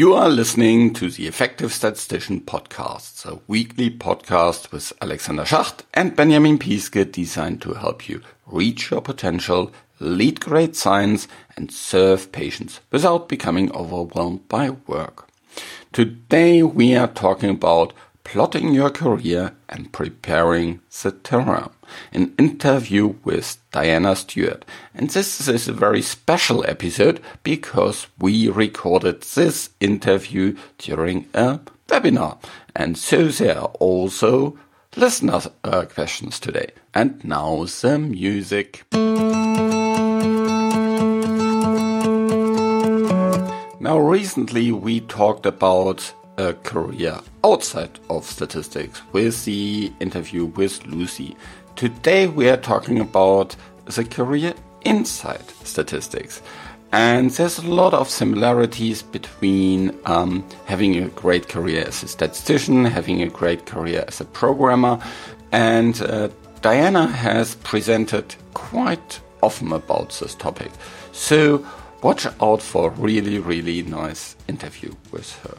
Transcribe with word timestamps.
You 0.00 0.14
are 0.14 0.30
listening 0.30 0.94
to 0.94 1.10
the 1.10 1.26
Effective 1.26 1.74
Statistician 1.74 2.40
podcast, 2.40 3.26
a 3.26 3.38
weekly 3.46 3.90
podcast 3.90 4.72
with 4.72 4.94
Alexander 5.02 5.42
Schacht 5.42 5.84
and 5.92 6.16
Benjamin 6.16 6.58
Piske 6.58 7.12
designed 7.12 7.60
to 7.60 7.74
help 7.74 8.08
you 8.08 8.22
reach 8.46 8.90
your 8.90 9.02
potential, 9.02 9.70
lead 9.98 10.40
great 10.40 10.74
science, 10.74 11.28
and 11.54 11.70
serve 11.70 12.32
patients 12.32 12.80
without 12.90 13.28
becoming 13.28 13.70
overwhelmed 13.72 14.48
by 14.48 14.70
work. 14.70 15.28
Today 15.92 16.62
we 16.62 16.96
are 16.96 17.06
talking 17.06 17.50
about 17.50 17.92
plotting 18.30 18.72
your 18.72 18.90
career 18.90 19.52
and 19.68 19.90
preparing 19.90 20.80
the 21.02 21.10
terrain. 21.10 21.68
An 22.12 22.32
interview 22.38 23.16
with 23.24 23.58
Diana 23.72 24.14
Stuart. 24.14 24.64
And 24.94 25.10
this 25.10 25.48
is 25.48 25.66
a 25.66 25.72
very 25.72 26.00
special 26.00 26.64
episode 26.64 27.20
because 27.42 28.06
we 28.20 28.48
recorded 28.48 29.22
this 29.22 29.70
interview 29.80 30.56
during 30.78 31.26
a 31.34 31.58
webinar. 31.88 32.38
And 32.76 32.96
so 32.96 33.26
there 33.26 33.58
are 33.58 33.72
also 33.80 34.56
listener 34.94 35.40
uh, 35.64 35.86
questions 35.86 36.38
today. 36.38 36.70
And 36.94 37.24
now 37.24 37.64
the 37.64 37.98
music. 37.98 38.84
Now 43.80 43.98
recently 43.98 44.70
we 44.70 45.00
talked 45.00 45.46
about 45.46 46.14
a 46.40 46.54
career 46.54 47.20
outside 47.44 47.98
of 48.08 48.24
statistics 48.24 49.02
with 49.12 49.44
the 49.44 49.92
interview 50.00 50.46
with 50.46 50.84
Lucy. 50.86 51.36
Today 51.76 52.28
we 52.28 52.48
are 52.48 52.56
talking 52.56 52.98
about 52.98 53.54
the 53.84 54.04
career 54.04 54.54
inside 54.82 55.44
statistics. 55.64 56.40
And 56.92 57.30
there's 57.30 57.58
a 57.58 57.68
lot 57.68 57.92
of 57.92 58.08
similarities 58.08 59.02
between 59.02 59.94
um, 60.06 60.44
having 60.64 60.96
a 60.96 61.08
great 61.08 61.48
career 61.48 61.84
as 61.86 62.02
a 62.02 62.08
statistician, 62.08 62.84
having 62.86 63.22
a 63.22 63.28
great 63.28 63.66
career 63.66 64.04
as 64.08 64.20
a 64.20 64.24
programmer, 64.24 64.98
and 65.52 66.00
uh, 66.02 66.30
Diana 66.62 67.06
has 67.06 67.54
presented 67.56 68.34
quite 68.54 69.20
often 69.42 69.72
about 69.72 70.18
this 70.18 70.34
topic. 70.34 70.72
So 71.12 71.64
watch 72.02 72.26
out 72.40 72.62
for 72.62 72.88
a 72.88 72.94
really, 72.94 73.38
really 73.38 73.82
nice 73.82 74.36
interview 74.48 74.94
with 75.12 75.38
her. 75.42 75.56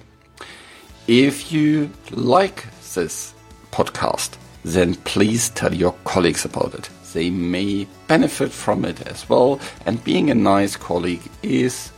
If 1.08 1.52
you 1.52 1.90
like 2.12 2.68
this 2.94 3.34
podcast, 3.72 4.38
then 4.64 4.96
please 4.96 5.50
tell 5.50 5.74
your 5.74 5.94
colleagues 6.04 6.46
about 6.46 6.74
it. 6.76 6.90
They 7.14 7.30
may 7.30 7.88
benefit 8.08 8.52
from 8.52 8.86
it 8.86 9.02
as 9.08 9.28
well. 9.28 9.60
And 9.86 10.04
being 10.04 10.30
a 10.30 10.36
nice 10.36 10.76
colleague 10.76 11.24
is 11.44 11.92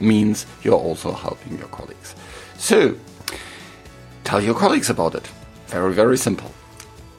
means 0.00 0.46
you're 0.62 0.74
also 0.74 1.12
helping 1.12 1.58
your 1.58 1.68
colleagues. 1.68 2.14
So 2.56 2.96
tell 4.24 4.42
your 4.42 4.54
colleagues 4.54 4.90
about 4.90 5.14
it. 5.14 5.28
Very, 5.66 5.92
very 5.92 6.16
simple. 6.16 6.52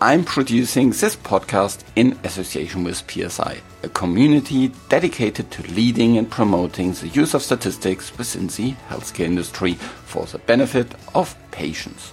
I'm 0.04 0.26
producing 0.26 0.90
this 0.90 1.16
podcast 1.16 1.86
in 1.96 2.20
association 2.26 2.84
with 2.84 3.10
PSI, 3.10 3.62
a 3.84 3.88
community 3.88 4.74
dedicated 4.90 5.50
to 5.52 5.72
leading 5.72 6.18
and 6.18 6.30
promoting 6.30 6.92
the 6.92 7.08
use 7.08 7.34
of 7.34 7.42
statistics 7.42 8.12
within 8.18 8.48
the 8.48 8.74
healthcare 8.90 9.24
industry 9.24 9.76
for 9.76 10.26
the 10.26 10.40
benefit 10.40 10.94
of 11.16 11.38
patients. 11.52 12.12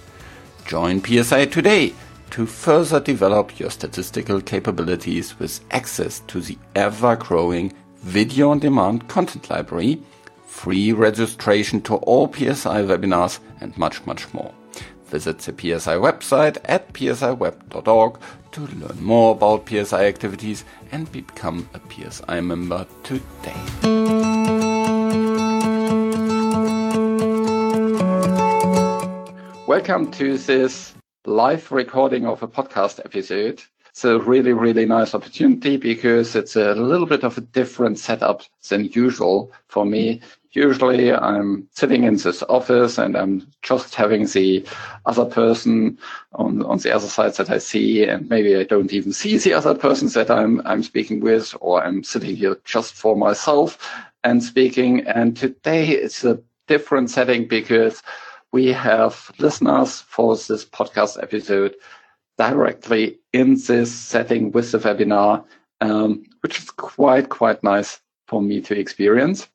Join 0.65 1.03
PSI 1.03 1.47
today 1.47 1.93
to 2.29 2.45
further 2.45 3.01
develop 3.01 3.59
your 3.59 3.69
statistical 3.69 4.39
capabilities 4.39 5.37
with 5.37 5.59
access 5.71 6.21
to 6.27 6.39
the 6.39 6.57
ever 6.75 7.17
growing 7.17 7.73
video 7.97 8.51
on 8.51 8.59
demand 8.59 9.09
content 9.09 9.49
library, 9.49 10.01
free 10.47 10.93
registration 10.93 11.81
to 11.81 11.95
all 11.95 12.31
PSI 12.31 12.83
webinars, 12.83 13.39
and 13.59 13.77
much, 13.77 14.05
much 14.05 14.33
more. 14.33 14.53
Visit 15.11 15.39
the 15.39 15.51
PSI 15.51 15.95
website 15.95 16.57
at 16.63 16.93
psiweb.org 16.93 18.17
to 18.53 18.61
learn 18.61 19.03
more 19.03 19.33
about 19.33 19.67
PSI 19.67 20.05
activities 20.05 20.63
and 20.93 21.11
become 21.11 21.67
a 21.73 21.81
PSI 21.91 22.39
member 22.39 22.87
today. 23.03 23.53
Welcome 29.67 30.11
to 30.11 30.37
this 30.37 30.93
live 31.25 31.69
recording 31.73 32.25
of 32.25 32.41
a 32.41 32.47
podcast 32.47 33.01
episode. 33.03 33.61
It's 33.91 34.03
a 34.03 34.19
really, 34.19 34.53
really 34.53 34.85
nice 34.85 35.13
opportunity 35.13 35.77
because 35.77 36.35
it's 36.35 36.55
a 36.55 36.73
little 36.73 37.05
bit 37.05 37.23
of 37.23 37.37
a 37.37 37.41
different 37.41 37.99
setup 37.99 38.41
than 38.69 38.85
usual 38.85 39.51
for 39.67 39.85
me 39.85 40.21
usually 40.53 41.13
I'm 41.13 41.67
sitting 41.71 42.03
in 42.03 42.17
this 42.17 42.43
office 42.43 42.97
and 42.97 43.15
I'm 43.15 43.47
just 43.61 43.95
having 43.95 44.25
the 44.25 44.65
other 45.05 45.25
person 45.25 45.97
on, 46.33 46.63
on 46.63 46.77
the 46.79 46.93
other 46.93 47.07
side 47.07 47.35
that 47.35 47.49
I 47.49 47.57
see, 47.57 48.03
and 48.05 48.29
maybe 48.29 48.55
I 48.55 48.63
don't 48.63 48.91
even 48.91 49.13
see 49.13 49.37
the 49.37 49.53
other 49.53 49.73
person 49.73 50.09
that 50.09 50.29
I'm, 50.29 50.61
I'm 50.65 50.83
speaking 50.83 51.21
with, 51.21 51.55
or 51.61 51.83
I'm 51.83 52.03
sitting 52.03 52.35
here 52.35 52.57
just 52.65 52.93
for 52.93 53.15
myself 53.15 53.77
and 54.23 54.43
speaking. 54.43 55.01
And 55.07 55.35
today 55.37 55.89
it's 55.89 56.23
a 56.23 56.39
different 56.67 57.09
setting 57.09 57.47
because 57.47 58.03
we 58.51 58.67
have 58.67 59.31
listeners 59.39 60.01
for 60.01 60.35
this 60.35 60.65
podcast 60.65 61.21
episode 61.23 61.75
directly 62.37 63.19
in 63.33 63.55
this 63.55 63.91
setting 63.93 64.51
with 64.51 64.71
the 64.71 64.79
webinar, 64.79 65.43
um, 65.81 66.23
which 66.41 66.59
is 66.59 66.69
quite, 66.69 67.29
quite 67.29 67.63
nice 67.63 68.01
for 68.27 68.41
me 68.41 68.61
to 68.61 68.77
experience. 68.77 69.47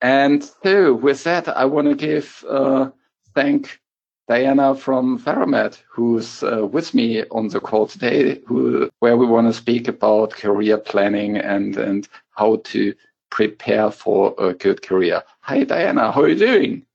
And 0.00 0.44
so 0.62 0.94
with 0.94 1.24
that, 1.24 1.48
I 1.48 1.64
want 1.64 1.88
to 1.88 1.94
give 1.94 2.44
uh, 2.48 2.90
thank 3.34 3.80
Diana 4.28 4.74
from 4.74 5.18
Veramed, 5.18 5.78
who's 5.88 6.42
uh, 6.42 6.66
with 6.66 6.94
me 6.94 7.24
on 7.30 7.48
the 7.48 7.60
call 7.60 7.86
today, 7.86 8.40
who, 8.46 8.90
where 8.98 9.16
we 9.16 9.26
want 9.26 9.46
to 9.46 9.52
speak 9.52 9.86
about 9.86 10.30
career 10.30 10.78
planning 10.78 11.36
and, 11.36 11.76
and 11.76 12.08
how 12.30 12.56
to 12.64 12.94
prepare 13.30 13.90
for 13.90 14.34
a 14.38 14.52
good 14.52 14.82
career. 14.82 15.22
Hi, 15.40 15.64
Diana. 15.64 16.10
How 16.10 16.22
are 16.22 16.28
you 16.28 16.38
doing? 16.38 16.86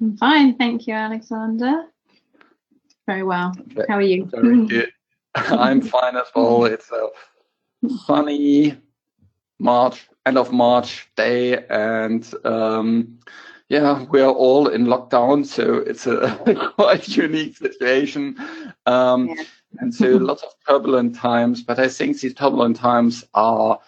I'm 0.00 0.16
fine. 0.16 0.56
Thank 0.56 0.86
you, 0.86 0.94
Alexander. 0.94 1.84
Very 3.10 3.24
well. 3.24 3.52
How 3.88 3.96
are 3.96 4.02
you? 4.02 4.30
I'm 5.34 5.82
fine 5.82 6.14
as 6.14 6.28
well. 6.32 6.64
It's 6.64 6.92
a 6.92 7.08
sunny 8.06 8.76
March 9.58 10.08
end 10.26 10.38
of 10.38 10.52
March 10.52 11.08
day, 11.16 11.66
and 11.66 12.32
um, 12.44 13.18
yeah, 13.68 14.04
we 14.04 14.20
are 14.20 14.30
all 14.30 14.68
in 14.68 14.84
lockdown, 14.86 15.44
so 15.44 15.78
it's 15.78 16.06
a 16.06 16.72
quite 16.76 17.08
unique 17.08 17.56
situation. 17.56 18.36
Um, 18.86 19.30
yeah. 19.30 19.42
and 19.80 19.92
so 19.92 20.06
lots 20.30 20.44
of 20.44 20.50
turbulent 20.68 21.16
times, 21.16 21.64
but 21.64 21.80
I 21.80 21.88
think 21.88 22.20
these 22.20 22.34
turbulent 22.34 22.76
times 22.76 23.24
are 23.34 23.80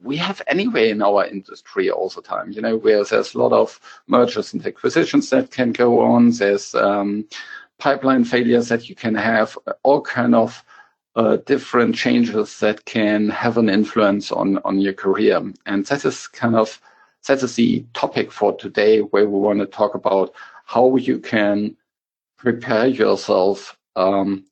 we 0.00 0.16
have 0.18 0.40
anyway 0.46 0.90
in 0.90 1.02
our 1.02 1.26
industry 1.26 1.90
all 1.90 2.10
the 2.10 2.22
time, 2.22 2.52
you 2.52 2.60
know, 2.60 2.76
where 2.76 3.02
there's 3.02 3.34
a 3.34 3.38
lot 3.38 3.52
of 3.52 3.80
mergers 4.06 4.52
and 4.52 4.64
acquisitions 4.64 5.30
that 5.30 5.50
can 5.50 5.72
go 5.72 6.00
on. 6.00 6.30
There's 6.30 6.76
um, 6.76 7.26
pipeline 7.82 8.24
failures 8.24 8.68
that 8.68 8.88
you 8.88 8.94
can 8.94 9.16
have, 9.16 9.58
all 9.82 10.00
kind 10.00 10.36
of 10.36 10.64
uh, 11.16 11.36
different 11.46 11.96
changes 11.96 12.60
that 12.60 12.84
can 12.84 13.28
have 13.28 13.58
an 13.58 13.68
influence 13.68 14.30
on 14.30 14.58
on 14.64 14.78
your 14.78 14.92
career. 14.92 15.42
And 15.66 15.84
that 15.86 16.04
is 16.04 16.28
kind 16.28 16.54
of 16.54 16.80
that 17.26 17.42
is 17.42 17.56
the 17.56 17.84
topic 17.92 18.30
for 18.30 18.56
today, 18.56 19.00
where 19.00 19.28
we 19.28 19.38
want 19.38 19.58
to 19.58 19.66
talk 19.66 19.96
about 19.96 20.32
how 20.64 20.94
you 20.94 21.18
can 21.18 21.76
prepare 22.38 22.86
yourself, 22.86 23.76
um, 23.96 24.44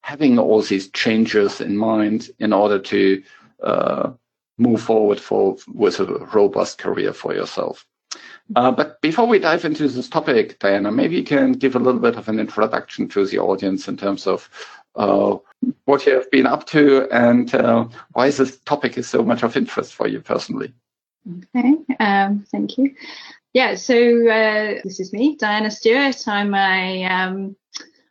having 0.00 0.38
all 0.38 0.62
these 0.62 0.88
changes 0.92 1.60
in 1.60 1.76
mind 1.76 2.30
in 2.38 2.54
order 2.54 2.78
to 2.78 3.22
uh, 3.62 4.10
move 4.56 4.80
forward 4.80 5.20
for 5.20 5.58
with 5.74 6.00
a 6.00 6.06
robust 6.34 6.78
career 6.78 7.12
for 7.12 7.34
yourself. 7.34 7.86
Uh, 8.56 8.70
but 8.70 9.00
before 9.02 9.26
we 9.26 9.38
dive 9.38 9.64
into 9.64 9.86
this 9.88 10.08
topic, 10.08 10.58
Diana, 10.58 10.90
maybe 10.90 11.16
you 11.16 11.24
can 11.24 11.52
give 11.52 11.76
a 11.76 11.78
little 11.78 12.00
bit 12.00 12.16
of 12.16 12.28
an 12.28 12.40
introduction 12.40 13.08
to 13.08 13.26
the 13.26 13.38
audience 13.38 13.88
in 13.88 13.96
terms 13.96 14.26
of 14.26 14.48
uh, 14.96 15.36
what 15.84 16.06
you 16.06 16.14
have 16.14 16.30
been 16.30 16.46
up 16.46 16.66
to 16.66 17.06
and 17.12 17.54
uh, 17.54 17.86
why 18.12 18.30
this 18.30 18.58
topic 18.60 18.96
is 18.96 19.08
so 19.08 19.22
much 19.22 19.42
of 19.42 19.56
interest 19.56 19.94
for 19.94 20.08
you 20.08 20.20
personally. 20.20 20.72
Okay, 21.54 21.74
um, 22.00 22.46
thank 22.50 22.78
you. 22.78 22.94
Yeah, 23.52 23.74
so 23.74 23.94
uh, 23.94 24.80
this 24.84 25.00
is 25.00 25.12
me, 25.12 25.36
Diana 25.36 25.70
Stuart. 25.70 26.26
I'm 26.26 26.54
a 26.54 27.02
am 27.02 27.56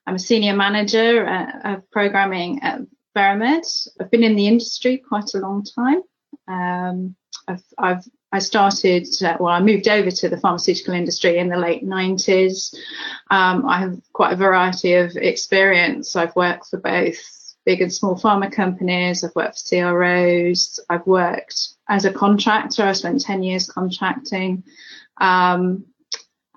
um, 0.05 0.15
a 0.15 0.19
senior 0.19 0.55
manager 0.55 1.27
uh, 1.27 1.73
of 1.73 1.91
programming 1.91 2.61
at 2.61 2.81
Veramed. 3.15 3.65
I've 3.99 4.11
been 4.11 4.23
in 4.23 4.35
the 4.35 4.47
industry 4.47 4.97
quite 4.97 5.33
a 5.33 5.39
long 5.39 5.63
time. 5.63 6.01
Um, 6.47 7.15
I've, 7.47 7.63
I've 7.77 8.05
I 8.31 8.39
started, 8.39 9.07
uh, 9.23 9.37
well, 9.39 9.53
I 9.53 9.61
moved 9.61 9.87
over 9.87 10.11
to 10.11 10.29
the 10.29 10.37
pharmaceutical 10.37 10.93
industry 10.93 11.37
in 11.37 11.47
the 11.49 11.57
late 11.57 11.85
90s. 11.85 12.75
Um, 13.31 13.65
I 13.65 13.79
have 13.79 13.97
quite 14.13 14.33
a 14.33 14.37
variety 14.37 14.95
of 14.95 15.15
experience. 15.15 16.15
I've 16.15 16.35
worked 16.35 16.67
for 16.67 16.79
both 16.79 17.17
big 17.65 17.81
and 17.81 17.91
small 17.93 18.15
pharma 18.15 18.51
companies, 18.51 19.23
I've 19.23 19.35
worked 19.35 19.59
for 19.59 19.75
CROs, 19.75 20.79
I've 20.89 21.05
worked 21.05 21.69
as 21.89 22.05
a 22.05 22.13
contractor, 22.13 22.83
I 22.83 22.93
spent 22.93 23.21
10 23.21 23.43
years 23.43 23.69
contracting. 23.69 24.63
Um, 25.19 25.85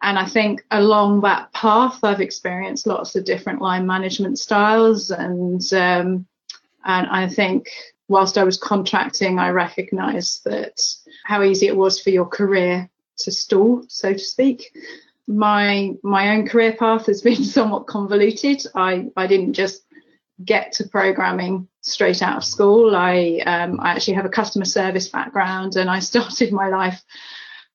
And 0.03 0.19
I 0.19 0.25
think 0.25 0.65
along 0.71 1.21
that 1.23 1.53
path, 1.53 2.03
I've 2.03 2.23
experienced 2.23 2.87
lots 2.87 3.17
of 3.17 3.25
different 3.25 3.61
line 3.61 3.87
management 3.87 4.39
styles. 4.39 5.11
And, 5.11 5.61
um, 5.75 6.27
and 6.85 7.07
I 7.07 7.29
think 7.29 7.69
whilst 8.11 8.37
I 8.37 8.43
was 8.43 8.59
contracting, 8.59 9.39
I 9.39 9.51
recognized 9.51 10.43
that 10.45 10.83
how 11.25 11.45
easy 11.45 11.69
it 11.69 11.77
was 11.77 12.01
for 12.01 12.11
your 12.11 12.27
career 12.27 12.91
to 13.19 13.31
stall, 13.31 13.85
so 13.87 14.13
to 14.13 14.19
speak. 14.19 14.77
My 15.29 15.95
my 16.03 16.31
own 16.31 16.49
career 16.49 16.75
path 16.77 17.07
has 17.07 17.23
been 17.23 17.45
somewhat 17.57 17.87
convoluted. 17.87 18.67
I, 18.75 19.07
I 19.17 19.29
didn't 19.29 19.53
just 19.53 19.85
get 20.45 20.73
to 20.73 20.89
programming 20.89 21.69
straight 21.83 22.21
out 22.21 22.39
of 22.39 22.45
school. 22.45 22.97
I 22.97 23.43
um, 23.47 23.79
I 23.81 23.91
actually 23.91 24.15
have 24.15 24.25
a 24.25 24.37
customer 24.41 24.65
service 24.65 25.09
background, 25.09 25.77
and 25.77 25.89
I 25.89 26.01
started 26.11 26.53
my 26.53 26.69
life 26.69 27.01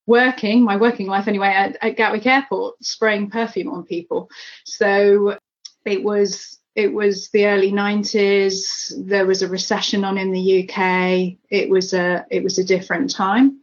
working, 0.04 0.62
my 0.62 0.76
working 0.76 1.06
life 1.06 1.28
anyway, 1.28 1.48
at, 1.48 1.78
at 1.80 1.96
Gatwick 1.96 2.26
Airport, 2.26 2.76
spraying 2.84 3.30
perfume 3.30 3.70
on 3.70 3.84
people. 3.84 4.28
So 4.64 5.38
it 5.86 6.04
was 6.04 6.60
it 6.76 6.92
was 6.92 7.30
the 7.30 7.46
early 7.46 7.72
90s. 7.72 8.92
There 9.08 9.26
was 9.26 9.40
a 9.40 9.48
recession 9.48 10.04
on 10.04 10.18
in 10.18 10.30
the 10.30 10.62
UK. 10.62 11.38
It 11.48 11.70
was 11.70 11.94
a 11.94 12.24
it 12.30 12.44
was 12.44 12.58
a 12.58 12.64
different 12.64 13.10
time. 13.10 13.60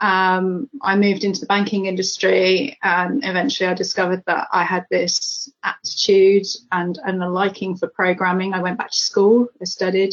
Um, 0.00 0.68
I 0.82 0.96
moved 0.96 1.24
into 1.24 1.40
the 1.40 1.46
banking 1.46 1.86
industry, 1.86 2.78
and 2.82 3.22
eventually 3.24 3.68
I 3.68 3.74
discovered 3.74 4.22
that 4.26 4.48
I 4.52 4.64
had 4.64 4.86
this 4.90 5.50
aptitude 5.64 6.46
and, 6.72 6.98
and 7.04 7.22
a 7.22 7.28
liking 7.28 7.76
for 7.76 7.88
programming. 7.88 8.52
I 8.52 8.60
went 8.60 8.78
back 8.78 8.90
to 8.90 8.96
school, 8.96 9.48
I 9.60 9.64
studied, 9.64 10.12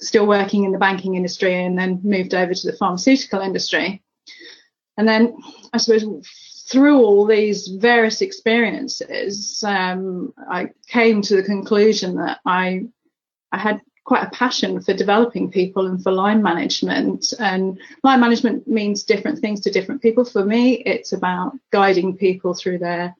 still 0.00 0.26
working 0.26 0.64
in 0.64 0.72
the 0.72 0.78
banking 0.78 1.16
industry, 1.16 1.64
and 1.64 1.78
then 1.78 2.00
moved 2.02 2.34
over 2.34 2.54
to 2.54 2.70
the 2.70 2.76
pharmaceutical 2.76 3.40
industry. 3.40 4.02
And 4.96 5.06
then 5.06 5.36
I 5.72 5.78
suppose 5.78 6.04
through 6.70 7.02
all 7.02 7.26
these 7.26 7.68
various 7.68 8.20
experiences, 8.20 9.62
um, 9.66 10.32
I 10.48 10.70
came 10.86 11.20
to 11.22 11.36
the 11.36 11.42
conclusion 11.42 12.16
that 12.16 12.40
I 12.46 12.86
I 13.52 13.58
had 13.58 13.80
quite 14.04 14.24
a 14.24 14.30
passion 14.30 14.80
for 14.80 14.92
developing 14.92 15.50
people 15.50 15.86
and 15.86 16.02
for 16.02 16.12
line 16.12 16.42
management. 16.42 17.32
And 17.38 17.78
line 18.02 18.20
management 18.20 18.68
means 18.68 19.02
different 19.02 19.40
things 19.40 19.60
to 19.60 19.70
different 19.70 20.02
people. 20.02 20.24
For 20.24 20.44
me, 20.44 20.74
it's 20.74 21.12
about 21.12 21.52
guiding 21.70 22.16
people 22.16 22.54
through 22.54 22.78
their 22.78 23.14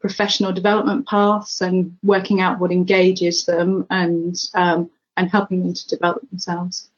professional 0.00 0.52
development 0.52 1.06
paths 1.06 1.60
and 1.60 1.96
working 2.02 2.40
out 2.40 2.58
what 2.58 2.72
engages 2.72 3.44
them 3.46 3.86
and 3.90 4.36
um, 4.54 4.90
and 5.16 5.30
helping 5.30 5.62
them 5.62 5.74
to 5.74 5.88
develop 5.88 6.28
themselves. 6.30 6.90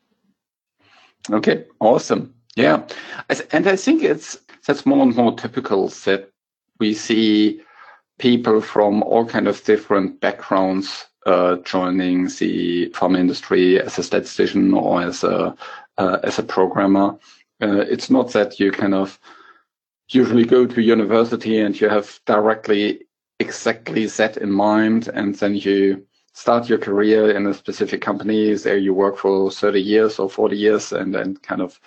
Okay, 1.31 1.65
awesome. 1.81 2.35
Yeah, 2.57 2.87
and 3.53 3.67
I 3.67 3.77
think 3.77 4.03
it's 4.03 4.39
that's 4.67 4.87
more 4.87 5.03
and 5.03 5.15
more 5.17 5.37
typical 5.37 5.89
that 6.05 6.31
we 6.79 6.95
see 6.95 7.61
people 8.19 8.61
from 8.61 9.03
all 9.03 9.25
kind 9.25 9.49
of 9.49 9.63
different 9.65 10.21
backgrounds 10.21 11.07
uh, 11.27 11.57
joining 11.65 12.25
the 12.39 12.89
pharma 12.91 13.19
industry 13.19 13.81
as 13.81 13.99
a 13.99 14.03
statistician 14.03 14.73
or 14.73 15.03
as 15.03 15.23
a 15.25 15.55
uh, 15.99 16.19
as 16.23 16.39
a 16.39 16.43
programmer. 16.43 17.19
Uh, 17.63 17.81
it's 17.81 18.11
not 18.11 18.33
that 18.33 18.59
you 18.59 18.73
kind 18.73 18.95
of 18.95 19.19
usually 20.09 20.45
go 20.45 20.67
to 20.67 20.81
university 20.81 21.61
and 21.61 21.79
you 21.81 21.89
have 21.89 22.19
directly 22.27 23.03
exactly 23.39 24.07
that 24.07 24.37
in 24.37 24.51
mind, 24.51 25.09
and 25.09 25.35
then 25.37 25.55
you 25.55 26.07
start 26.33 26.69
your 26.69 26.79
career 26.79 27.31
in 27.31 27.47
a 27.47 27.55
specific 27.55 28.01
company. 28.01 28.55
There 28.55 28.79
you 28.79 28.95
work 28.95 29.17
for 29.19 29.51
30 29.51 29.81
years 29.81 30.19
or 30.19 30.29
40 30.31 30.57
years, 30.57 30.93
and 30.93 31.15
then 31.15 31.37
kind 31.37 31.61
of 31.61 31.81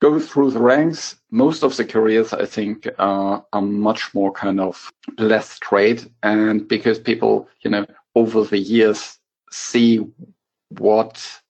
go 0.00 0.18
through 0.18 0.50
the 0.50 0.60
ranks. 0.60 1.16
Most 1.30 1.62
of 1.62 1.76
the 1.76 1.84
careers, 1.84 2.32
I 2.32 2.46
think, 2.46 2.88
are 2.98 3.44
much 3.60 4.12
more 4.14 4.32
kind 4.32 4.60
of 4.60 4.92
less 5.18 5.50
straight, 5.50 6.08
and 6.22 6.66
because 6.66 6.98
people, 6.98 7.48
you 7.62 7.70
know, 7.70 7.86
over 8.14 8.44
the 8.44 8.58
years 8.58 9.18
see 9.50 10.04
what 10.78 11.40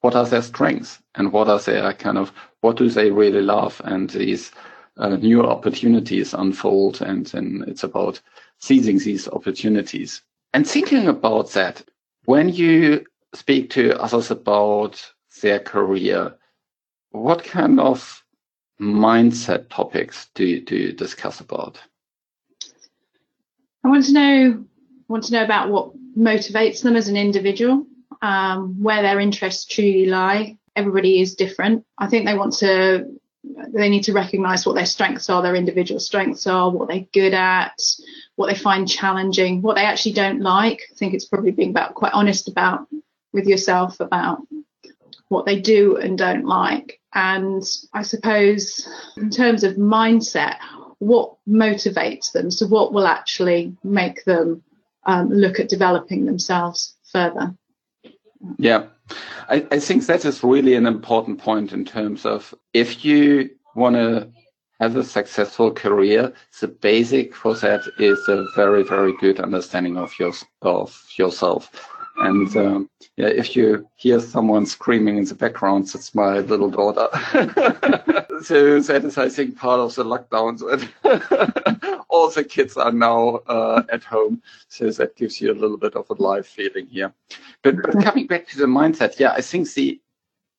what 0.00 0.14
are 0.14 0.26
their 0.26 0.42
strengths 0.42 1.00
and 1.16 1.32
what 1.32 1.48
are 1.48 1.58
their 1.58 1.92
kind 1.92 2.18
of 2.18 2.32
what 2.60 2.76
do 2.76 2.88
they 2.88 3.10
really 3.10 3.42
love 3.42 3.80
and 3.84 4.10
these 4.10 4.52
uh, 4.96 5.16
new 5.16 5.42
opportunities 5.42 6.34
unfold 6.34 7.00
and 7.02 7.26
then 7.26 7.64
it's 7.66 7.84
about 7.84 8.20
seizing 8.60 8.98
these 8.98 9.28
opportunities 9.28 10.22
and 10.54 10.66
thinking 10.66 11.06
about 11.08 11.50
that 11.52 11.82
when 12.24 12.48
you 12.48 13.04
speak 13.34 13.70
to 13.70 14.00
others 14.00 14.30
about 14.30 15.12
their 15.42 15.60
career 15.60 16.34
what 17.10 17.44
kind 17.44 17.80
of 17.80 18.22
mindset 18.80 19.68
topics 19.70 20.28
do 20.34 20.44
you, 20.44 20.60
do 20.60 20.76
you 20.76 20.92
discuss 20.92 21.40
about 21.40 21.80
i 23.84 23.88
want 23.88 24.04
to 24.04 24.12
know 24.12 24.64
want 25.08 25.24
to 25.24 25.32
know 25.32 25.42
about 25.42 25.70
what 25.70 25.92
motivates 26.16 26.82
them 26.82 26.96
as 26.96 27.08
an 27.08 27.16
individual, 27.16 27.86
um, 28.22 28.82
where 28.82 29.02
their 29.02 29.20
interests 29.20 29.64
truly 29.64 30.06
lie. 30.06 30.56
Everybody 30.76 31.20
is 31.20 31.34
different. 31.34 31.84
I 31.96 32.06
think 32.06 32.26
they 32.26 32.36
want 32.36 32.52
to, 32.58 33.06
they 33.68 33.88
need 33.88 34.04
to 34.04 34.12
recognize 34.12 34.66
what 34.66 34.74
their 34.74 34.86
strengths 34.86 35.30
are, 35.30 35.42
their 35.42 35.56
individual 35.56 35.98
strengths 35.98 36.46
are, 36.46 36.70
what 36.70 36.88
they're 36.88 37.06
good 37.12 37.34
at, 37.34 37.80
what 38.36 38.48
they 38.48 38.54
find 38.54 38.88
challenging, 38.88 39.62
what 39.62 39.76
they 39.76 39.84
actually 39.84 40.12
don't 40.12 40.40
like. 40.40 40.82
I 40.92 40.94
think 40.94 41.14
it's 41.14 41.24
probably 41.24 41.52
being 41.52 41.70
about 41.70 41.94
quite 41.94 42.12
honest 42.12 42.48
about 42.48 42.86
with 43.32 43.46
yourself 43.46 43.98
about 44.00 44.40
what 45.28 45.46
they 45.46 45.60
do 45.60 45.96
and 45.96 46.16
don't 46.16 46.44
like. 46.44 46.97
And 47.14 47.62
I 47.92 48.02
suppose 48.02 48.86
in 49.16 49.30
terms 49.30 49.64
of 49.64 49.74
mindset, 49.74 50.56
what 50.98 51.36
motivates 51.48 52.32
them? 52.32 52.50
So 52.50 52.66
what 52.66 52.92
will 52.92 53.06
actually 53.06 53.76
make 53.82 54.24
them 54.24 54.62
um, 55.08 55.30
look 55.30 55.58
at 55.58 55.68
developing 55.68 56.26
themselves 56.26 56.94
further. 57.10 57.54
Yeah, 58.58 58.86
I, 59.48 59.66
I 59.70 59.80
think 59.80 60.06
that 60.06 60.24
is 60.24 60.44
really 60.44 60.74
an 60.74 60.86
important 60.86 61.38
point 61.38 61.72
in 61.72 61.84
terms 61.84 62.24
of 62.26 62.54
if 62.74 63.04
you 63.04 63.50
want 63.74 63.96
to 63.96 64.28
have 64.80 64.96
a 64.96 65.02
successful 65.02 65.72
career, 65.72 66.32
the 66.60 66.68
basic 66.68 67.34
for 67.34 67.54
that 67.54 67.80
is 67.98 68.20
a 68.28 68.46
very, 68.54 68.84
very 68.84 69.16
good 69.16 69.40
understanding 69.40 69.96
of 69.96 70.12
your 70.18 70.32
of 70.62 71.04
yourself. 71.16 71.72
And 72.20 72.56
um, 72.56 72.90
yeah, 73.16 73.28
if 73.28 73.54
you 73.54 73.88
hear 73.96 74.20
someone 74.20 74.66
screaming 74.66 75.18
in 75.18 75.24
the 75.24 75.34
background, 75.34 75.88
that's 75.88 76.14
my 76.14 76.38
little 76.38 76.70
daughter. 76.70 77.08
so 78.42 78.80
that 78.80 79.02
is, 79.04 79.18
I 79.18 79.28
think, 79.28 79.56
part 79.56 79.80
of 79.80 79.94
the 79.94 80.04
lockdowns. 80.04 80.62
all 82.08 82.30
the 82.30 82.44
kids 82.44 82.76
are 82.76 82.92
now 82.92 83.36
uh, 83.46 83.82
at 83.90 84.02
home, 84.02 84.42
so 84.68 84.90
that 84.90 85.16
gives 85.16 85.40
you 85.40 85.52
a 85.52 85.54
little 85.54 85.76
bit 85.76 85.94
of 85.94 86.10
a 86.10 86.14
live 86.14 86.46
feeling 86.46 86.86
here. 86.86 87.12
But, 87.62 87.76
but 87.82 88.02
coming 88.02 88.26
back 88.26 88.48
to 88.48 88.58
the 88.58 88.66
mindset, 88.66 89.18
yeah, 89.18 89.32
I 89.32 89.40
think 89.40 89.72
the 89.74 90.00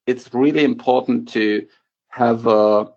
it's 0.08 0.34
really 0.34 0.64
important 0.64 1.30
to 1.30 1.68
have 2.10 2.48
a 2.48 2.92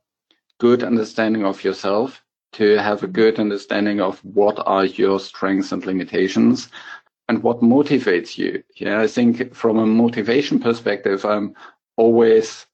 good 0.58 0.82
understanding 0.82 1.44
of 1.44 1.62
yourself, 1.64 2.22
to 2.52 2.78
have 2.78 3.02
a 3.02 3.06
good 3.08 3.38
understanding 3.38 4.00
of 4.00 4.18
what 4.24 4.62
are 4.66 4.86
your 4.86 5.20
strengths 5.20 5.72
and 5.72 5.84
limitations, 5.84 6.68
and 7.28 7.42
what 7.42 7.60
motivates 7.60 8.36
you. 8.36 8.62
Yeah, 8.76 9.00
I 9.00 9.06
think 9.06 9.54
from 9.54 9.78
a 9.78 9.86
motivation 9.86 10.58
perspective, 10.60 11.24
I'm 11.24 11.54
always 11.96 12.66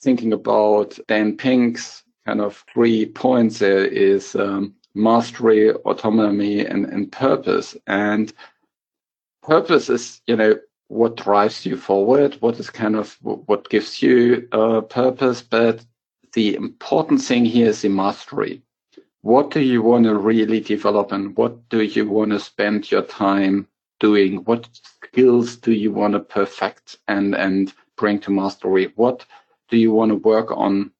thinking 0.00 0.32
about 0.32 0.98
Dan 1.08 1.36
Pink's 1.36 2.02
kind 2.26 2.40
of 2.40 2.64
three 2.72 3.06
points 3.06 3.58
there 3.58 3.84
is 3.84 4.34
um, 4.34 4.74
mastery, 4.94 5.72
autonomy, 5.72 6.64
and, 6.64 6.86
and 6.86 7.10
purpose. 7.10 7.76
And 7.86 8.32
purpose 9.42 9.88
is, 9.88 10.20
you 10.26 10.36
know, 10.36 10.58
what 10.88 11.16
drives 11.16 11.64
you 11.64 11.76
forward, 11.76 12.36
what 12.40 12.60
is 12.60 12.68
kind 12.68 12.96
of 12.96 13.16
what 13.22 13.70
gives 13.70 14.02
you 14.02 14.46
a 14.52 14.82
purpose. 14.82 15.42
But 15.42 15.84
the 16.34 16.54
important 16.54 17.22
thing 17.22 17.44
here 17.44 17.68
is 17.68 17.82
the 17.82 17.88
mastery. 17.88 18.62
What 19.22 19.50
do 19.50 19.60
you 19.60 19.82
want 19.82 20.04
to 20.04 20.16
really 20.16 20.60
develop 20.60 21.12
and 21.12 21.36
what 21.36 21.68
do 21.68 21.82
you 21.82 22.08
want 22.08 22.32
to 22.32 22.40
spend 22.40 22.90
your 22.90 23.02
time 23.02 23.68
doing? 24.02 24.44
What 24.44 24.68
skills 25.04 25.56
do 25.56 25.72
you 25.72 25.92
want 25.92 26.12
to 26.14 26.20
perfect 26.20 26.98
and, 27.08 27.34
and 27.34 27.72
bring 27.96 28.18
to 28.20 28.30
mastery? 28.30 28.92
What 28.96 29.24
do 29.70 29.76
you 29.78 29.92
want 29.92 30.10
to 30.10 30.16
work 30.16 30.50
on 30.50 30.90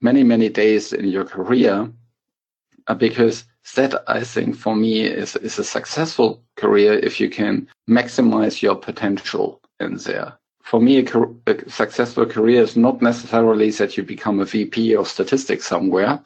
many, 0.00 0.22
many 0.22 0.48
days 0.48 0.92
in 0.92 1.08
your 1.08 1.24
career? 1.24 1.90
Uh, 2.86 2.94
because 2.94 3.44
that 3.74 4.04
I 4.06 4.22
think 4.22 4.56
for 4.56 4.76
me 4.76 5.04
is, 5.04 5.36
is 5.36 5.58
a 5.58 5.64
successful 5.64 6.42
career 6.56 6.92
if 6.92 7.18
you 7.18 7.28
can 7.30 7.66
maximize 7.88 8.62
your 8.62 8.76
potential 8.76 9.60
in 9.80 9.96
there. 9.96 10.34
For 10.62 10.80
me, 10.80 10.98
a, 10.98 11.06
a, 11.46 11.70
successful 11.70 12.26
career 12.26 12.62
is 12.62 12.76
not 12.76 13.02
necessarily 13.02 13.70
that 13.72 13.96
you 13.96 14.02
become 14.02 14.40
a 14.40 14.44
VP 14.44 14.94
of 14.94 15.08
statistics 15.08 15.66
somewhere. 15.66 16.22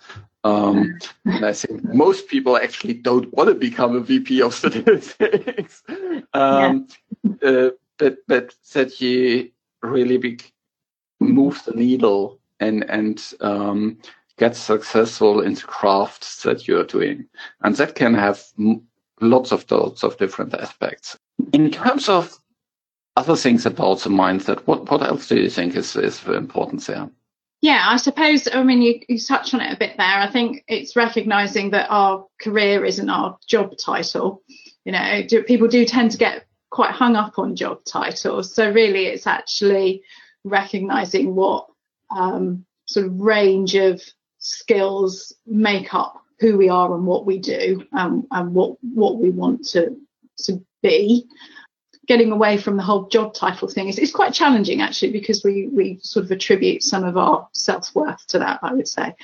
Um, 0.49 0.99
and 1.25 1.45
I 1.45 1.53
think 1.53 1.85
most 1.95 2.29
people 2.29 2.57
actually 2.57 2.95
don't 2.95 3.33
want 3.35 3.49
to 3.49 3.55
become 3.55 3.97
a 3.97 4.01
VP 4.01 4.43
of 4.43 4.55
statistics. 4.63 5.83
um, 6.35 6.89
yeah. 7.23 7.49
uh, 7.49 7.71
but, 7.99 8.19
but 8.27 8.55
that 8.73 9.01
you 9.01 9.51
really 9.83 10.17
be, 10.17 10.39
move 11.21 11.63
the 11.65 11.73
needle 11.73 12.39
and, 12.61 12.85
and 12.89 13.35
um, 13.41 13.99
get 14.39 14.57
successful 14.57 15.41
in 15.41 15.55
the 15.55 15.63
crafts 15.63 16.43
that 16.45 16.67
you're 16.67 16.85
doing. 16.85 17.27
And 17.63 17.75
that 17.77 17.95
can 17.95 18.15
have 18.15 18.43
lots 19.21 19.53
of 19.53 19.71
lots 19.71 20.03
of 20.05 20.17
different 20.17 20.55
aspects. 20.55 21.19
In 21.53 21.71
terms 21.71 22.09
of 22.09 22.39
other 23.17 23.37
things 23.37 23.67
about 23.67 24.01
the 24.01 24.11
mindset, 24.11 24.61
what, 24.67 24.91
what 24.91 25.03
else 25.03 25.29
do 25.29 25.37
you 25.41 25.51
think 25.51 25.75
is, 25.75 25.97
is 25.97 26.25
important 26.27 26.87
there? 26.87 27.11
Yeah, 27.61 27.85
I 27.89 27.97
suppose, 27.97 28.49
I 28.53 28.63
mean, 28.63 28.83
you, 28.83 29.01
you 29.09 29.19
touched 29.19 29.53
on 29.53 29.61
it 29.61 29.73
a 29.73 29.77
bit 29.77 29.97
there. 29.97 30.07
I 30.07 30.31
think 30.31 30.65
it's 30.69 30.95
recognizing 30.95 31.71
that 31.71 31.89
our 31.91 32.25
career 32.41 32.85
isn't 32.85 33.11
our 33.11 33.37
job 33.49 33.73
title. 33.77 34.43
You 34.85 34.93
know, 34.93 35.23
do, 35.27 35.43
people 35.43 35.67
do 35.67 35.85
tend 35.85 36.13
to 36.13 36.19
get 36.19 36.47
quite 36.71 36.93
hung 36.93 37.17
up 37.17 37.39
on 37.39 37.57
job 37.57 37.81
titles. 37.85 38.55
So 38.55 38.71
really, 38.71 39.07
it's 39.07 39.27
actually 39.27 40.03
recognizing 40.45 41.35
what 41.35 41.67
um, 42.15 42.65
sort 42.87 43.07
of 43.07 43.19
range 43.19 43.75
of 43.75 44.01
skills 44.39 45.35
make 45.47 45.93
up 45.95 46.23
who 46.39 46.57
we 46.57 46.69
are 46.69 46.95
and 46.95 47.07
what 47.07 47.27
we 47.27 47.39
do 47.39 47.85
um, 47.93 48.27
and 48.31 48.55
what 48.55 48.77
what 48.83 49.19
we 49.19 49.31
want 49.31 49.67
to 49.67 49.97
to 50.37 50.65
be 50.83 51.27
getting 52.09 52.33
away 52.33 52.57
from 52.57 52.77
the 52.77 52.83
whole 52.83 53.07
job 53.09 53.35
title 53.35 53.69
thing. 53.69 53.89
Is, 53.89 54.13
quite 54.13 54.33
challenging 54.33 54.81
actually 54.81 55.13
because 55.13 55.45
we 55.45 55.69
we 55.69 55.99
sort 56.03 56.25
of 56.25 56.31
attribute 56.31 56.83
some 56.83 57.05
of 57.05 57.17
our 57.17 57.47
self-worth 57.53 58.27
to 58.29 58.39
that 58.39 58.59
i 58.63 58.73
would 58.73 58.89
say. 58.89 59.15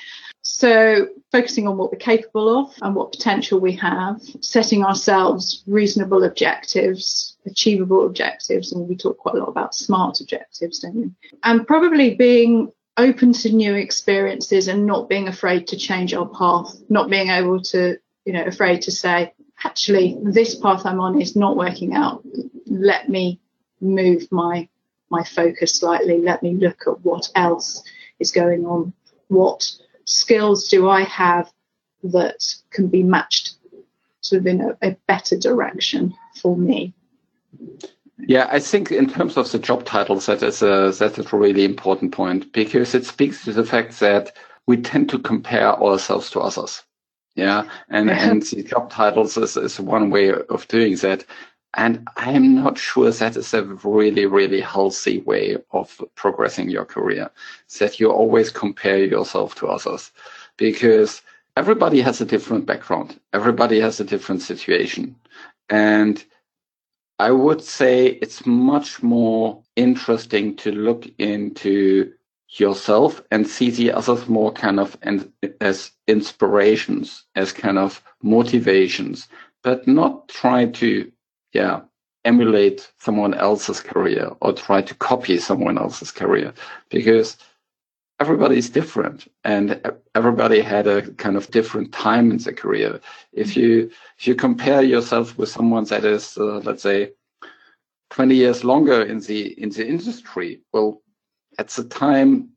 So 0.43 1.07
focusing 1.31 1.67
on 1.67 1.75
what 1.75 1.91
we're 1.91 1.97
capable 1.97 2.59
of 2.59 2.73
and 2.81 2.95
what 2.95 3.11
potential 3.11 3.59
we 3.59 3.73
have 3.73 4.21
setting 4.41 4.85
ourselves 4.85 5.63
reasonable 5.65 6.23
objectives 6.23 7.35
achievable 7.45 8.05
objectives 8.05 8.71
and 8.71 8.87
we 8.87 8.95
talk 8.95 9.17
quite 9.17 9.35
a 9.35 9.39
lot 9.39 9.49
about 9.49 9.75
smart 9.75 10.21
objectives 10.21 10.79
don't 10.79 10.95
we? 10.95 11.11
And 11.43 11.67
probably 11.67 12.13
being 12.13 12.71
open 12.97 13.33
to 13.33 13.51
new 13.51 13.73
experiences 13.73 14.67
and 14.67 14.85
not 14.85 15.09
being 15.09 15.27
afraid 15.27 15.67
to 15.67 15.77
change 15.77 16.13
our 16.13 16.27
path 16.27 16.77
not 16.89 17.09
being 17.09 17.29
able 17.29 17.61
to 17.61 17.97
you 18.23 18.33
know 18.33 18.43
afraid 18.43 18.83
to 18.83 18.91
say 18.91 19.33
actually 19.63 20.17
this 20.21 20.55
path 20.55 20.85
I'm 20.85 20.99
on 20.99 21.21
is 21.21 21.35
not 21.35 21.57
working 21.57 21.93
out. 21.93 22.23
Let 22.65 23.09
me 23.09 23.39
move 23.81 24.31
my 24.31 24.67
my 25.09 25.23
focus 25.23 25.75
slightly. 25.75 26.19
Let 26.19 26.43
me 26.43 26.55
look 26.55 26.81
at 26.87 27.03
what 27.05 27.29
else 27.35 27.83
is 28.19 28.31
going 28.31 28.65
on. 28.65 28.93
What 29.27 29.71
skills 30.05 30.67
do 30.67 30.89
I 30.89 31.03
have 31.03 31.51
that 32.03 32.43
can 32.71 32.87
be 32.87 33.03
matched 33.03 33.55
sort 34.21 34.41
of 34.41 34.47
in 34.47 34.61
a, 34.61 34.77
a 34.81 34.97
better 35.07 35.37
direction 35.37 36.15
for 36.35 36.57
me? 36.57 36.93
Yeah, 38.17 38.47
I 38.49 38.59
think 38.59 38.91
in 38.91 39.09
terms 39.09 39.37
of 39.37 39.51
the 39.51 39.59
job 39.59 39.85
titles, 39.85 40.25
that 40.25 40.41
is 40.41 40.61
a 40.61 40.93
that 40.99 41.17
is 41.17 41.31
a 41.31 41.37
really 41.37 41.65
important 41.65 42.11
point 42.11 42.51
because 42.53 42.95
it 42.95 43.05
speaks 43.05 43.43
to 43.43 43.53
the 43.53 43.65
fact 43.65 43.99
that 43.99 44.35
we 44.65 44.77
tend 44.77 45.09
to 45.09 45.19
compare 45.19 45.67
ourselves 45.67 46.29
to 46.31 46.39
others. 46.39 46.81
Yeah, 47.35 47.69
and 47.89 48.09
and 48.27 48.41
the 48.43 48.63
job 48.63 48.89
titles 48.89 49.37
is, 49.37 49.57
is 49.57 49.79
one 49.79 50.09
way 50.09 50.31
of 50.33 50.67
doing 50.67 50.95
that. 50.97 51.25
And 51.77 52.07
I'm 52.15 52.55
not 52.55 52.77
sure 52.77 53.11
that 53.11 53.35
is 53.35 53.53
a 53.53 53.63
really, 53.63 54.25
really 54.25 54.61
healthy 54.61 55.19
way 55.21 55.57
of 55.71 56.01
progressing 56.15 56.69
your 56.69 56.85
career. 56.85 57.29
That 57.79 57.99
you 57.99 58.09
always 58.11 58.49
compare 58.49 59.03
yourself 59.03 59.55
to 59.55 59.67
others 59.67 60.11
because 60.55 61.21
everybody 61.57 61.99
has 62.01 62.21
a 62.21 62.25
different 62.25 62.65
background. 62.65 63.19
Everybody 63.33 63.81
has 63.81 63.99
a 63.99 64.05
different 64.05 64.41
situation. 64.41 65.15
And 65.69 66.23
I 67.19 67.31
would 67.31 67.61
say 67.61 68.07
it's 68.21 68.45
much 68.45 69.03
more 69.03 69.61
interesting 69.75 70.55
to 70.57 70.71
look 70.71 71.07
into 71.17 72.13
yourself 72.49 73.21
and 73.31 73.47
see 73.47 73.69
the 73.69 73.91
others 73.91 74.27
more 74.27 74.51
kind 74.51 74.79
of 74.79 74.97
in, 75.03 75.31
as 75.61 75.91
inspirations, 76.07 77.25
as 77.35 77.51
kind 77.51 77.77
of 77.77 78.01
motivations, 78.21 79.27
but 79.63 79.87
not 79.87 80.27
try 80.27 80.65
to, 80.65 81.11
yeah, 81.53 81.81
emulate 82.23 82.91
someone 82.97 83.33
else's 83.33 83.79
career 83.79 84.31
or 84.41 84.51
try 84.51 84.81
to 84.81 84.95
copy 84.95 85.37
someone 85.37 85.77
else's 85.77 86.11
career 86.11 86.53
because 86.89 87.37
everybody 88.19 88.57
is 88.57 88.69
different 88.69 89.27
and 89.43 89.79
everybody 90.15 90.59
had 90.59 90.87
a 90.87 91.11
kind 91.13 91.37
of 91.37 91.51
different 91.51 91.91
time 91.91 92.31
in 92.31 92.37
their 92.37 92.53
career. 92.53 92.99
If 93.33 93.55
you, 93.55 93.91
if 94.17 94.27
you 94.27 94.35
compare 94.35 94.81
yourself 94.81 95.37
with 95.37 95.49
someone 95.49 95.83
that 95.85 96.03
is, 96.05 96.37
uh, 96.37 96.59
let's 96.59 96.83
say, 96.83 97.11
20 98.11 98.35
years 98.35 98.63
longer 98.63 99.01
in 99.01 99.19
the, 99.19 99.61
in 99.61 99.69
the 99.69 99.85
industry, 99.85 100.61
well, 100.73 101.01
at 101.59 101.69
the 101.69 101.83
time 101.83 102.49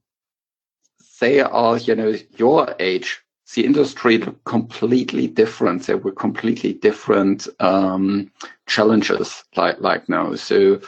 they 1.21 1.41
are, 1.41 1.79
you 1.79 1.95
know, 1.95 2.15
your 2.37 2.75
age, 2.79 3.21
the 3.55 3.65
industry 3.65 4.19
looked 4.19 4.45
completely 4.45 5.27
different. 5.27 5.85
There 5.85 5.97
were 5.97 6.13
completely 6.13 6.75
different 6.75 7.49
um, 7.61 8.31
challenges 8.67 9.43
like 9.57 9.81
like 9.81 10.09
now. 10.09 10.35
So 10.35 10.81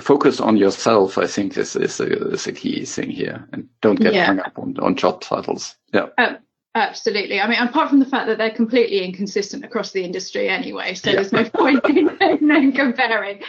focus 0.00 0.40
on 0.40 0.56
yourself. 0.56 1.18
I 1.18 1.26
think 1.26 1.54
this 1.54 1.74
is 1.74 2.00
a, 2.00 2.30
is 2.32 2.46
a 2.46 2.52
key 2.52 2.84
thing 2.84 3.10
here, 3.10 3.46
and 3.52 3.68
don't 3.80 4.00
get 4.00 4.14
yeah. 4.14 4.26
hung 4.26 4.40
up 4.40 4.58
on, 4.58 4.76
on 4.80 4.96
job 4.96 5.20
titles. 5.20 5.74
Yeah. 5.92 6.08
Uh, 6.18 6.34
Absolutely. 6.74 7.38
I 7.38 7.46
mean, 7.48 7.58
apart 7.58 7.90
from 7.90 7.98
the 7.98 8.06
fact 8.06 8.28
that 8.28 8.38
they're 8.38 8.50
completely 8.50 9.04
inconsistent 9.04 9.62
across 9.62 9.90
the 9.90 10.02
industry 10.02 10.48
anyway, 10.48 10.94
so 10.94 11.10
yeah. 11.10 11.16
there's 11.16 11.32
no 11.32 11.44
point 11.44 11.84
in, 11.90 12.08
in, 12.50 12.72
comparing, 12.72 13.42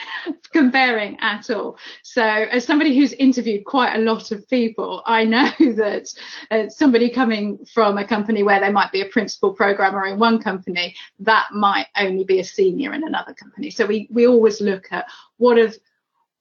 comparing 0.51 1.17
at 1.21 1.49
all. 1.49 1.77
So, 2.01 2.21
as 2.21 2.65
somebody 2.65 2.93
who's 2.93 3.13
interviewed 3.13 3.63
quite 3.63 3.95
a 3.95 3.99
lot 3.99 4.31
of 4.31 4.47
people, 4.49 5.03
I 5.05 5.23
know 5.23 5.49
that 5.59 6.13
uh, 6.51 6.67
somebody 6.67 7.09
coming 7.09 7.65
from 7.73 7.97
a 7.97 8.05
company 8.05 8.43
where 8.43 8.59
they 8.59 8.71
might 8.71 8.91
be 8.91 8.99
a 8.99 9.05
principal 9.05 9.53
programmer 9.53 10.05
in 10.05 10.19
one 10.19 10.41
company, 10.41 10.93
that 11.19 11.47
might 11.53 11.87
only 11.95 12.25
be 12.25 12.39
a 12.39 12.43
senior 12.43 12.93
in 12.93 13.05
another 13.05 13.33
company. 13.33 13.69
So 13.69 13.85
we 13.85 14.09
we 14.11 14.27
always 14.27 14.59
look 14.59 14.91
at 14.91 15.05
what 15.37 15.57
have 15.57 15.75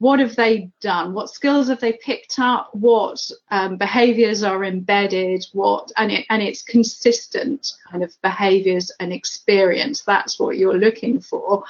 what 0.03 0.19
have 0.19 0.35
they 0.35 0.69
done? 0.81 1.15
What 1.15 1.31
skills 1.31 1.69
have 1.69 1.79
they 1.79 1.93
picked 1.93 2.41
up? 2.41 2.71
What 2.75 3.21
um, 3.53 3.77
behaviors 3.77 4.43
are 4.43 4.65
embedded? 4.65 5.47
What 5.53 5.93
and 5.97 6.11
it 6.11 6.27
and 6.29 6.43
it's 6.43 6.63
consistent 6.63 7.75
kind 7.89 8.03
of 8.03 8.13
behaviors 8.21 8.91
and 8.99 9.13
experience. 9.13 10.03
That's 10.03 10.41
what 10.41 10.59
you're 10.59 10.77
looking 10.77 11.21
for. 11.21 11.63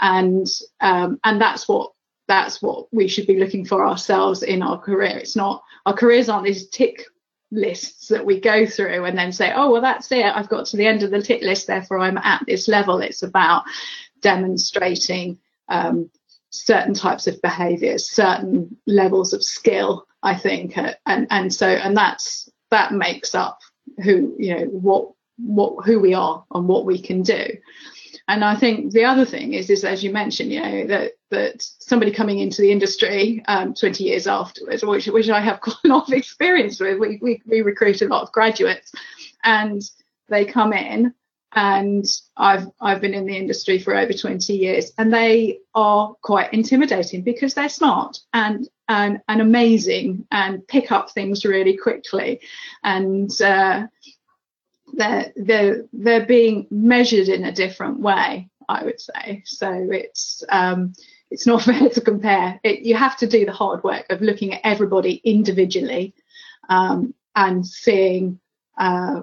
And 0.00 0.44
um, 0.80 1.20
and 1.22 1.40
that's 1.40 1.68
what 1.68 1.92
that's 2.26 2.60
what 2.60 2.92
we 2.92 3.06
should 3.06 3.28
be 3.28 3.38
looking 3.38 3.64
for 3.64 3.86
ourselves 3.86 4.42
in 4.42 4.60
our 4.60 4.78
career. 4.80 5.16
It's 5.16 5.36
not 5.36 5.62
our 5.86 5.94
careers 5.94 6.28
aren't 6.28 6.46
these 6.46 6.68
tick 6.70 7.04
lists 7.52 8.08
that 8.08 8.26
we 8.26 8.40
go 8.40 8.66
through 8.66 9.04
and 9.04 9.16
then 9.16 9.30
say 9.30 9.52
oh 9.54 9.70
well 9.70 9.82
that's 9.82 10.10
it. 10.10 10.24
I've 10.24 10.48
got 10.48 10.66
to 10.66 10.76
the 10.76 10.88
end 10.88 11.04
of 11.04 11.12
the 11.12 11.22
tick 11.22 11.42
list 11.42 11.68
therefore 11.68 12.00
i'm 12.00 12.18
at 12.18 12.42
this 12.44 12.66
level. 12.66 12.98
It's 12.98 13.22
about 13.22 13.66
demonstrating 14.20 15.38
um, 15.68 16.10
certain 16.50 16.94
types 16.94 17.26
of 17.26 17.40
behaviors, 17.42 18.10
certain 18.10 18.76
levels 18.86 19.32
of 19.32 19.44
skill, 19.44 20.06
I 20.22 20.34
think. 20.34 20.76
Uh, 20.76 20.94
and, 21.06 21.26
and 21.30 21.52
so, 21.52 21.66
and 21.68 21.96
that's, 21.96 22.48
that 22.70 22.92
makes 22.92 23.34
up 23.34 23.58
who, 24.02 24.34
you 24.38 24.54
know, 24.54 24.64
what, 24.66 25.12
what, 25.38 25.84
who 25.84 26.00
we 26.00 26.14
are 26.14 26.44
and 26.52 26.68
what 26.68 26.84
we 26.84 27.00
can 27.00 27.22
do. 27.22 27.46
And 28.28 28.44
I 28.44 28.56
think 28.56 28.92
the 28.92 29.04
other 29.04 29.24
thing 29.24 29.54
is, 29.54 29.70
is 29.70 29.84
as 29.84 30.04
you 30.04 30.12
mentioned, 30.12 30.52
you 30.52 30.60
know, 30.60 30.86
that 30.86 31.12
that 31.30 31.62
somebody 31.62 32.10
coming 32.10 32.40
into 32.40 32.60
the 32.60 32.70
industry 32.70 33.42
um, 33.48 33.72
20 33.72 34.04
years 34.04 34.26
afterwards, 34.26 34.84
which 34.84 35.06
which 35.06 35.30
I 35.30 35.40
have 35.40 35.60
quite 35.62 35.76
a 35.84 35.88
lot 35.88 36.08
of 36.08 36.12
experience 36.12 36.78
with. 36.78 36.98
We 36.98 37.18
we, 37.22 37.42
we 37.46 37.62
recruit 37.62 38.02
a 38.02 38.06
lot 38.06 38.22
of 38.22 38.32
graduates, 38.32 38.92
and 39.44 39.82
they 40.28 40.44
come 40.44 40.74
in 40.74 41.14
and 41.52 42.04
I've 42.36 42.66
I've 42.80 43.00
been 43.00 43.14
in 43.14 43.26
the 43.26 43.36
industry 43.36 43.78
for 43.78 43.96
over 43.96 44.12
20 44.12 44.52
years, 44.54 44.92
and 44.98 45.12
they 45.12 45.60
are 45.74 46.14
quite 46.22 46.52
intimidating 46.52 47.22
because 47.22 47.54
they're 47.54 47.68
smart 47.68 48.18
and 48.32 48.68
and, 48.88 49.20
and 49.28 49.40
amazing 49.40 50.26
and 50.30 50.66
pick 50.66 50.92
up 50.92 51.10
things 51.10 51.44
really 51.44 51.76
quickly, 51.76 52.40
and 52.84 53.30
uh, 53.40 53.86
they're 54.92 55.32
they're 55.36 55.84
they're 55.92 56.26
being 56.26 56.66
measured 56.70 57.28
in 57.28 57.44
a 57.44 57.52
different 57.52 58.00
way, 58.00 58.50
I 58.68 58.84
would 58.84 59.00
say. 59.00 59.42
So 59.46 59.88
it's 59.90 60.44
um, 60.50 60.92
it's 61.30 61.46
not 61.46 61.62
fair 61.64 61.88
to 61.88 62.00
compare. 62.00 62.60
It, 62.62 62.80
you 62.80 62.94
have 62.94 63.16
to 63.18 63.26
do 63.26 63.46
the 63.46 63.52
hard 63.52 63.82
work 63.84 64.06
of 64.10 64.20
looking 64.20 64.52
at 64.52 64.60
everybody 64.64 65.20
individually 65.24 66.14
um, 66.68 67.14
and 67.34 67.66
seeing. 67.66 68.38
Uh, 68.76 69.22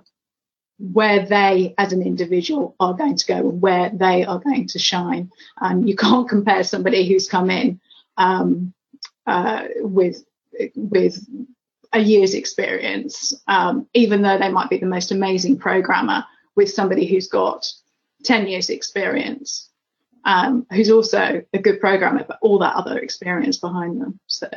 where 0.77 1.25
they 1.25 1.73
as 1.77 1.93
an 1.93 2.01
individual 2.01 2.75
are 2.79 2.93
going 2.93 3.15
to 3.15 3.25
go 3.25 3.37
and 3.49 3.61
where 3.61 3.89
they 3.89 4.25
are 4.25 4.39
going 4.39 4.67
to 4.67 4.79
shine. 4.79 5.31
And 5.59 5.87
you 5.87 5.95
can't 6.05 6.29
compare 6.29 6.63
somebody 6.63 7.07
who's 7.07 7.29
come 7.29 7.49
in 7.49 7.79
um, 8.17 8.73
uh, 9.25 9.63
with 9.77 10.23
with 10.75 11.25
a 11.91 11.99
year's 11.99 12.33
experience, 12.33 13.33
um, 13.47 13.87
even 13.93 14.21
though 14.21 14.37
they 14.37 14.49
might 14.49 14.69
be 14.69 14.77
the 14.77 14.85
most 14.85 15.11
amazing 15.11 15.57
programmer, 15.57 16.25
with 16.55 16.71
somebody 16.71 17.05
who's 17.05 17.27
got 17.27 17.71
10 18.23 18.47
years 18.47 18.69
experience, 18.69 19.69
um, 20.23 20.65
who's 20.71 20.89
also 20.89 21.43
a 21.53 21.59
good 21.59 21.79
programmer, 21.79 22.23
but 22.27 22.39
all 22.41 22.59
that 22.59 22.75
other 22.75 22.97
experience 22.97 23.57
behind 23.57 24.01
them. 24.01 24.19
So, 24.27 24.47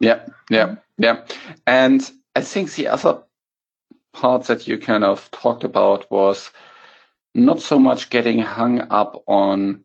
yeah, 0.00 0.26
yeah, 0.50 0.76
yeah. 0.98 1.24
And 1.66 2.10
I 2.34 2.40
think 2.40 2.72
the 2.74 2.88
other 2.88 3.22
part 4.16 4.44
that 4.44 4.66
you 4.66 4.78
kind 4.78 5.04
of 5.04 5.30
talked 5.30 5.62
about 5.62 6.10
was 6.10 6.50
not 7.34 7.60
so 7.60 7.78
much 7.78 8.08
getting 8.08 8.38
hung 8.38 8.80
up 8.90 9.22
on 9.26 9.84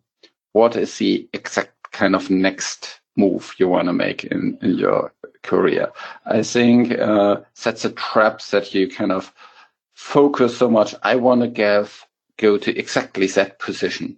what 0.53 0.75
is 0.75 0.97
the 0.97 1.27
exact 1.33 1.91
kind 1.91 2.15
of 2.15 2.29
next 2.29 3.01
move 3.17 3.53
you 3.57 3.67
want 3.67 3.87
to 3.87 3.93
make 3.93 4.23
in, 4.23 4.57
in 4.61 4.77
your 4.77 5.13
career. 5.43 5.91
I 6.25 6.43
think 6.43 6.97
uh, 6.97 7.41
that's 7.61 7.83
a 7.83 7.91
trap 7.91 8.41
that 8.51 8.73
you 8.73 8.87
kind 8.87 9.11
of 9.11 9.33
focus 9.93 10.57
so 10.57 10.69
much. 10.69 10.95
I 11.03 11.15
want 11.15 11.41
to 11.41 11.47
give 11.47 12.07
go 12.37 12.57
to 12.57 12.77
exactly 12.77 13.27
that 13.27 13.59
position. 13.59 14.17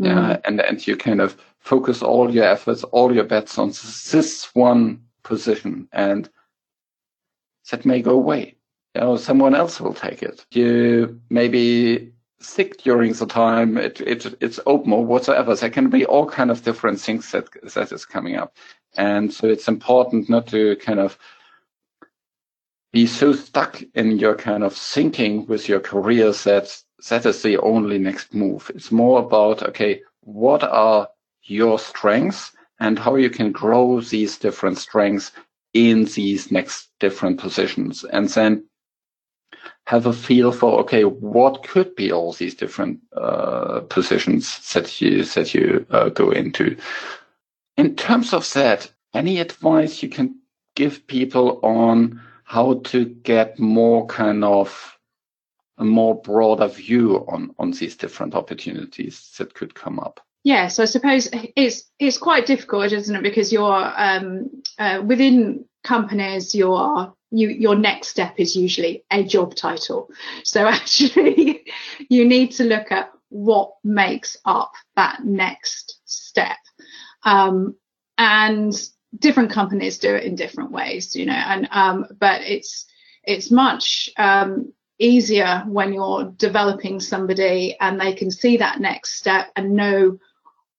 Mm. 0.00 0.06
Yeah, 0.06 0.38
and 0.44 0.60
and 0.60 0.86
you 0.86 0.96
kind 0.96 1.20
of 1.20 1.36
focus 1.58 2.02
all 2.02 2.32
your 2.32 2.44
efforts, 2.44 2.84
all 2.84 3.12
your 3.12 3.24
bets 3.24 3.58
on 3.58 3.70
this 3.70 4.48
one 4.54 5.02
position, 5.24 5.88
and 5.92 6.30
that 7.70 7.84
may 7.84 8.00
go 8.00 8.12
away. 8.12 8.57
Know, 8.94 9.16
someone 9.16 9.54
else 9.54 9.80
will 9.80 9.94
take 9.94 10.22
it. 10.22 10.44
You 10.50 11.20
maybe 11.30 12.12
sick 12.40 12.78
during 12.82 13.12
the 13.12 13.26
time 13.26 13.76
it, 13.76 14.00
it 14.00 14.34
it's 14.40 14.60
open 14.66 14.92
or 14.92 15.04
whatsoever. 15.04 15.54
There 15.54 15.70
can 15.70 15.90
be 15.90 16.04
all 16.04 16.26
kind 16.26 16.50
of 16.50 16.62
different 16.62 17.00
things 17.00 17.30
that 17.32 17.48
that 17.74 17.92
is 17.92 18.04
coming 18.04 18.36
up, 18.36 18.56
and 18.96 19.32
so 19.32 19.46
it's 19.46 19.68
important 19.68 20.28
not 20.28 20.46
to 20.48 20.76
kind 20.76 21.00
of 21.00 21.18
be 22.92 23.06
so 23.06 23.32
stuck 23.34 23.82
in 23.94 24.18
your 24.18 24.34
kind 24.34 24.64
of 24.64 24.74
thinking 24.74 25.46
with 25.46 25.68
your 25.68 25.80
career 25.80 26.32
that 26.32 26.82
that 27.08 27.26
is 27.26 27.42
the 27.42 27.58
only 27.58 27.98
next 27.98 28.34
move. 28.34 28.70
It's 28.74 28.90
more 28.90 29.20
about 29.20 29.62
okay, 29.62 30.02
what 30.22 30.64
are 30.64 31.08
your 31.44 31.78
strengths 31.78 32.52
and 32.80 32.98
how 32.98 33.16
you 33.16 33.30
can 33.30 33.52
grow 33.52 34.00
these 34.00 34.38
different 34.38 34.78
strengths 34.78 35.32
in 35.74 36.04
these 36.04 36.50
next 36.50 36.88
different 36.98 37.38
positions, 37.38 38.04
and 38.04 38.28
then 38.30 38.64
have 39.88 40.04
a 40.04 40.12
feel 40.12 40.52
for 40.52 40.80
okay, 40.80 41.04
what 41.04 41.62
could 41.62 41.96
be 41.96 42.12
all 42.12 42.34
these 42.34 42.54
different 42.54 43.00
uh, 43.16 43.80
positions 43.88 44.70
that 44.74 45.00
you 45.00 45.24
that 45.24 45.54
you 45.54 45.86
uh, 45.88 46.10
go 46.10 46.30
into. 46.30 46.76
In 47.78 47.96
terms 47.96 48.34
of 48.34 48.52
that, 48.52 48.92
any 49.14 49.40
advice 49.40 50.02
you 50.02 50.10
can 50.10 50.38
give 50.76 51.06
people 51.06 51.58
on 51.62 52.20
how 52.44 52.82
to 52.84 53.06
get 53.06 53.58
more 53.58 54.06
kind 54.06 54.44
of 54.44 54.98
a 55.78 55.86
more 55.86 56.20
broader 56.20 56.68
view 56.68 57.24
on 57.26 57.54
on 57.58 57.70
these 57.70 57.96
different 57.96 58.34
opportunities 58.34 59.34
that 59.38 59.54
could 59.54 59.74
come 59.74 59.98
up? 59.98 60.20
Yeah, 60.44 60.68
so 60.68 60.82
I 60.82 60.86
suppose 60.86 61.30
it's 61.56 61.90
it's 61.98 62.18
quite 62.18 62.44
difficult, 62.44 62.92
isn't 62.92 63.16
it? 63.16 63.22
Because 63.22 63.54
you're 63.54 63.92
um, 63.96 64.50
uh, 64.78 65.02
within 65.02 65.64
companies, 65.84 66.54
your 66.54 67.14
you 67.30 67.48
your 67.48 67.76
next 67.76 68.08
step 68.08 68.34
is 68.38 68.56
usually 68.56 69.04
a 69.10 69.22
job 69.24 69.54
title. 69.54 70.10
So 70.44 70.66
actually, 70.66 71.64
you 72.08 72.24
need 72.24 72.52
to 72.52 72.64
look 72.64 72.92
at 72.92 73.10
what 73.30 73.72
makes 73.84 74.36
up 74.44 74.72
that 74.96 75.24
next 75.24 76.00
step. 76.04 76.56
Um, 77.24 77.76
and 78.16 78.72
different 79.18 79.50
companies 79.50 79.98
do 79.98 80.14
it 80.14 80.24
in 80.24 80.34
different 80.34 80.72
ways, 80.72 81.14
you 81.14 81.26
know, 81.26 81.32
and 81.32 81.68
um, 81.70 82.06
but 82.18 82.42
it's 82.42 82.86
it's 83.24 83.50
much 83.50 84.10
um, 84.16 84.72
easier 84.98 85.64
when 85.66 85.92
you're 85.92 86.32
developing 86.36 87.00
somebody 87.00 87.76
and 87.80 88.00
they 88.00 88.12
can 88.12 88.30
see 88.30 88.56
that 88.56 88.80
next 88.80 89.14
step 89.14 89.50
and 89.56 89.72
know 89.72 90.18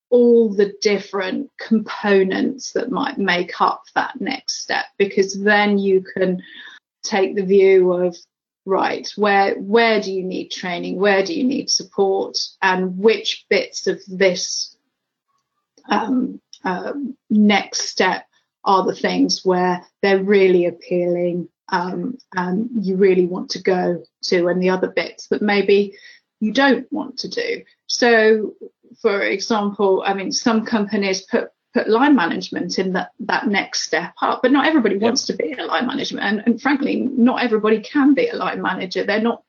all 0.10 0.54
the 0.54 0.74
different 0.82 1.52
components 1.58 2.72
that 2.74 2.92
might 2.92 3.18
make 3.18 3.62
up 3.62 3.84
that 3.96 4.20
next 4.20 4.62
step 4.62 4.86
because 4.98 5.40
then 5.40 5.78
you 5.78 6.04
can 6.16 6.42
take 7.04 7.36
the 7.36 7.46
view 7.46 7.94
of 7.94 8.18
right 8.66 9.12
where 9.16 9.56
where 9.56 10.02
do 10.02 10.12
you 10.12 10.24
need 10.24 10.50
training? 10.50 10.98
Where 10.98 11.24
do 11.24 11.34
you 11.34 11.44
need 11.44 11.70
support? 11.70 12.38
And 12.62 12.98
which 12.98 13.46
bits 13.50 13.88
of 13.88 14.02
this 14.08 14.76
um, 15.90 16.42
uh, 16.64 16.94
next 17.30 17.84
step 17.84 18.26
are 18.66 18.86
the 18.86 18.96
things 18.96 19.44
where 19.46 19.86
they're 20.02 20.24
really 20.24 20.66
appealing 20.66 21.50
um, 21.70 22.18
and 22.36 22.70
you 22.86 22.96
really 22.98 23.26
want 23.26 23.52
to 23.52 23.62
go 23.62 24.04
to 24.24 24.48
and 24.48 24.62
the 24.62 24.70
other 24.70 24.90
bits 24.90 25.28
that 25.28 25.42
maybe 25.42 25.96
you 26.40 26.52
don't 26.52 26.92
want 26.92 27.20
to 27.20 27.28
do. 27.28 27.64
So 27.88 28.54
for 29.02 29.22
example, 29.22 30.04
I 30.06 30.14
mean, 30.14 30.32
some 30.32 30.66
companies 30.66 31.22
put 31.22 31.52
put 31.74 31.88
line 31.88 32.16
management 32.16 32.80
in 32.80 32.94
that 32.94 33.12
that 33.22 33.48
next 33.48 33.84
step 33.84 34.14
up, 34.22 34.42
but 34.42 34.52
not 34.52 34.66
everybody 34.66 34.96
yep. 34.96 35.04
wants 35.04 35.26
to 35.28 35.34
be 35.34 35.54
a 35.54 35.66
line 35.66 35.88
management, 35.88 36.26
and, 36.26 36.44
and 36.46 36.62
frankly, 36.62 36.98
not 36.98 37.44
everybody 37.44 37.80
can 37.80 38.14
be 38.14 38.28
a 38.28 38.36
line 38.36 38.62
manager. 38.62 39.04
They're 39.04 39.22
not 39.22 39.44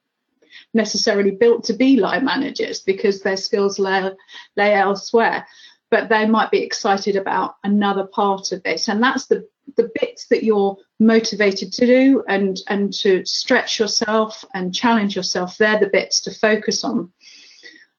necessarily 0.74 1.31
built 1.31 1.64
to 1.64 1.72
be 1.72 1.96
line 1.96 2.24
managers 2.24 2.81
because 2.81 3.22
their 3.22 3.37
skills 3.37 3.79
lay, 3.79 4.11
lay 4.57 4.74
elsewhere 4.74 5.46
but 5.90 6.09
they 6.09 6.24
might 6.24 6.50
be 6.50 6.62
excited 6.62 7.16
about 7.16 7.57
another 7.64 8.05
part 8.07 8.53
of 8.53 8.62
this 8.62 8.88
and 8.88 9.03
that's 9.03 9.26
the 9.26 9.46
the 9.76 9.90
bits 10.00 10.26
that 10.29 10.42
you're 10.42 10.76
motivated 10.98 11.72
to 11.72 11.87
do 11.87 12.24
and 12.29 12.59
and 12.68 12.92
to 12.92 13.24
stretch 13.24 13.79
yourself 13.79 14.44
and 14.55 14.74
challenge 14.74 15.14
yourself 15.14 15.57
they're 15.59 15.79
the 15.79 15.87
bits 15.88 16.22
to 16.22 16.31
focus 16.33 16.85
on 16.85 17.12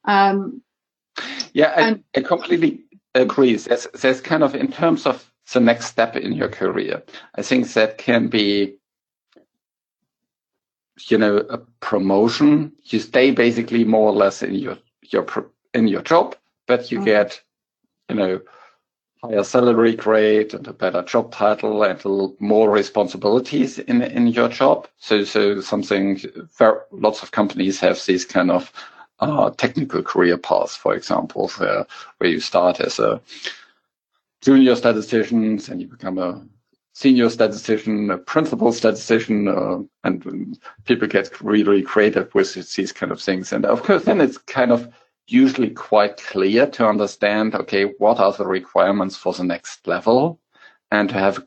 um, 0.05 0.61
yeah, 1.53 1.73
I, 1.75 1.81
and, 1.81 2.03
I 2.15 2.21
completely 2.21 2.81
agree. 3.15 3.55
There's, 3.55 3.87
there's 3.93 4.21
kind 4.21 4.43
of 4.43 4.55
in 4.55 4.71
terms 4.71 5.05
of 5.05 5.31
the 5.53 5.59
next 5.59 5.87
step 5.87 6.15
in 6.15 6.33
your 6.33 6.49
career, 6.49 7.03
I 7.35 7.41
think 7.41 7.73
that 7.73 7.97
can 7.97 8.27
be, 8.27 8.75
you 11.07 11.17
know, 11.17 11.37
a 11.37 11.57
promotion. 11.79 12.71
You 12.85 12.99
stay 12.99 13.31
basically 13.31 13.83
more 13.83 14.09
or 14.09 14.13
less 14.13 14.43
in 14.43 14.55
your 14.55 14.77
your 15.01 15.25
in 15.73 15.87
your 15.87 16.01
job, 16.01 16.35
but 16.67 16.91
you 16.91 16.99
mm-hmm. 16.99 17.05
get, 17.05 17.41
you 18.09 18.15
know, 18.15 18.41
higher 19.21 19.43
salary 19.43 19.95
grade 19.95 20.53
and 20.53 20.67
a 20.67 20.73
better 20.73 21.01
job 21.01 21.31
title 21.31 21.83
and 21.83 22.01
more 22.39 22.69
responsibilities 22.69 23.79
in 23.79 24.01
in 24.01 24.27
your 24.27 24.47
job. 24.47 24.87
So 24.97 25.23
so 25.23 25.59
something. 25.61 26.21
Lots 26.91 27.23
of 27.23 27.31
companies 27.31 27.79
have 27.79 28.03
these 28.05 28.25
kind 28.25 28.51
of 28.51 28.71
uh, 29.21 29.51
technical 29.51 30.01
career 30.01 30.37
paths, 30.37 30.75
for 30.75 30.95
example, 30.95 31.49
where, 31.57 31.85
where 32.17 32.29
you 32.29 32.39
start 32.39 32.79
as 32.79 32.99
a 32.99 33.21
junior 34.41 34.75
statistician 34.75 35.59
and 35.69 35.81
you 35.81 35.87
become 35.87 36.17
a 36.17 36.43
senior 36.93 37.29
statistician, 37.29 38.09
a 38.11 38.17
principal 38.17 38.73
statistician, 38.73 39.47
uh, 39.47 39.77
and 40.03 40.59
people 40.85 41.07
get 41.07 41.39
really 41.41 41.81
creative 41.81 42.33
with 42.33 42.53
these 42.75 42.91
kind 42.91 43.11
of 43.11 43.21
things. 43.21 43.53
And 43.53 43.65
of 43.65 43.83
course, 43.83 44.03
then 44.03 44.19
it's 44.19 44.37
kind 44.37 44.71
of 44.71 44.91
usually 45.27 45.69
quite 45.69 46.17
clear 46.17 46.67
to 46.67 46.87
understand, 46.87 47.55
okay, 47.55 47.85
what 47.99 48.19
are 48.19 48.33
the 48.33 48.45
requirements 48.45 49.15
for 49.15 49.33
the 49.33 49.43
next 49.43 49.87
level 49.87 50.39
and 50.91 51.09
to 51.09 51.15
have 51.15 51.45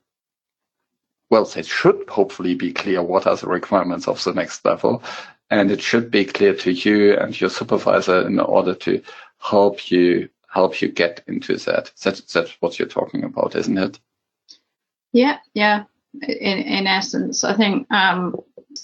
well, 1.30 1.50
it 1.56 1.66
should 1.66 2.08
hopefully 2.08 2.54
be 2.54 2.72
clear 2.72 3.02
what 3.02 3.26
are 3.26 3.34
the 3.36 3.48
requirements 3.48 4.06
of 4.06 4.22
the 4.22 4.32
next 4.32 4.64
level 4.64 5.02
and 5.60 5.70
it 5.70 5.80
should 5.80 6.10
be 6.10 6.24
clear 6.24 6.54
to 6.54 6.72
you 6.72 7.16
and 7.16 7.40
your 7.40 7.50
supervisor 7.50 8.26
in 8.26 8.40
order 8.40 8.74
to 8.74 9.00
help 9.38 9.90
you 9.90 10.28
help 10.48 10.80
you 10.80 10.88
get 10.88 11.22
into 11.28 11.56
that. 11.56 11.92
That's 12.02 12.20
that's 12.32 12.50
what 12.60 12.78
you're 12.78 12.88
talking 12.88 13.24
about, 13.24 13.54
isn't 13.54 13.78
it? 13.78 14.00
Yeah, 15.12 15.38
yeah. 15.54 15.84
In 16.22 16.58
in 16.58 16.86
essence, 16.86 17.44
I 17.44 17.56
think 17.56 17.90
um, 17.92 18.36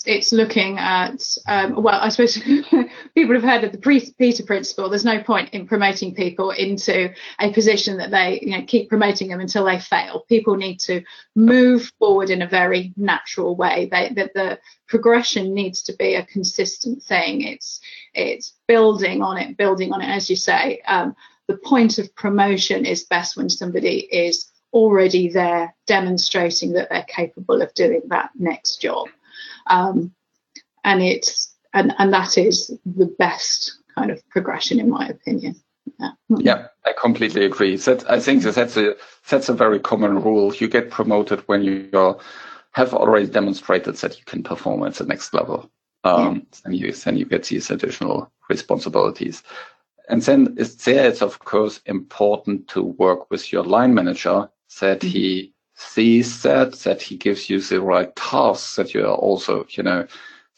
it's 0.06 0.32
looking 0.32 0.78
at 0.78 1.36
um, 1.48 1.82
well 1.82 1.98
i 2.00 2.08
suppose 2.08 2.38
people 3.14 3.34
have 3.34 3.42
heard 3.42 3.64
of 3.64 3.72
the 3.72 3.78
peter 4.18 4.42
principle. 4.44 4.88
There's 4.88 5.04
no 5.04 5.22
point 5.22 5.50
in 5.50 5.66
promoting 5.66 6.14
people 6.14 6.50
into 6.50 7.12
a 7.38 7.52
position 7.52 7.98
that 7.98 8.10
they 8.10 8.40
you 8.42 8.56
know 8.56 8.64
keep 8.66 8.88
promoting 8.88 9.28
them 9.28 9.40
until 9.40 9.64
they 9.64 9.80
fail. 9.80 10.24
People 10.28 10.56
need 10.56 10.78
to 10.80 11.02
move 11.34 11.90
forward 11.98 12.30
in 12.30 12.42
a 12.42 12.48
very 12.48 12.92
natural 12.96 13.56
way. 13.56 13.88
They, 13.90 14.10
that 14.14 14.34
the 14.34 14.58
progression 14.88 15.54
needs 15.54 15.82
to 15.84 15.92
be 15.94 16.14
a 16.14 16.26
consistent 16.26 17.02
thing. 17.02 17.42
It's 17.42 17.80
it's 18.14 18.54
building 18.66 19.22
on 19.22 19.38
it 19.38 19.56
building 19.56 19.92
on 19.92 20.02
it. 20.02 20.08
As 20.08 20.30
you 20.30 20.36
say 20.36 20.80
um, 20.86 21.14
the 21.46 21.56
point 21.56 21.98
of 21.98 22.14
promotion 22.14 22.86
is 22.86 23.04
best 23.04 23.36
when 23.36 23.50
somebody 23.50 23.98
is 23.98 24.50
already 24.72 25.28
there 25.28 25.74
demonstrating 25.86 26.74
that 26.74 26.88
they're 26.90 27.02
capable 27.08 27.60
of 27.60 27.74
doing 27.74 28.02
that 28.06 28.30
next 28.38 28.76
job 28.76 29.08
um, 29.70 30.12
and 30.84 31.02
it's 31.02 31.54
and 31.72 31.94
and 31.98 32.12
that 32.12 32.36
is 32.36 32.76
the 32.84 33.06
best 33.06 33.78
kind 33.96 34.10
of 34.10 34.26
progression 34.28 34.80
in 34.80 34.90
my 34.90 35.08
opinion. 35.08 35.54
Yeah. 35.98 36.10
yeah, 36.28 36.66
I 36.84 36.92
completely 36.98 37.44
agree. 37.44 37.76
That 37.76 38.08
I 38.10 38.20
think 38.20 38.42
that 38.42 38.54
that's 38.54 38.76
a 38.76 38.96
that's 39.28 39.48
a 39.48 39.54
very 39.54 39.78
common 39.78 40.22
rule. 40.22 40.54
You 40.54 40.68
get 40.68 40.90
promoted 40.90 41.40
when 41.48 41.62
you 41.62 41.88
have 42.72 42.94
already 42.94 43.26
demonstrated 43.26 43.96
that 43.96 44.18
you 44.18 44.24
can 44.24 44.42
perform 44.42 44.84
at 44.84 44.94
the 44.94 45.06
next 45.06 45.34
level. 45.34 45.70
Um, 46.02 46.36
yeah. 46.36 46.58
and 46.64 46.76
you 46.76 46.92
then 46.92 47.16
you 47.16 47.26
get 47.26 47.44
these 47.44 47.70
additional 47.70 48.32
responsibilities. 48.48 49.42
And 50.08 50.22
then 50.22 50.54
it's 50.58 50.74
there 50.84 51.08
it's 51.08 51.22
of 51.22 51.38
course 51.38 51.80
important 51.86 52.68
to 52.68 52.82
work 52.82 53.30
with 53.30 53.52
your 53.52 53.64
line 53.64 53.94
manager 53.94 54.48
that 54.80 55.00
mm-hmm. 55.00 55.08
he 55.08 55.49
sees 55.80 56.42
that, 56.42 56.72
that 56.80 57.00
he 57.00 57.16
gives 57.16 57.48
you 57.48 57.60
the 57.60 57.80
right 57.80 58.14
tasks, 58.14 58.76
that 58.76 58.92
you 58.92 59.02
are 59.04 59.14
also, 59.14 59.66
you 59.70 59.82
know, 59.82 60.06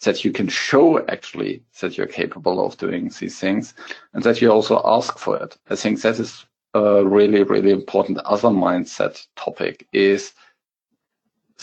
that 0.02 0.24
you 0.24 0.32
can 0.32 0.48
show 0.48 0.98
actually 1.06 1.62
that 1.80 1.96
you're 1.96 2.08
capable 2.08 2.64
of 2.64 2.76
doing 2.76 3.10
these 3.20 3.38
things 3.38 3.72
and 4.12 4.24
that 4.24 4.42
you 4.42 4.50
also 4.50 4.82
ask 4.84 5.18
for 5.18 5.36
it. 5.36 5.56
I 5.70 5.76
think 5.76 6.02
that 6.02 6.18
is 6.18 6.44
a 6.74 7.04
really, 7.04 7.44
really 7.44 7.70
important 7.70 8.18
other 8.18 8.48
mindset 8.48 9.24
topic 9.36 9.86
is 9.92 10.32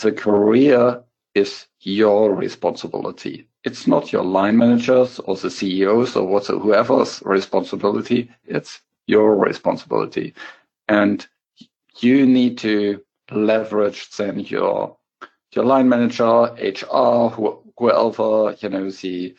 the 0.00 0.12
career 0.12 1.02
is 1.34 1.66
your 1.80 2.34
responsibility. 2.34 3.46
It's 3.64 3.86
not 3.86 4.10
your 4.10 4.24
line 4.24 4.56
managers 4.56 5.18
or 5.18 5.36
the 5.36 5.50
CEOs 5.50 6.16
or 6.16 6.26
what's 6.26 6.48
whoever's 6.48 7.22
responsibility. 7.26 8.30
It's 8.46 8.80
your 9.06 9.36
responsibility. 9.36 10.32
And 10.88 11.26
you 11.98 12.24
need 12.24 12.56
to 12.58 13.02
leverage 13.30 14.10
then 14.16 14.40
your 14.40 14.96
your 15.52 15.64
line 15.64 15.88
manager, 15.88 16.54
HR, 16.54 17.28
whoever, 17.76 18.56
you 18.60 18.68
know, 18.68 18.90
the 18.90 19.34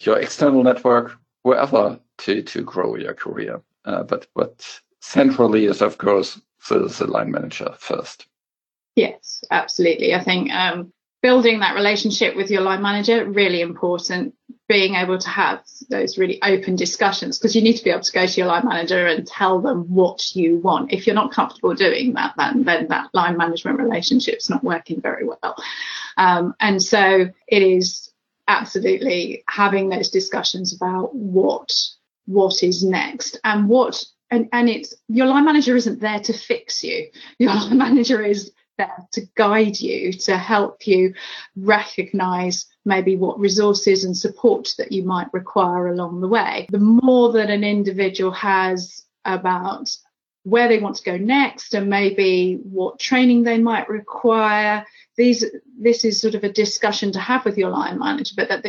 your 0.00 0.18
external 0.18 0.62
network, 0.62 1.16
whoever 1.44 1.98
to 2.18 2.42
to 2.42 2.62
grow 2.62 2.96
your 2.96 3.14
career. 3.14 3.62
Uh, 3.84 4.02
but 4.02 4.26
but 4.34 4.80
centrally 5.00 5.66
is 5.66 5.82
of 5.82 5.98
course 5.98 6.40
the, 6.68 6.80
the 6.80 7.06
line 7.06 7.30
manager 7.30 7.74
first. 7.78 8.26
Yes, 8.94 9.42
absolutely. 9.50 10.14
I 10.14 10.22
think 10.22 10.52
um, 10.52 10.92
building 11.22 11.60
that 11.60 11.74
relationship 11.74 12.36
with 12.36 12.50
your 12.50 12.60
line 12.60 12.82
manager 12.82 13.28
really 13.28 13.60
important 13.60 14.34
being 14.68 14.94
able 14.94 15.18
to 15.18 15.28
have 15.28 15.62
those 15.90 16.16
really 16.16 16.40
open 16.42 16.76
discussions 16.76 17.38
because 17.38 17.54
you 17.54 17.62
need 17.62 17.76
to 17.76 17.84
be 17.84 17.90
able 17.90 18.02
to 18.02 18.12
go 18.12 18.26
to 18.26 18.40
your 18.40 18.46
line 18.46 18.66
manager 18.66 19.06
and 19.06 19.26
tell 19.26 19.60
them 19.60 19.82
what 19.92 20.34
you 20.34 20.58
want. 20.58 20.92
If 20.92 21.06
you're 21.06 21.14
not 21.14 21.32
comfortable 21.32 21.74
doing 21.74 22.14
that 22.14 22.34
then, 22.36 22.62
then 22.64 22.88
that 22.88 23.10
line 23.12 23.36
management 23.36 23.78
relationship's 23.78 24.48
not 24.48 24.64
working 24.64 25.00
very 25.00 25.26
well. 25.26 25.56
Um, 26.16 26.54
and 26.60 26.82
so 26.82 27.28
it 27.48 27.62
is 27.62 28.10
absolutely 28.48 29.44
having 29.48 29.88
those 29.88 30.10
discussions 30.10 30.74
about 30.74 31.14
what 31.14 31.72
what 32.26 32.62
is 32.62 32.84
next 32.84 33.38
and 33.44 33.68
what 33.68 34.04
and, 34.30 34.48
and 34.52 34.68
it's 34.68 34.94
your 35.08 35.26
line 35.26 35.44
manager 35.44 35.76
isn't 35.76 36.00
there 36.00 36.20
to 36.20 36.32
fix 36.32 36.82
you. 36.82 37.08
Your 37.38 37.52
line 37.54 37.78
manager 37.78 38.22
is 38.22 38.52
there 38.78 39.06
to 39.12 39.22
guide 39.36 39.80
you, 39.80 40.12
to 40.12 40.36
help 40.36 40.86
you 40.86 41.14
recognize 41.56 42.66
maybe 42.84 43.16
what 43.16 43.38
resources 43.38 44.04
and 44.04 44.16
support 44.16 44.74
that 44.78 44.92
you 44.92 45.04
might 45.04 45.32
require 45.32 45.88
along 45.88 46.20
the 46.20 46.28
way. 46.28 46.66
The 46.70 46.78
more 46.78 47.32
that 47.32 47.50
an 47.50 47.64
individual 47.64 48.32
has 48.32 49.04
about 49.24 49.90
where 50.44 50.68
they 50.68 50.78
want 50.78 50.96
to 50.96 51.04
go 51.04 51.16
next 51.16 51.74
and 51.74 51.88
maybe 51.88 52.58
what 52.64 52.98
training 52.98 53.44
they 53.44 53.58
might 53.58 53.88
require 53.88 54.84
these 55.16 55.44
this 55.78 56.04
is 56.04 56.20
sort 56.20 56.34
of 56.34 56.42
a 56.42 56.52
discussion 56.52 57.12
to 57.12 57.20
have 57.20 57.44
with 57.44 57.56
your 57.56 57.70
line 57.70 57.98
manager 57.98 58.34
but 58.36 58.48
that 58.48 58.64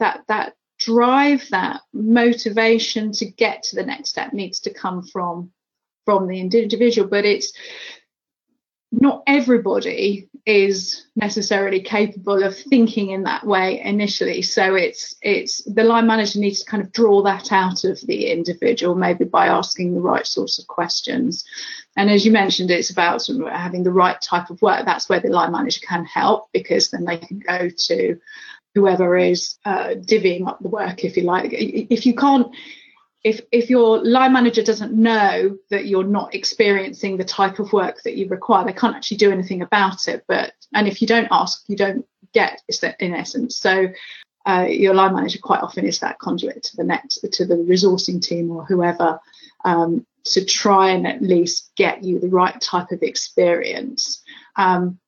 that 0.00 0.20
that 0.26 0.54
drive 0.78 1.46
that 1.50 1.80
motivation 1.92 3.12
to 3.12 3.24
get 3.24 3.62
to 3.62 3.76
the 3.76 3.86
next 3.86 4.10
step 4.10 4.32
needs 4.32 4.60
to 4.60 4.74
come 4.74 5.02
from 5.02 5.50
from 6.04 6.26
the 6.26 6.40
individual 6.40 7.08
but 7.08 7.24
it's 7.24 7.52
not 8.92 9.22
everybody 9.26 10.28
is 10.46 11.06
necessarily 11.16 11.80
capable 11.80 12.44
of 12.44 12.56
thinking 12.56 13.10
in 13.10 13.24
that 13.24 13.44
way 13.44 13.80
initially. 13.80 14.42
So 14.42 14.76
it's 14.76 15.16
it's 15.20 15.62
the 15.64 15.82
line 15.82 16.06
manager 16.06 16.38
needs 16.38 16.62
to 16.62 16.70
kind 16.70 16.82
of 16.82 16.92
draw 16.92 17.22
that 17.22 17.50
out 17.50 17.82
of 17.84 18.00
the 18.02 18.30
individual 18.30 18.94
maybe 18.94 19.24
by 19.24 19.48
asking 19.48 19.94
the 19.94 20.00
right 20.00 20.26
sorts 20.26 20.60
of 20.60 20.68
questions. 20.68 21.44
And 21.96 22.10
as 22.10 22.24
you 22.24 22.30
mentioned 22.30 22.70
it's 22.70 22.90
about 22.90 23.26
having 23.50 23.82
the 23.82 23.92
right 23.92 24.20
type 24.20 24.50
of 24.50 24.62
work. 24.62 24.84
That's 24.86 25.08
where 25.08 25.20
the 25.20 25.30
line 25.30 25.52
manager 25.52 25.80
can 25.86 26.04
help 26.04 26.48
because 26.52 26.90
then 26.90 27.04
they 27.04 27.18
can 27.18 27.40
go 27.40 27.68
to 27.68 28.20
whoever 28.76 29.16
is 29.16 29.58
uh, 29.64 29.94
divvying 29.96 30.46
up 30.46 30.60
the 30.60 30.68
work 30.68 31.04
if 31.04 31.16
you 31.16 31.24
like. 31.24 31.50
If 31.52 32.06
you 32.06 32.14
can't 32.14 32.54
if 33.26 33.40
if 33.50 33.68
your 33.68 34.04
line 34.04 34.32
manager 34.32 34.62
doesn't 34.62 34.92
know 34.92 35.58
that 35.70 35.86
you're 35.86 36.04
not 36.04 36.32
experiencing 36.32 37.16
the 37.16 37.24
type 37.24 37.58
of 37.58 37.72
work 37.72 38.00
that 38.04 38.16
you 38.16 38.28
require, 38.28 38.64
they 38.64 38.72
can't 38.72 38.94
actually 38.94 39.16
do 39.16 39.32
anything 39.32 39.62
about 39.62 40.06
it. 40.06 40.22
But 40.28 40.52
and 40.72 40.86
if 40.86 41.02
you 41.02 41.08
don't 41.08 41.26
ask, 41.32 41.64
you 41.66 41.76
don't 41.76 42.06
get. 42.32 42.62
In 43.00 43.14
essence? 43.14 43.56
So 43.56 43.88
uh, 44.46 44.66
your 44.68 44.94
line 44.94 45.12
manager 45.12 45.40
quite 45.42 45.60
often 45.60 45.84
is 45.84 45.98
that 46.00 46.20
conduit 46.20 46.62
to 46.62 46.76
the 46.76 46.84
next 46.84 47.18
to 47.32 47.44
the 47.44 47.56
resourcing 47.56 48.22
team 48.22 48.52
or 48.52 48.64
whoever 48.64 49.18
um, 49.64 50.06
to 50.26 50.44
try 50.44 50.90
and 50.90 51.04
at 51.04 51.20
least 51.20 51.72
get 51.74 52.04
you 52.04 52.20
the 52.20 52.28
right 52.28 52.60
type 52.60 52.92
of 52.92 53.02
experience. 53.02 54.22
Um, 54.54 55.00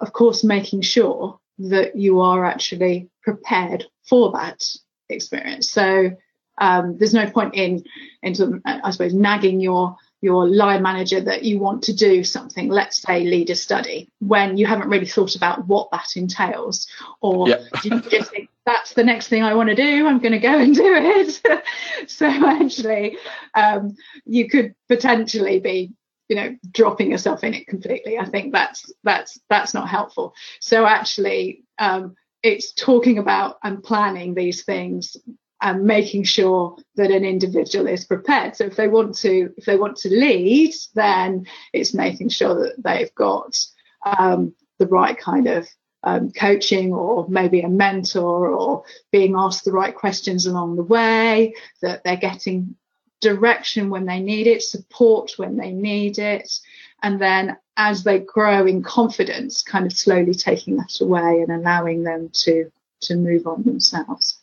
of 0.00 0.14
course, 0.14 0.42
making 0.42 0.80
sure 0.80 1.38
that 1.58 1.96
you 1.96 2.20
are 2.20 2.46
actually 2.46 3.10
prepared 3.22 3.84
for 4.08 4.32
that 4.32 4.64
experience. 5.10 5.70
So 5.70 6.16
um, 6.60 6.98
there's 6.98 7.14
no 7.14 7.30
point 7.30 7.54
in 7.54 7.84
in 8.22 8.34
sort 8.34 8.54
of, 8.54 8.62
I 8.64 8.90
suppose 8.90 9.14
nagging 9.14 9.60
your 9.60 9.96
your 10.20 10.48
line 10.48 10.82
manager 10.82 11.20
that 11.20 11.44
you 11.44 11.58
want 11.58 11.84
to 11.84 11.92
do 11.94 12.24
something, 12.24 12.68
let's 12.68 13.00
say 13.02 13.24
lead 13.24 13.50
a 13.50 13.54
study, 13.54 14.10
when 14.18 14.56
you 14.56 14.66
haven't 14.66 14.88
really 14.88 15.06
thought 15.06 15.36
about 15.36 15.66
what 15.68 15.90
that 15.92 16.16
entails, 16.16 16.88
or 17.20 17.48
yeah. 17.48 17.62
you 17.84 18.00
just 18.00 18.30
think 18.30 18.48
that's 18.66 18.94
the 18.94 19.04
next 19.04 19.28
thing 19.28 19.42
I 19.42 19.54
want 19.54 19.68
to 19.68 19.76
do, 19.76 20.06
I'm 20.06 20.18
going 20.18 20.32
to 20.32 20.38
go 20.38 20.58
and 20.58 20.74
do 20.74 20.94
it. 20.94 21.62
so 22.10 22.26
actually, 22.26 23.16
um, 23.54 23.96
you 24.26 24.48
could 24.48 24.74
potentially 24.88 25.60
be, 25.60 25.92
you 26.28 26.36
know, 26.36 26.56
dropping 26.70 27.10
yourself 27.12 27.44
in 27.44 27.54
it 27.54 27.68
completely. 27.68 28.18
I 28.18 28.26
think 28.26 28.52
that's 28.52 28.92
that's 29.04 29.38
that's 29.48 29.72
not 29.72 29.88
helpful. 29.88 30.34
So 30.60 30.84
actually, 30.84 31.62
um, 31.78 32.16
it's 32.42 32.72
talking 32.72 33.18
about 33.18 33.58
and 33.62 33.82
planning 33.82 34.34
these 34.34 34.64
things 34.64 35.16
and 35.60 35.84
making 35.84 36.24
sure 36.24 36.76
that 36.94 37.10
an 37.10 37.24
individual 37.24 37.88
is 37.88 38.04
prepared. 38.04 38.54
So 38.56 38.64
if 38.64 38.76
they 38.76 38.88
want 38.88 39.16
to, 39.18 39.52
if 39.56 39.64
they 39.64 39.76
want 39.76 39.96
to 39.98 40.08
lead, 40.08 40.74
then 40.94 41.46
it's 41.72 41.94
making 41.94 42.28
sure 42.28 42.54
that 42.62 42.82
they've 42.82 43.14
got 43.14 43.58
um, 44.04 44.54
the 44.78 44.86
right 44.86 45.18
kind 45.18 45.48
of 45.48 45.68
um, 46.04 46.30
coaching 46.30 46.92
or 46.92 47.26
maybe 47.28 47.60
a 47.60 47.68
mentor 47.68 48.48
or 48.50 48.84
being 49.10 49.34
asked 49.36 49.64
the 49.64 49.72
right 49.72 49.94
questions 49.94 50.46
along 50.46 50.76
the 50.76 50.84
way, 50.84 51.54
that 51.82 52.04
they're 52.04 52.16
getting 52.16 52.76
direction 53.20 53.90
when 53.90 54.06
they 54.06 54.20
need 54.20 54.46
it, 54.46 54.62
support 54.62 55.32
when 55.36 55.56
they 55.56 55.72
need 55.72 56.18
it, 56.18 56.60
and 57.02 57.20
then 57.20 57.56
as 57.76 58.04
they 58.04 58.20
grow 58.20 58.66
in 58.66 58.82
confidence, 58.82 59.62
kind 59.62 59.86
of 59.86 59.92
slowly 59.92 60.34
taking 60.34 60.76
that 60.76 61.00
away 61.00 61.40
and 61.40 61.50
allowing 61.50 62.02
them 62.02 62.30
to 62.32 62.70
to 63.00 63.16
move 63.16 63.46
on 63.46 63.62
themselves. 63.62 64.37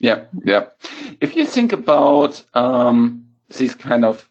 Yeah, 0.00 0.24
yeah. 0.44 0.66
If 1.20 1.36
you 1.36 1.46
think 1.46 1.72
about 1.72 2.42
um, 2.54 3.26
these 3.56 3.74
kind 3.74 4.04
of 4.04 4.28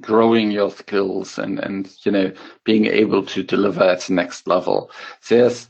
growing 0.00 0.52
your 0.52 0.70
skills 0.70 1.36
and 1.38 1.58
and 1.58 1.92
you 2.04 2.12
know 2.12 2.32
being 2.64 2.86
able 2.86 3.24
to 3.26 3.42
deliver 3.42 3.82
at 3.82 4.02
the 4.02 4.12
next 4.14 4.46
level, 4.46 4.90
there's 5.28 5.68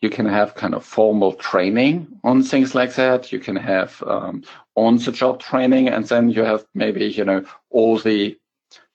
you 0.00 0.08
can 0.08 0.26
have 0.26 0.54
kind 0.54 0.74
of 0.74 0.84
formal 0.84 1.34
training 1.34 2.06
on 2.24 2.42
things 2.42 2.74
like 2.74 2.94
that. 2.94 3.30
You 3.32 3.38
can 3.38 3.56
have 3.56 4.02
um, 4.06 4.42
on 4.74 4.96
the 4.96 5.12
job 5.12 5.40
training, 5.40 5.88
and 5.88 6.06
then 6.06 6.30
you 6.30 6.42
have 6.42 6.64
maybe 6.74 7.04
you 7.04 7.24
know 7.24 7.44
all 7.70 7.98
the 7.98 8.38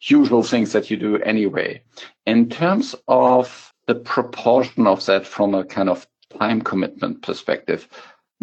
usual 0.02 0.44
things 0.44 0.72
that 0.74 0.90
you 0.90 0.98
do 0.98 1.18
anyway. 1.20 1.82
In 2.26 2.50
terms 2.50 2.96
of 3.08 3.74
the 3.88 3.96
proportion 3.96 4.88
of 4.88 5.06
that 5.06 5.28
from 5.28 5.54
a 5.54 5.64
kind 5.64 5.90
of 5.90 6.08
time 6.40 6.62
commitment 6.62 7.22
perspective, 7.22 7.88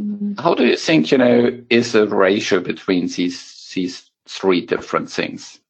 Mm-hmm. 0.00 0.40
How 0.40 0.54
do 0.54 0.66
you 0.66 0.76
think, 0.76 1.12
you 1.12 1.18
know, 1.18 1.62
is 1.68 1.92
the 1.92 2.06
ratio 2.08 2.60
between 2.60 3.08
these 3.08 3.72
these 3.74 4.10
three 4.26 4.64
different 4.64 5.10
things? 5.10 5.60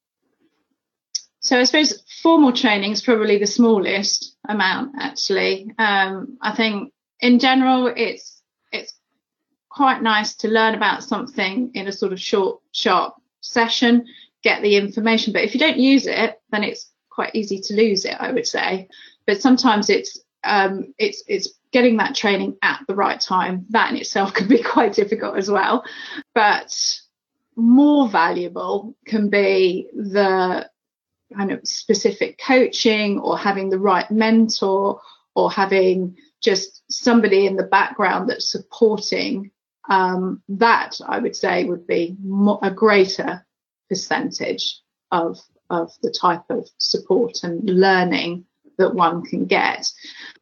So 1.40 1.58
I 1.58 1.64
suppose 1.64 2.02
formal 2.22 2.52
training 2.52 2.92
is 2.92 3.02
probably 3.02 3.38
the 3.38 3.46
smallest 3.46 4.36
amount 4.48 4.94
actually. 5.00 5.72
Um, 5.78 6.38
I 6.40 6.54
think 6.54 6.92
in 7.20 7.40
general 7.40 7.92
it's 7.96 8.42
it's 8.70 8.94
quite 9.68 10.02
nice 10.02 10.34
to 10.36 10.48
learn 10.48 10.74
about 10.74 11.02
something 11.02 11.72
in 11.74 11.88
a 11.88 11.92
sort 11.92 12.12
of 12.12 12.20
short, 12.20 12.60
sharp 12.72 13.14
session, 13.40 14.06
get 14.42 14.62
the 14.62 14.76
information. 14.76 15.32
But 15.32 15.42
if 15.42 15.54
you 15.54 15.60
don't 15.60 15.78
use 15.78 16.06
it, 16.06 16.40
then 16.50 16.62
it's 16.62 16.90
quite 17.10 17.34
easy 17.34 17.58
to 17.60 17.74
lose 17.74 18.04
it, 18.04 18.16
I 18.20 18.30
would 18.30 18.46
say. 18.46 18.88
But 19.26 19.42
sometimes 19.42 19.90
it's 19.90 20.20
um, 20.44 20.94
it's 20.98 21.24
it's 21.26 21.58
getting 21.72 21.96
that 21.96 22.14
training 22.14 22.56
at 22.62 22.80
the 22.86 22.94
right 22.94 23.20
time. 23.20 23.66
That 23.70 23.90
in 23.90 23.96
itself 23.96 24.34
can 24.34 24.48
be 24.48 24.62
quite 24.62 24.94
difficult 24.94 25.36
as 25.36 25.50
well. 25.50 25.84
But 26.34 26.74
more 27.56 28.08
valuable 28.08 28.96
can 29.06 29.28
be 29.28 29.88
the 29.94 30.68
kind 31.36 31.50
of 31.50 31.66
specific 31.66 32.38
coaching 32.38 33.18
or 33.18 33.38
having 33.38 33.70
the 33.70 33.78
right 33.78 34.10
mentor 34.10 35.00
or 35.34 35.50
having 35.50 36.16
just 36.42 36.82
somebody 36.90 37.46
in 37.46 37.56
the 37.56 37.62
background 37.62 38.28
that's 38.28 38.50
supporting 38.50 39.50
um, 39.88 40.42
that 40.48 41.00
I 41.06 41.18
would 41.18 41.34
say 41.34 41.64
would 41.64 41.86
be 41.86 42.16
more, 42.22 42.58
a 42.62 42.70
greater 42.70 43.44
percentage 43.88 44.80
of 45.10 45.38
of 45.70 45.90
the 46.02 46.10
type 46.10 46.42
of 46.50 46.68
support 46.76 47.42
and 47.42 47.68
learning 47.68 48.44
that 48.76 48.94
one 48.94 49.24
can 49.24 49.46
get. 49.46 49.86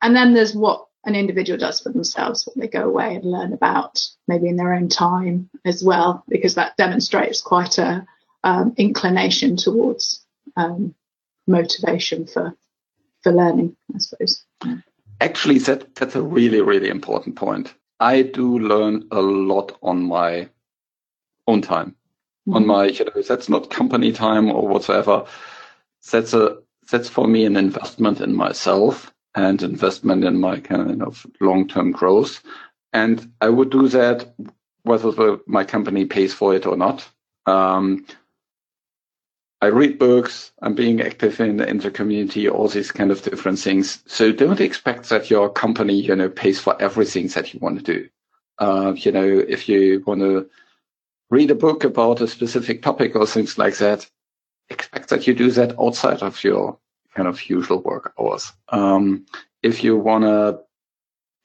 And 0.03 0.15
then 0.15 0.35
there's 0.35 0.55
what 0.55 0.87
an 1.05 1.15
individual 1.15 1.59
does 1.59 1.81
for 1.81 1.91
themselves, 1.91 2.47
what 2.47 2.57
they 2.57 2.69
go 2.69 2.85
away 2.85 3.15
and 3.15 3.25
learn 3.25 3.53
about, 3.53 4.07
maybe 4.29 4.49
in 4.49 4.57
their 4.57 4.75
own 4.75 4.89
time 4.89 5.49
as 5.65 5.83
well, 5.83 6.25
because 6.29 6.57
that 6.57 6.77
demonstrates 6.77 7.41
quite 7.41 7.79
a 7.79 8.07
um, 8.45 8.75
inclination 8.77 9.57
towards 9.57 10.25
um, 10.57 10.95
motivation 11.47 12.27
for 12.27 12.55
for 13.23 13.33
learning, 13.33 13.77
I 13.95 13.99
suppose. 13.99 14.45
Actually, 15.21 15.59
that 15.59 15.95
that's 15.95 16.15
a 16.15 16.23
really 16.23 16.61
really 16.61 16.89
important 16.89 17.37
point. 17.37 17.75
I 17.99 18.23
do 18.23 18.59
learn 18.59 19.07
a 19.11 19.21
lot 19.21 19.77
on 19.83 20.03
my 20.03 20.49
own 21.47 21.63
time, 21.63 21.91
mm-hmm. 22.47 22.57
on 22.57 22.67
my 22.67 22.87
you 22.87 23.05
know 23.05 23.23
that's 23.23 23.49
not 23.49 23.71
company 23.71 24.13
time 24.13 24.51
or 24.51 24.69
whatsoever. 24.69 25.25
That's 26.11 26.35
a 26.35 26.59
that's 26.91 27.09
for 27.09 27.27
me 27.27 27.45
an 27.45 27.57
investment 27.57 28.21
in 28.21 28.35
myself 28.35 29.13
and 29.35 29.63
investment 29.63 30.25
in 30.25 30.41
my 30.41 30.59
kind 30.61 31.03
of 31.03 31.27
long 31.41 31.69
term 31.69 31.93
growth. 31.93 32.43
And 32.93 33.33
I 33.41 33.49
would 33.49 33.71
do 33.71 33.89
that 33.89 34.35
whether 34.83 35.11
the, 35.13 35.41
my 35.47 35.65
company 35.65 36.05
pays 36.05 36.35
for 36.35 36.55
it 36.55 36.67
or 36.67 36.77
not. 36.77 37.09
Um, 37.47 38.07
I 39.63 39.67
read 39.67 39.99
books, 39.99 40.53
I'm 40.63 40.75
being 40.75 41.03
active 41.03 41.39
in 41.39 41.59
the, 41.59 41.69
in 41.69 41.79
the 41.79 41.91
community, 41.91 42.49
all 42.49 42.67
these 42.67 42.91
kind 42.91 43.11
of 43.11 43.23
different 43.23 43.59
things. 43.59 44.03
So 44.07 44.33
don't 44.33 44.61
expect 44.61 45.11
that 45.11 45.29
your 45.29 45.51
company, 45.51 46.01
you 46.01 46.17
know, 46.17 46.31
pays 46.31 46.59
for 46.59 46.81
everything 46.81 47.29
that 47.29 47.53
you 47.53 47.61
want 47.61 47.77
to 47.79 47.85
do. 47.85 48.09
Uh, 48.59 48.95
you 48.97 49.13
know, 49.13 49.45
if 49.47 49.69
you 49.69 50.03
want 50.07 50.21
to 50.21 50.49
read 51.29 51.51
a 51.51 51.55
book 51.55 51.85
about 51.85 52.23
a 52.23 52.29
specific 52.29 52.83
topic 52.83 53.15
or 53.15 53.27
things 53.27 53.59
like 53.59 53.77
that, 53.77 54.09
expect 54.71 55.11
that 55.11 55.27
you 55.27 55.35
do 55.35 55.51
that 55.51 55.79
outside 55.79 56.23
of 56.23 56.43
your 56.43 56.79
kind 57.15 57.29
of 57.29 57.49
usual 57.49 57.83
work 57.83 58.13
hours. 58.19 58.53
Um, 58.69 59.27
if 59.63 59.85
you 59.85 59.97
want 59.97 60.25
to 60.25 60.61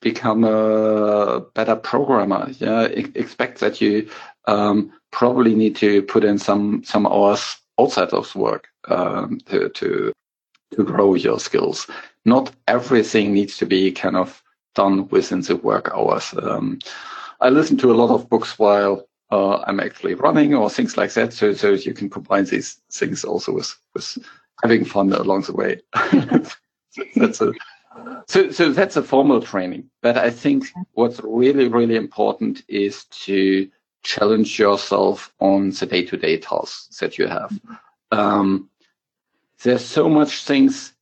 become 0.01 0.43
a 0.43 1.41
better 1.54 1.75
programmer, 1.75 2.49
yeah, 2.60 2.84
expect 2.84 3.60
that 3.60 3.82
you 3.82 4.10
um, 4.47 4.91
probably 5.12 5.56
need 5.56 5.75
to 5.78 6.04
put 6.04 6.23
in 6.23 6.38
some 6.38 6.84
some 6.84 7.08
hours 7.08 7.58
outside 7.80 8.10
of 8.10 8.34
work 8.36 8.67
um, 8.88 9.39
to 9.47 9.69
to 9.69 10.13
to 10.71 10.84
grow 10.84 11.15
your 11.15 11.39
skills. 11.39 11.89
Not 12.25 12.51
everything 12.67 13.34
needs 13.34 13.58
to 13.58 13.65
be 13.65 13.91
kind 13.91 14.15
of 14.15 14.43
done 14.75 15.08
within 15.10 15.41
the 15.41 15.56
work 15.56 15.91
hours. 15.93 16.34
Um, 16.41 16.80
I 17.41 17.49
listen 17.49 17.78
to 17.78 17.91
a 17.91 17.95
lot 17.95 18.13
of 18.13 18.30
books 18.30 18.58
while 18.60 19.08
uh, 19.32 19.58
I'm 19.67 19.80
actually 19.80 20.15
running 20.15 20.54
or 20.54 20.69
things 20.69 20.97
like 20.97 21.13
that. 21.13 21.34
So, 21.34 21.54
so 21.54 21.71
you 21.71 21.93
can 21.93 22.10
combine 22.10 22.45
these 22.45 22.80
things 22.91 23.23
also 23.23 23.54
with, 23.54 23.75
with 23.93 24.17
having 24.62 24.86
fun 24.86 25.12
along 25.13 25.41
the 25.44 25.54
way. 25.54 25.82
that's 27.15 27.41
a, 27.41 27.54
so, 28.28 28.52
so 28.52 28.72
that's 28.72 28.98
a 28.98 29.04
formal 29.04 29.41
training. 29.41 29.89
But 30.02 30.18
I 30.18 30.30
think 30.30 30.65
what's 30.94 31.20
really, 31.24 31.68
really 31.68 31.96
important 31.96 32.63
is 32.68 33.06
to 33.06 33.70
challenge 34.04 34.60
yourself 34.60 35.34
on 35.39 35.72
the 35.72 35.86
day-to-day 35.86 36.38
tasks 36.38 37.00
that 37.00 37.18
you 37.18 37.28
have. 37.28 37.60
Um, 38.12 38.70
there's 39.63 39.84
so 39.84 40.08
much 40.08 40.44
things 40.44 40.94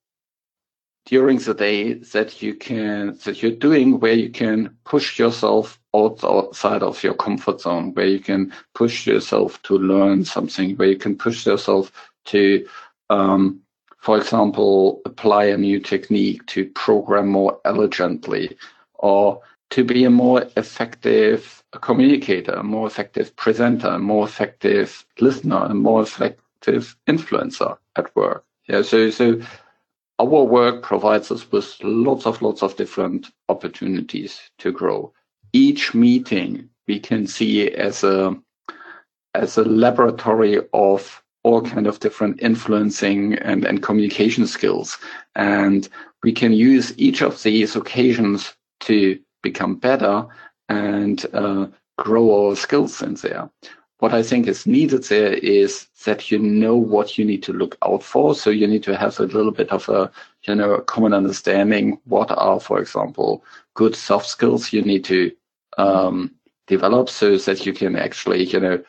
during 1.06 1.38
the 1.38 1.54
day 1.54 1.94
that 1.94 2.42
you 2.42 2.54
can 2.56 3.18
that 3.26 3.42
you're 3.44 3.52
doing 3.52 4.00
where 4.00 4.14
you 4.14 4.30
can 4.30 4.78
push 4.86 5.20
yourself 5.20 5.80
outside 5.94 6.82
of 6.82 7.04
your 7.04 7.14
comfort 7.14 7.62
zone, 7.62 7.94
where 7.94 8.08
you 8.08 8.20
can 8.20 8.54
push 8.74 9.06
yourself 9.06 9.62
to 9.64 9.78
learn 9.78 10.24
something, 10.26 10.76
where 10.78 10.88
you 10.88 10.98
can 10.98 11.16
push 11.16 11.46
yourself 11.46 11.92
to, 12.26 12.66
um, 13.10 13.62
for 14.00 14.18
example, 14.18 15.02
apply 15.06 15.46
a 15.46 15.58
new 15.58 15.80
technique 15.80 16.46
to 16.48 16.70
program 16.72 17.30
more 17.30 17.60
elegantly, 17.64 18.58
or 18.96 19.42
to 19.70 19.84
be 19.84 20.04
a 20.04 20.10
more 20.10 20.46
effective 20.58 21.64
communicator, 21.82 22.54
a 22.54 22.64
more 22.64 22.86
effective 22.86 23.36
presenter, 23.36 23.88
a 23.88 24.00
more 24.00 24.26
effective 24.28 25.06
listener, 25.20 25.66
a 25.66 25.74
more 25.74 26.02
effective 26.02 26.96
influencer 27.08 27.78
at 27.96 28.16
work. 28.16 28.46
Yeah, 28.68 28.82
so 28.82 29.10
so 29.10 29.42
our 30.20 30.44
work 30.44 30.84
provides 30.84 31.32
us 31.32 31.52
with 31.52 31.76
lots 31.82 32.26
of 32.26 32.42
lots 32.42 32.62
of 32.62 32.76
different 32.76 33.32
opportunities 33.50 34.40
to 34.60 34.72
grow. 34.72 35.14
Each 35.54 35.94
meeting 35.94 36.70
we 36.88 37.00
can 37.00 37.26
see 37.28 37.70
as 37.72 38.04
a 38.04 38.38
as 39.34 39.58
a 39.58 39.64
laboratory 39.64 40.60
of 40.74 41.23
all 41.44 41.62
kind 41.62 41.88
of 41.88 42.00
different 42.00 42.42
influencing 42.42 43.36
and, 43.36 43.66
and 43.66 43.84
communication 43.84 44.48
skills. 44.48 44.98
And 45.36 45.88
we 46.24 46.32
can 46.32 46.54
use 46.54 46.98
each 46.98 47.22
of 47.22 47.44
these 47.44 47.76
occasions 47.76 48.54
to 48.82 49.20
become 49.42 49.76
better 49.76 50.26
and 50.70 51.26
uh, 51.34 51.68
grow 51.98 52.48
our 52.48 52.56
skills 52.56 53.02
in 53.02 53.16
there. 53.16 53.50
What 54.00 54.14
I 54.14 54.24
think 54.24 54.48
is 54.48 54.66
needed 54.66 55.04
there 55.06 55.34
is 55.34 55.88
that 56.06 56.30
you 56.30 56.40
know 56.40 56.76
what 56.76 57.18
you 57.18 57.24
need 57.24 57.44
to 57.44 57.54
look 57.54 57.78
out 57.86 58.04
for. 58.04 58.36
So 58.36 58.50
you 58.50 58.68
need 58.68 58.84
to 58.84 58.98
have 58.98 59.20
a 59.20 59.24
little 59.24 59.52
bit 59.52 59.70
of 59.70 59.88
a, 59.88 60.12
you 60.44 60.56
know, 60.56 60.74
a 60.74 60.82
common 60.82 61.14
understanding. 61.14 62.00
What 62.06 62.32
are, 62.32 62.60
for 62.60 62.80
example, 62.80 63.44
good 63.76 63.96
soft 63.96 64.28
skills 64.28 64.74
you 64.74 64.82
need 64.82 65.06
to 65.06 65.32
um, 65.78 66.32
develop 66.68 67.10
so 67.10 67.38
that 67.38 67.66
you 67.66 67.74
can 67.74 67.96
actually, 67.96 68.44
you 68.44 68.60
know, 68.60 68.84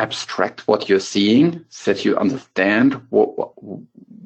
abstract 0.00 0.66
what 0.66 0.88
you're 0.88 0.98
seeing, 1.14 1.64
so 1.68 1.92
that 1.92 2.04
you 2.04 2.16
understand 2.16 2.94
what, 3.10 3.38
what, 3.38 3.52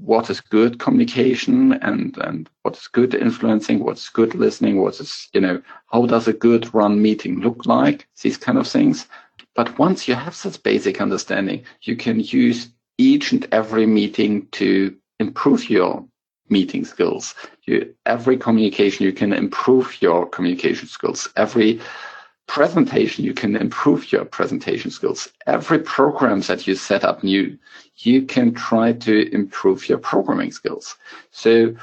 what 0.00 0.30
is 0.30 0.40
good 0.40 0.78
communication 0.78 1.72
and, 1.74 2.16
and 2.18 2.48
what 2.62 2.76
is 2.76 2.86
good 2.88 3.14
influencing, 3.14 3.82
what's 3.82 4.08
good 4.08 4.34
listening, 4.34 4.80
what 4.80 5.00
is, 5.00 5.28
you 5.32 5.40
know, 5.40 5.60
how 5.92 6.06
does 6.06 6.28
a 6.28 6.32
good 6.32 6.72
run 6.74 7.02
meeting 7.02 7.40
look 7.40 7.66
like, 7.66 8.06
these 8.22 8.36
kind 8.36 8.58
of 8.58 8.68
things. 8.68 9.06
But 9.54 9.78
once 9.78 10.08
you 10.08 10.14
have 10.14 10.40
this 10.42 10.56
basic 10.56 11.00
understanding, 11.00 11.64
you 11.82 11.96
can 11.96 12.20
use 12.20 12.68
each 12.98 13.32
and 13.32 13.46
every 13.52 13.86
meeting 13.86 14.46
to 14.52 14.96
improve 15.18 15.70
your 15.70 16.06
meeting 16.48 16.84
skills. 16.84 17.34
You, 17.64 17.94
every 18.06 18.36
communication, 18.36 19.06
you 19.06 19.12
can 19.12 19.32
improve 19.32 20.00
your 20.02 20.26
communication 20.26 20.86
skills. 20.88 21.28
Every 21.36 21.80
presentation, 22.46 23.24
you 23.24 23.34
can 23.34 23.56
improve 23.56 24.12
your 24.12 24.24
presentation 24.24 24.90
skills. 24.90 25.28
Every 25.46 25.78
program 25.78 26.40
that 26.42 26.66
you 26.66 26.74
set 26.74 27.04
up 27.04 27.24
new, 27.24 27.58
you 27.98 28.22
can 28.22 28.54
try 28.54 28.92
to 28.92 29.34
improve 29.34 29.88
your 29.88 29.98
programming 29.98 30.52
skills. 30.52 30.96
So 31.30 31.74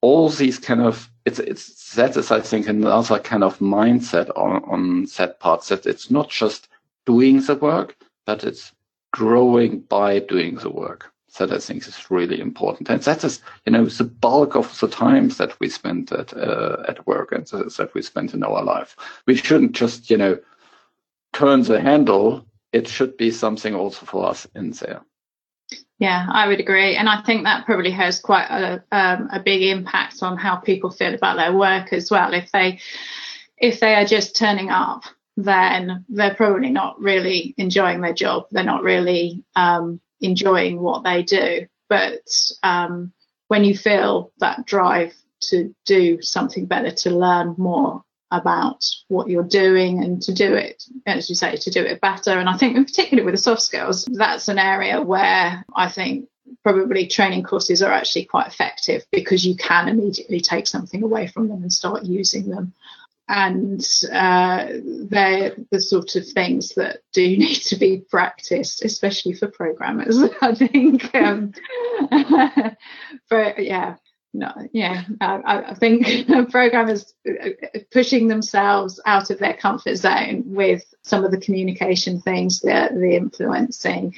all 0.00 0.28
these 0.28 0.58
kind 0.58 0.80
of 0.80 1.10
it's 1.24 1.38
it's 1.38 1.94
that 1.94 2.16
is 2.16 2.30
I 2.30 2.40
think 2.40 2.68
another 2.68 3.18
kind 3.18 3.44
of 3.44 3.58
mindset 3.58 4.30
on 4.36 4.64
on 4.64 5.06
that 5.16 5.40
part 5.40 5.64
that 5.64 5.86
it's 5.86 6.10
not 6.10 6.30
just 6.30 6.68
doing 7.06 7.42
the 7.42 7.54
work, 7.54 7.96
but 8.26 8.44
it's 8.44 8.72
growing 9.12 9.80
by 9.80 10.20
doing 10.20 10.56
the 10.56 10.70
work. 10.70 11.09
That 11.38 11.52
I 11.52 11.58
think 11.58 11.86
is 11.86 12.10
really 12.10 12.40
important, 12.40 12.88
and 12.90 13.00
that 13.02 13.24
is, 13.24 13.40
you 13.64 13.72
know, 13.72 13.86
the 13.86 14.04
bulk 14.04 14.56
of 14.56 14.78
the 14.80 14.88
times 14.88 15.36
that 15.36 15.58
we 15.60 15.68
spend 15.68 16.12
at 16.12 16.36
uh, 16.36 16.82
at 16.88 17.06
work 17.06 17.32
and 17.32 17.46
that 17.46 17.90
we 17.94 18.02
spend 18.02 18.34
in 18.34 18.42
our 18.42 18.62
life. 18.62 18.96
We 19.26 19.36
shouldn't 19.36 19.72
just, 19.72 20.10
you 20.10 20.16
know, 20.16 20.38
turn 21.32 21.62
the 21.62 21.80
handle. 21.80 22.44
It 22.72 22.88
should 22.88 23.16
be 23.16 23.30
something 23.30 23.74
also 23.74 24.06
for 24.06 24.26
us 24.28 24.46
in 24.54 24.72
there. 24.72 25.02
Yeah, 25.98 26.26
I 26.30 26.48
would 26.48 26.60
agree, 26.60 26.96
and 26.96 27.08
I 27.08 27.22
think 27.22 27.44
that 27.44 27.64
probably 27.64 27.92
has 27.92 28.20
quite 28.20 28.48
a 28.50 28.82
um, 28.90 29.28
a 29.32 29.40
big 29.40 29.62
impact 29.62 30.22
on 30.22 30.36
how 30.36 30.56
people 30.56 30.90
feel 30.90 31.14
about 31.14 31.36
their 31.36 31.56
work 31.56 31.92
as 31.92 32.10
well. 32.10 32.34
If 32.34 32.50
they 32.52 32.80
if 33.56 33.80
they 33.80 33.94
are 33.94 34.04
just 34.04 34.36
turning 34.36 34.70
up 34.70 35.04
then 35.44 36.04
they're 36.08 36.34
probably 36.34 36.70
not 36.70 37.00
really 37.00 37.54
enjoying 37.56 38.00
their 38.00 38.12
job. 38.12 38.46
They're 38.50 38.64
not 38.64 38.82
really 38.82 39.44
um, 39.56 40.00
enjoying 40.20 40.80
what 40.80 41.04
they 41.04 41.22
do. 41.22 41.66
But 41.88 42.22
um, 42.62 43.12
when 43.48 43.64
you 43.64 43.76
feel 43.76 44.32
that 44.38 44.64
drive 44.66 45.14
to 45.42 45.74
do 45.86 46.22
something 46.22 46.66
better, 46.66 46.90
to 46.90 47.10
learn 47.10 47.54
more 47.58 48.04
about 48.30 48.84
what 49.08 49.28
you're 49.28 49.42
doing 49.42 50.04
and 50.04 50.22
to 50.22 50.32
do 50.32 50.54
it, 50.54 50.84
as 51.06 51.28
you 51.28 51.34
say, 51.34 51.56
to 51.56 51.70
do 51.70 51.82
it 51.82 52.00
better. 52.00 52.38
And 52.38 52.48
I 52.48 52.56
think, 52.56 52.86
particularly 52.86 53.24
with 53.24 53.34
the 53.34 53.42
soft 53.42 53.62
skills, 53.62 54.04
that's 54.04 54.48
an 54.48 54.58
area 54.58 55.00
where 55.00 55.64
I 55.74 55.88
think 55.88 56.28
probably 56.62 57.06
training 57.06 57.42
courses 57.42 57.82
are 57.82 57.92
actually 57.92 58.24
quite 58.24 58.46
effective 58.46 59.04
because 59.10 59.44
you 59.44 59.56
can 59.56 59.88
immediately 59.88 60.40
take 60.40 60.66
something 60.66 61.02
away 61.02 61.26
from 61.26 61.48
them 61.48 61.62
and 61.62 61.72
start 61.72 62.04
using 62.04 62.48
them 62.48 62.72
and 63.30 63.86
uh, 64.12 64.66
they're 65.08 65.54
the 65.70 65.80
sort 65.80 66.16
of 66.16 66.26
things 66.26 66.74
that 66.74 66.98
do 67.12 67.22
need 67.38 67.56
to 67.62 67.76
be 67.76 68.02
practiced, 68.10 68.84
especially 68.84 69.34
for 69.34 69.46
programmers. 69.46 70.18
I 70.42 70.54
think, 70.54 71.14
um, 71.14 71.52
but 73.30 73.64
yeah, 73.64 73.96
no, 74.32 74.52
yeah, 74.72 75.04
I, 75.20 75.62
I 75.70 75.74
think 75.74 76.50
programmers 76.50 77.14
uh, 77.28 77.50
pushing 77.92 78.28
themselves 78.28 79.00
out 79.06 79.30
of 79.30 79.38
their 79.38 79.54
comfort 79.54 79.96
zone 79.96 80.42
with 80.46 80.84
some 81.02 81.24
of 81.24 81.30
the 81.30 81.40
communication 81.40 82.20
things, 82.20 82.60
the 82.60 82.90
the 82.92 83.16
influencing, 83.16 84.14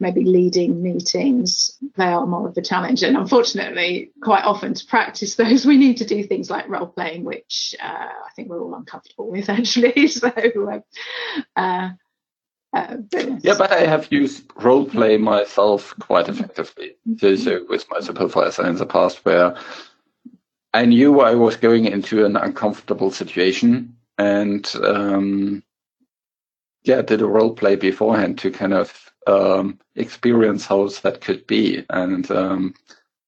maybe 0.00 0.24
leading 0.24 0.82
meetings, 0.82 1.78
they 1.96 2.06
are 2.06 2.26
more 2.26 2.48
of 2.48 2.56
a 2.56 2.62
challenge. 2.62 3.02
And 3.02 3.16
unfortunately, 3.16 4.10
quite 4.22 4.44
often 4.44 4.74
to 4.74 4.86
practice 4.86 5.36
those, 5.36 5.64
we 5.64 5.76
need 5.76 5.98
to 5.98 6.04
do 6.04 6.22
things 6.24 6.50
like 6.50 6.68
role 6.68 6.86
playing, 6.86 7.24
which 7.24 7.74
uh, 7.82 7.86
I 7.86 8.30
think 8.34 8.48
we're 8.48 8.60
all 8.60 8.74
uncomfortable 8.74 9.30
with 9.30 9.48
actually. 9.48 10.08
so, 10.08 10.32
uh, 11.56 11.90
uh, 12.74 12.96
yeah, 13.40 13.54
but 13.56 13.70
I 13.70 13.86
have 13.86 14.10
used 14.10 14.50
role 14.56 14.84
play 14.84 15.16
myself 15.16 15.94
quite 16.00 16.28
effectively. 16.28 16.96
So, 17.18 17.36
so 17.36 17.64
with 17.68 17.86
my 17.88 18.00
supervisor 18.00 18.66
in 18.66 18.74
the 18.74 18.86
past, 18.86 19.24
where 19.24 19.56
I 20.72 20.84
knew 20.84 21.20
I 21.20 21.36
was 21.36 21.56
going 21.56 21.84
into 21.84 22.24
an 22.24 22.36
uncomfortable 22.36 23.12
situation, 23.12 23.96
and 24.18 24.68
um, 24.82 25.62
yeah, 26.82 27.00
did 27.02 27.22
a 27.22 27.26
role 27.26 27.54
play 27.54 27.76
beforehand 27.76 28.38
to 28.38 28.50
kind 28.50 28.74
of 28.74 29.13
um, 29.26 29.78
experience 29.94 30.66
how 30.66 30.88
that 30.88 31.20
could 31.20 31.46
be. 31.46 31.84
And 31.90 32.30
um, 32.30 32.74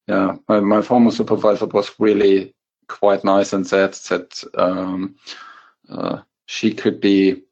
yeah, 0.07 0.37
my, 0.49 0.61
my, 0.61 0.83
former 0.83 1.11
supervisor 1.11 1.67
was 1.67 1.91
really 1.99 2.55
quite 2.89 3.25
nice 3.25 3.53
and 3.53 3.67
said 3.67 3.93
that 3.93 4.45
um, 4.55 5.17
uh, 5.89 6.19
she 6.47 6.73
could 6.73 7.01
be 7.01 7.43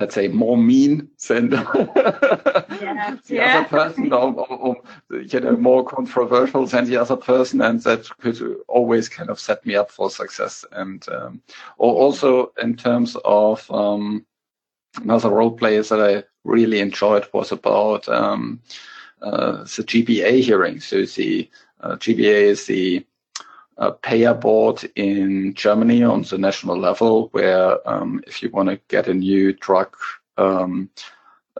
let's 0.00 0.14
say 0.14 0.26
more 0.28 0.56
mean 0.56 1.08
than 1.28 1.50
the 1.50 3.16
yeah. 3.28 3.58
other 3.58 3.68
person 3.68 4.12
or, 4.12 4.32
or, 4.32 4.58
or, 4.58 4.76
you 5.20 5.40
know 5.40 5.56
more 5.56 5.84
controversial 5.84 6.66
than 6.66 6.86
the 6.86 6.96
other 6.96 7.16
person 7.16 7.60
and 7.60 7.82
that 7.82 8.08
could 8.18 8.40
always 8.68 9.08
kind 9.08 9.28
of 9.28 9.38
set 9.38 9.64
me 9.66 9.74
up 9.76 9.90
for 9.90 10.10
success 10.10 10.64
and 10.72 11.06
um, 11.10 11.42
or 11.78 11.94
also 11.94 12.52
in 12.62 12.74
terms 12.74 13.16
of 13.24 13.70
um, 13.70 14.24
another 15.00 15.30
role 15.30 15.50
plays 15.50 15.88
that 15.88 16.00
I 16.00 16.24
really 16.44 16.80
enjoyed 16.80 17.26
was 17.32 17.52
about 17.52 18.08
um, 18.08 18.60
uh, 19.20 19.58
the 19.58 19.84
GBA 19.84 20.42
hearing 20.42 20.80
so 20.80 21.04
the 21.04 21.48
uh, 21.80 21.96
GBA 21.96 22.42
is 22.42 22.66
the 22.66 23.04
uh, 23.78 23.90
payer 23.90 24.34
board 24.34 24.88
in 24.96 25.54
Germany 25.54 26.02
on 26.02 26.22
the 26.22 26.38
national 26.38 26.78
level, 26.78 27.28
where 27.32 27.86
um, 27.88 28.22
if 28.26 28.42
you 28.42 28.50
want 28.50 28.68
to 28.68 28.80
get 28.88 29.08
a 29.08 29.14
new 29.14 29.52
drug 29.54 29.96
um, 30.36 30.90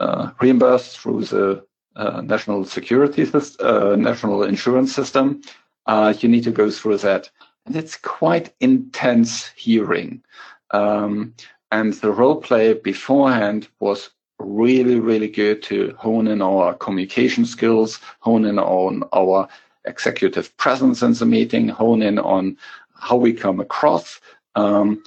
uh, 0.00 0.30
reimbursed 0.40 0.98
through 0.98 1.24
the 1.24 1.64
uh, 1.96 2.20
national 2.20 2.64
security 2.64 3.24
system, 3.24 3.66
uh, 3.66 3.96
national 3.96 4.44
insurance 4.44 4.94
system, 4.94 5.42
uh, 5.86 6.14
you 6.20 6.28
need 6.28 6.44
to 6.44 6.50
go 6.50 6.70
through 6.70 6.98
that, 6.98 7.30
and 7.66 7.76
it's 7.76 7.96
quite 7.96 8.54
intense 8.60 9.48
hearing. 9.56 10.22
Um, 10.70 11.34
and 11.72 11.94
the 11.94 12.12
role 12.12 12.36
play 12.36 12.74
beforehand 12.74 13.66
was 13.80 14.10
really, 14.38 15.00
really 15.00 15.28
good 15.28 15.62
to 15.62 15.94
hone 15.98 16.28
in 16.28 16.42
our 16.42 16.74
communication 16.74 17.46
skills, 17.46 17.98
hone 18.20 18.44
in 18.44 18.58
on 18.58 19.02
our 19.14 19.48
executive 19.86 20.54
presence 20.58 21.02
in 21.02 21.14
the 21.14 21.24
meeting, 21.24 21.68
hone 21.68 22.02
in 22.02 22.18
on 22.18 22.56
how 22.94 23.16
we 23.16 23.32
come 23.32 23.58
across, 23.58 24.20
um, 24.54 25.02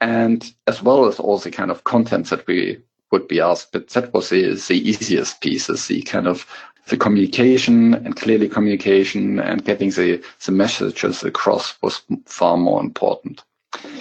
and 0.00 0.54
as 0.66 0.82
well 0.82 1.04
as 1.04 1.20
all 1.20 1.38
the 1.38 1.50
kind 1.50 1.70
of 1.70 1.84
contents 1.84 2.30
that 2.30 2.46
we 2.46 2.80
would 3.12 3.28
be 3.28 3.40
asked. 3.40 3.72
But 3.72 3.88
that 3.90 4.12
was 4.14 4.30
the, 4.30 4.54
the 4.54 4.88
easiest 4.88 5.42
piece, 5.42 5.68
is 5.68 5.86
the 5.86 6.00
kind 6.02 6.26
of 6.26 6.46
the 6.88 6.96
communication 6.96 7.92
and 7.92 8.16
clearly 8.16 8.48
communication 8.48 9.38
and 9.38 9.64
getting 9.64 9.90
the, 9.90 10.22
the 10.46 10.52
messages 10.52 11.22
across 11.22 11.76
was 11.82 12.00
far 12.24 12.56
more 12.56 12.80
important. 12.80 13.44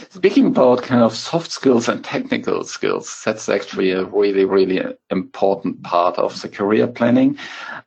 Speaking 0.10 0.48
about 0.48 0.84
kind 0.84 1.04
of 1.04 1.16
soft 1.16 1.52
skills 1.52 1.90
and 1.90 2.04
technical 2.04 2.64
skills, 2.64 3.22
that's 3.26 3.50
actually 3.50 3.92
a 3.92 4.06
really, 4.06 4.46
really 4.46 4.82
important 5.10 5.84
part 5.84 6.18
of 6.18 6.42
the 6.42 6.50
career 6.50 6.88
planning. 6.88 7.38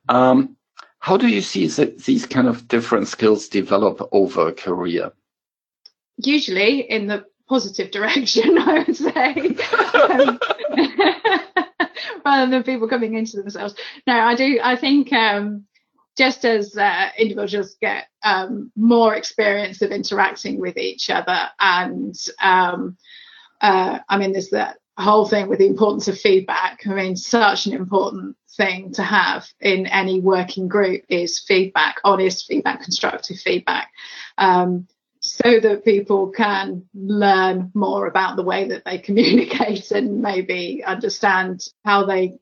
Um, 0.07 0.55
how 0.99 1.17
do 1.17 1.27
you 1.27 1.41
see 1.41 1.67
that 1.67 2.03
these 2.03 2.25
kind 2.25 2.47
of 2.47 2.67
different 2.67 3.07
skills 3.07 3.47
develop 3.47 4.07
over 4.11 4.49
a 4.49 4.53
career? 4.53 5.11
Usually 6.17 6.81
in 6.81 7.07
the 7.07 7.25
positive 7.47 7.91
direction, 7.91 8.57
I 8.59 8.83
would 8.85 8.95
say. 8.95 9.33
um, 9.93 10.39
rather 12.25 12.51
than 12.51 12.63
people 12.63 12.87
coming 12.87 13.15
into 13.15 13.37
themselves. 13.37 13.75
No, 14.05 14.13
I 14.13 14.35
do. 14.35 14.59
I 14.63 14.75
think 14.75 15.11
um, 15.13 15.65
just 16.19 16.43
as 16.43 16.75
uh, 16.75 17.07
individuals 17.17 17.77
get 17.79 18.07
um, 18.23 18.73
more 18.75 19.15
experience 19.15 19.81
of 19.81 19.91
interacting 19.91 20.59
with 20.59 20.77
each 20.77 21.09
other, 21.09 21.47
and 21.61 22.13
um, 22.41 22.97
uh, 23.61 23.99
I 24.09 24.17
mean, 24.17 24.33
there's 24.33 24.49
that 24.49 24.79
whole 24.97 25.25
thing 25.25 25.47
with 25.47 25.59
the 25.59 25.67
importance 25.67 26.09
of 26.09 26.19
feedback. 26.19 26.81
I 26.85 26.93
mean, 26.93 27.15
such 27.15 27.67
an 27.67 27.73
important 27.73 28.35
thing 28.57 28.91
to 28.93 29.03
have 29.03 29.47
in 29.61 29.87
any 29.87 30.19
working 30.19 30.67
group 30.67 31.03
is 31.07 31.39
feedback, 31.39 32.01
honest 32.03 32.47
feedback, 32.47 32.83
constructive 32.83 33.39
feedback, 33.39 33.89
um, 34.37 34.89
so 35.21 35.61
that 35.61 35.85
people 35.85 36.31
can 36.31 36.83
learn 36.93 37.71
more 37.73 38.07
about 38.07 38.35
the 38.35 38.43
way 38.43 38.67
that 38.67 38.83
they 38.83 38.97
communicate 39.07 39.89
and 39.91 40.21
maybe 40.21 40.83
understand 40.83 41.65
how 41.85 42.05
they 42.05 42.39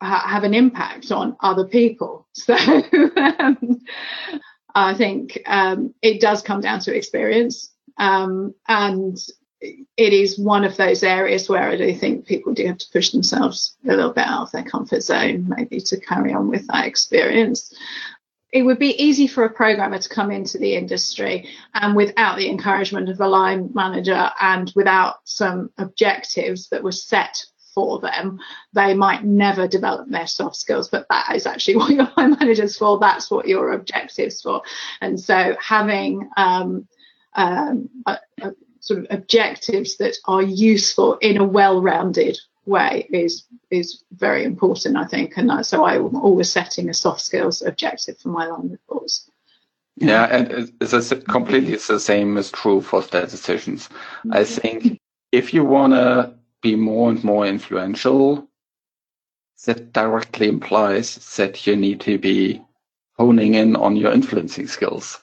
ha- 0.00 0.26
have 0.26 0.44
an 0.44 0.54
impact 0.54 1.10
on 1.12 1.36
other 1.40 1.66
people. 1.66 2.26
So 2.36 2.54
um, 2.54 3.80
I 4.74 4.92
think 4.92 5.40
um, 5.46 5.94
it 6.02 6.20
does 6.20 6.42
come 6.42 6.60
down 6.60 6.80
to 6.80 6.94
experience. 6.94 7.70
Um, 7.96 8.54
and 8.68 9.16
it 9.60 10.12
is 10.12 10.38
one 10.38 10.64
of 10.64 10.76
those 10.76 11.02
areas 11.02 11.48
where 11.48 11.62
I 11.62 11.76
do 11.76 11.94
think 11.94 12.26
people 12.26 12.52
do 12.52 12.66
have 12.66 12.78
to 12.78 12.90
push 12.92 13.10
themselves 13.10 13.76
a 13.84 13.88
little 13.88 14.12
bit 14.12 14.26
out 14.26 14.42
of 14.42 14.52
their 14.52 14.64
comfort 14.64 15.02
zone, 15.02 15.46
maybe 15.48 15.80
to 15.80 16.00
carry 16.00 16.32
on 16.34 16.48
with 16.48 16.66
that 16.66 16.86
experience. 16.86 17.74
It 18.52 18.62
would 18.62 18.78
be 18.78 19.02
easy 19.02 19.26
for 19.26 19.44
a 19.44 19.52
programmer 19.52 19.98
to 19.98 20.08
come 20.08 20.30
into 20.30 20.58
the 20.58 20.76
industry 20.76 21.48
and 21.74 21.96
without 21.96 22.36
the 22.36 22.48
encouragement 22.48 23.08
of 23.08 23.20
a 23.20 23.28
line 23.28 23.70
manager 23.74 24.30
and 24.40 24.72
without 24.76 25.16
some 25.24 25.70
objectives 25.78 26.68
that 26.68 26.82
were 26.82 26.92
set 26.92 27.44
for 27.76 28.00
them, 28.00 28.40
they 28.72 28.94
might 28.94 29.22
never 29.22 29.68
develop 29.68 30.08
their 30.08 30.26
soft 30.26 30.56
skills. 30.56 30.88
But 30.88 31.06
that 31.10 31.36
is 31.36 31.46
actually 31.46 31.76
what 31.80 31.90
your 31.90 32.10
line 32.16 32.30
manager's 32.30 32.78
for. 32.78 32.98
That's 32.98 33.30
what 33.30 33.46
your 33.46 33.72
objectives 33.72 34.40
for. 34.40 34.62
And 35.02 35.20
so 35.20 35.54
having 35.60 36.30
um, 36.38 36.88
um, 37.34 37.90
a, 38.06 38.18
a 38.40 38.52
sort 38.80 39.00
of 39.00 39.06
objectives 39.10 39.98
that 39.98 40.16
are 40.24 40.42
useful 40.42 41.18
in 41.18 41.36
a 41.36 41.44
well-rounded 41.44 42.38
way 42.64 43.06
is 43.12 43.44
is 43.70 44.02
very 44.12 44.44
important, 44.44 44.96
I 44.96 45.04
think. 45.04 45.36
And 45.36 45.64
so 45.66 45.84
I'm 45.84 46.16
always 46.16 46.50
setting 46.50 46.88
a 46.88 46.94
soft 46.94 47.20
skills 47.20 47.62
objective 47.62 48.18
for 48.18 48.30
my 48.30 48.46
line 48.46 48.70
reports. 48.70 49.30
Yeah, 49.96 50.24
and 50.24 50.72
it's 50.80 51.12
completely 51.28 51.74
it's 51.74 51.88
the 51.88 52.00
same 52.00 52.36
is 52.38 52.50
true 52.50 52.80
for 52.80 53.02
statisticians. 53.02 53.88
Mm-hmm. 53.88 54.32
I 54.32 54.44
think 54.44 55.00
if 55.32 55.52
you 55.52 55.64
want 55.64 55.92
to 55.92 56.34
be 56.62 56.76
more 56.76 57.10
and 57.10 57.22
more 57.22 57.46
influential, 57.46 58.48
that 59.64 59.92
directly 59.92 60.48
implies 60.48 61.36
that 61.36 61.66
you 61.66 61.76
need 61.76 62.00
to 62.00 62.18
be 62.18 62.62
honing 63.18 63.54
in 63.54 63.76
on 63.76 63.96
your 63.96 64.12
influencing 64.12 64.66
skills. 64.66 65.22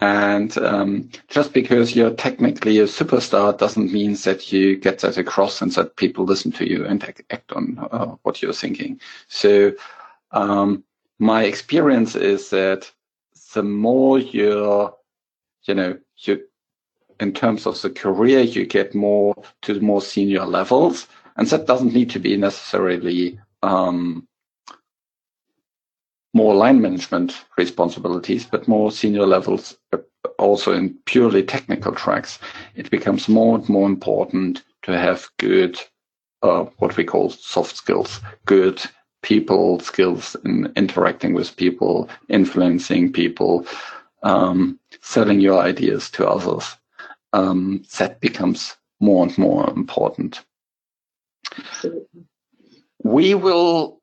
And 0.00 0.56
um, 0.58 1.10
just 1.28 1.52
because 1.52 1.96
you're 1.96 2.14
technically 2.14 2.78
a 2.78 2.84
superstar 2.84 3.56
doesn't 3.56 3.92
mean 3.92 4.14
that 4.24 4.52
you 4.52 4.76
get 4.76 5.00
that 5.00 5.18
across 5.18 5.60
and 5.60 5.72
that 5.72 5.96
people 5.96 6.24
listen 6.24 6.52
to 6.52 6.68
you 6.68 6.84
and 6.86 7.02
act 7.30 7.52
on 7.52 7.78
uh, 7.90 8.14
what 8.22 8.40
you're 8.40 8.52
thinking. 8.52 9.00
So 9.26 9.72
um, 10.30 10.84
my 11.18 11.44
experience 11.44 12.14
is 12.14 12.50
that 12.50 12.90
the 13.54 13.62
more 13.64 14.18
you're, 14.18 14.94
you 15.64 15.74
know, 15.74 15.98
you 16.18 16.42
in 17.20 17.32
terms 17.32 17.66
of 17.66 17.80
the 17.82 17.90
career, 17.90 18.40
you 18.40 18.66
get 18.66 18.94
more 18.94 19.34
to 19.62 19.80
more 19.80 20.02
senior 20.02 20.44
levels, 20.44 21.06
and 21.36 21.46
that 21.48 21.66
doesn't 21.66 21.94
need 21.94 22.10
to 22.10 22.18
be 22.18 22.36
necessarily 22.36 23.38
um, 23.62 24.26
more 26.34 26.54
line 26.54 26.80
management 26.80 27.44
responsibilities, 27.58 28.44
but 28.44 28.68
more 28.68 28.90
senior 28.90 29.26
levels 29.26 29.76
uh, 29.92 29.98
also 30.38 30.72
in 30.72 30.96
purely 31.06 31.42
technical 31.42 31.92
tracks, 31.92 32.38
it 32.74 32.90
becomes 32.90 33.28
more 33.28 33.56
and 33.56 33.68
more 33.68 33.86
important 33.86 34.62
to 34.82 34.98
have 34.98 35.28
good, 35.38 35.78
uh, 36.42 36.64
what 36.78 36.96
we 36.96 37.04
call 37.04 37.30
soft 37.30 37.76
skills, 37.76 38.20
good 38.46 38.82
people 39.22 39.78
skills 39.80 40.36
in 40.44 40.72
interacting 40.74 41.32
with 41.34 41.56
people, 41.56 42.08
influencing 42.28 43.12
people, 43.12 43.66
um, 44.22 44.78
selling 45.00 45.40
your 45.40 45.60
ideas 45.60 46.10
to 46.10 46.28
others. 46.28 46.76
Um, 47.32 47.84
that 47.98 48.20
becomes 48.20 48.76
more 49.00 49.24
and 49.26 49.36
more 49.38 49.68
important. 49.70 50.44
Absolutely. 51.58 52.26
We 53.02 53.34
will 53.34 54.00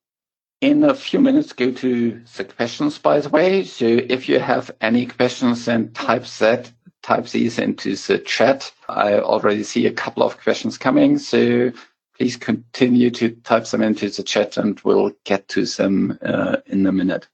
in 0.62 0.84
a 0.84 0.94
few 0.94 1.20
minutes 1.20 1.54
go 1.54 1.72
to 1.72 2.22
the 2.36 2.44
questions, 2.44 2.98
by 2.98 3.22
the 3.22 3.30
way. 3.30 3.64
So 3.64 3.86
if 3.86 4.28
you 4.28 4.40
have 4.40 4.72
any 4.82 5.06
questions, 5.06 5.66
then 5.66 5.94
type 5.94 6.26
that, 6.40 6.72
type 7.02 7.28
these 7.28 7.60
into 7.60 7.96
the 7.96 8.20
chat. 8.20 8.72
I 8.90 9.20
already 9.20 9.64
see 9.64 9.86
a 9.86 9.94
couple 9.94 10.24
of 10.24 10.40
questions 10.40 10.78
coming. 10.78 11.18
So 11.18 11.72
please 12.18 12.36
continue 12.36 13.10
to 13.12 13.30
type 13.30 13.66
them 13.66 13.82
into 13.82 14.10
the 14.10 14.24
chat 14.24 14.58
and 14.58 14.80
we'll 14.82 15.14
get 15.24 15.48
to 15.50 15.66
them 15.66 16.20
uh, 16.22 16.58
in 16.66 16.86
a 16.86 16.92
minute. 16.92 17.28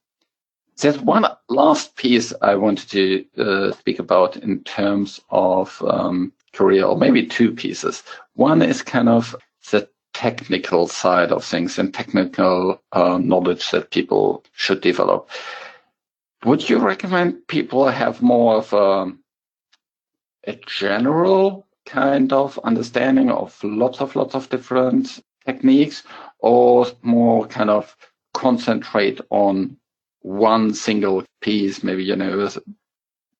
There's 0.78 0.98
one 0.98 1.26
last 1.48 1.96
piece 1.96 2.34
I 2.42 2.54
wanted 2.54 2.90
to 2.90 3.24
uh, 3.38 3.72
speak 3.72 3.98
about 3.98 4.36
in 4.36 4.62
terms 4.64 5.20
of 5.30 5.82
um, 5.86 6.32
career, 6.52 6.84
or 6.84 6.98
maybe 6.98 7.26
two 7.26 7.52
pieces. 7.52 8.02
One 8.34 8.60
is 8.60 8.82
kind 8.82 9.08
of 9.08 9.34
the 9.70 9.88
technical 10.12 10.86
side 10.86 11.32
of 11.32 11.44
things 11.44 11.78
and 11.78 11.94
technical 11.94 12.82
uh, 12.92 13.18
knowledge 13.18 13.70
that 13.70 13.90
people 13.90 14.44
should 14.52 14.82
develop. 14.82 15.30
Would 16.44 16.68
you 16.68 16.78
recommend 16.78 17.46
people 17.48 17.88
have 17.88 18.20
more 18.20 18.56
of 18.56 18.72
a, 18.72 19.12
a 20.46 20.60
general 20.66 21.66
kind 21.86 22.32
of 22.32 22.58
understanding 22.64 23.30
of 23.30 23.58
lots 23.64 24.00
of 24.00 24.14
lots 24.14 24.34
of 24.34 24.50
different 24.50 25.22
techniques, 25.46 26.02
or 26.40 26.86
more 27.02 27.46
kind 27.46 27.70
of 27.70 27.96
concentrate 28.34 29.20
on 29.30 29.78
one 30.26 30.74
single 30.74 31.24
piece, 31.40 31.84
maybe, 31.84 32.02
you 32.02 32.16
know, 32.16 32.50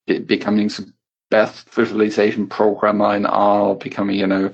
becoming 0.06 0.68
the 0.68 0.92
best 1.30 1.68
visualization 1.70 2.46
programmer 2.46 3.16
in 3.16 3.26
R, 3.26 3.74
becoming, 3.74 4.20
you 4.20 4.28
know, 4.28 4.52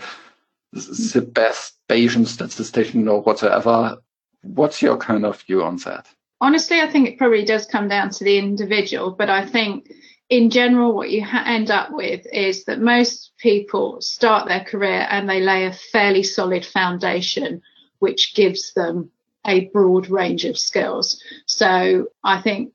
the 0.72 0.80
mm-hmm. 0.80 1.30
best 1.30 1.74
Bayesian 1.90 2.26
statistician 2.26 3.06
or 3.06 3.20
whatever. 3.20 3.98
What's 4.40 4.80
your 4.80 4.96
kind 4.96 5.26
of 5.26 5.42
view 5.42 5.62
on 5.62 5.76
that? 5.84 6.08
Honestly, 6.40 6.80
I 6.80 6.90
think 6.90 7.06
it 7.06 7.18
probably 7.18 7.44
does 7.44 7.66
come 7.66 7.88
down 7.88 8.08
to 8.10 8.24
the 8.24 8.38
individual, 8.38 9.10
but 9.10 9.28
I 9.28 9.44
think 9.44 9.92
in 10.30 10.48
general, 10.48 10.94
what 10.94 11.10
you 11.10 11.22
ha- 11.22 11.44
end 11.46 11.70
up 11.70 11.90
with 11.92 12.26
is 12.32 12.64
that 12.64 12.80
most 12.80 13.32
people 13.36 14.00
start 14.00 14.48
their 14.48 14.64
career 14.64 15.06
and 15.10 15.28
they 15.28 15.42
lay 15.42 15.66
a 15.66 15.72
fairly 15.74 16.22
solid 16.22 16.64
foundation, 16.64 17.60
which 17.98 18.34
gives 18.34 18.72
them 18.72 19.10
a 19.46 19.66
broad 19.66 20.08
range 20.08 20.44
of 20.44 20.58
skills. 20.58 21.22
So 21.46 22.08
I 22.22 22.40
think 22.40 22.72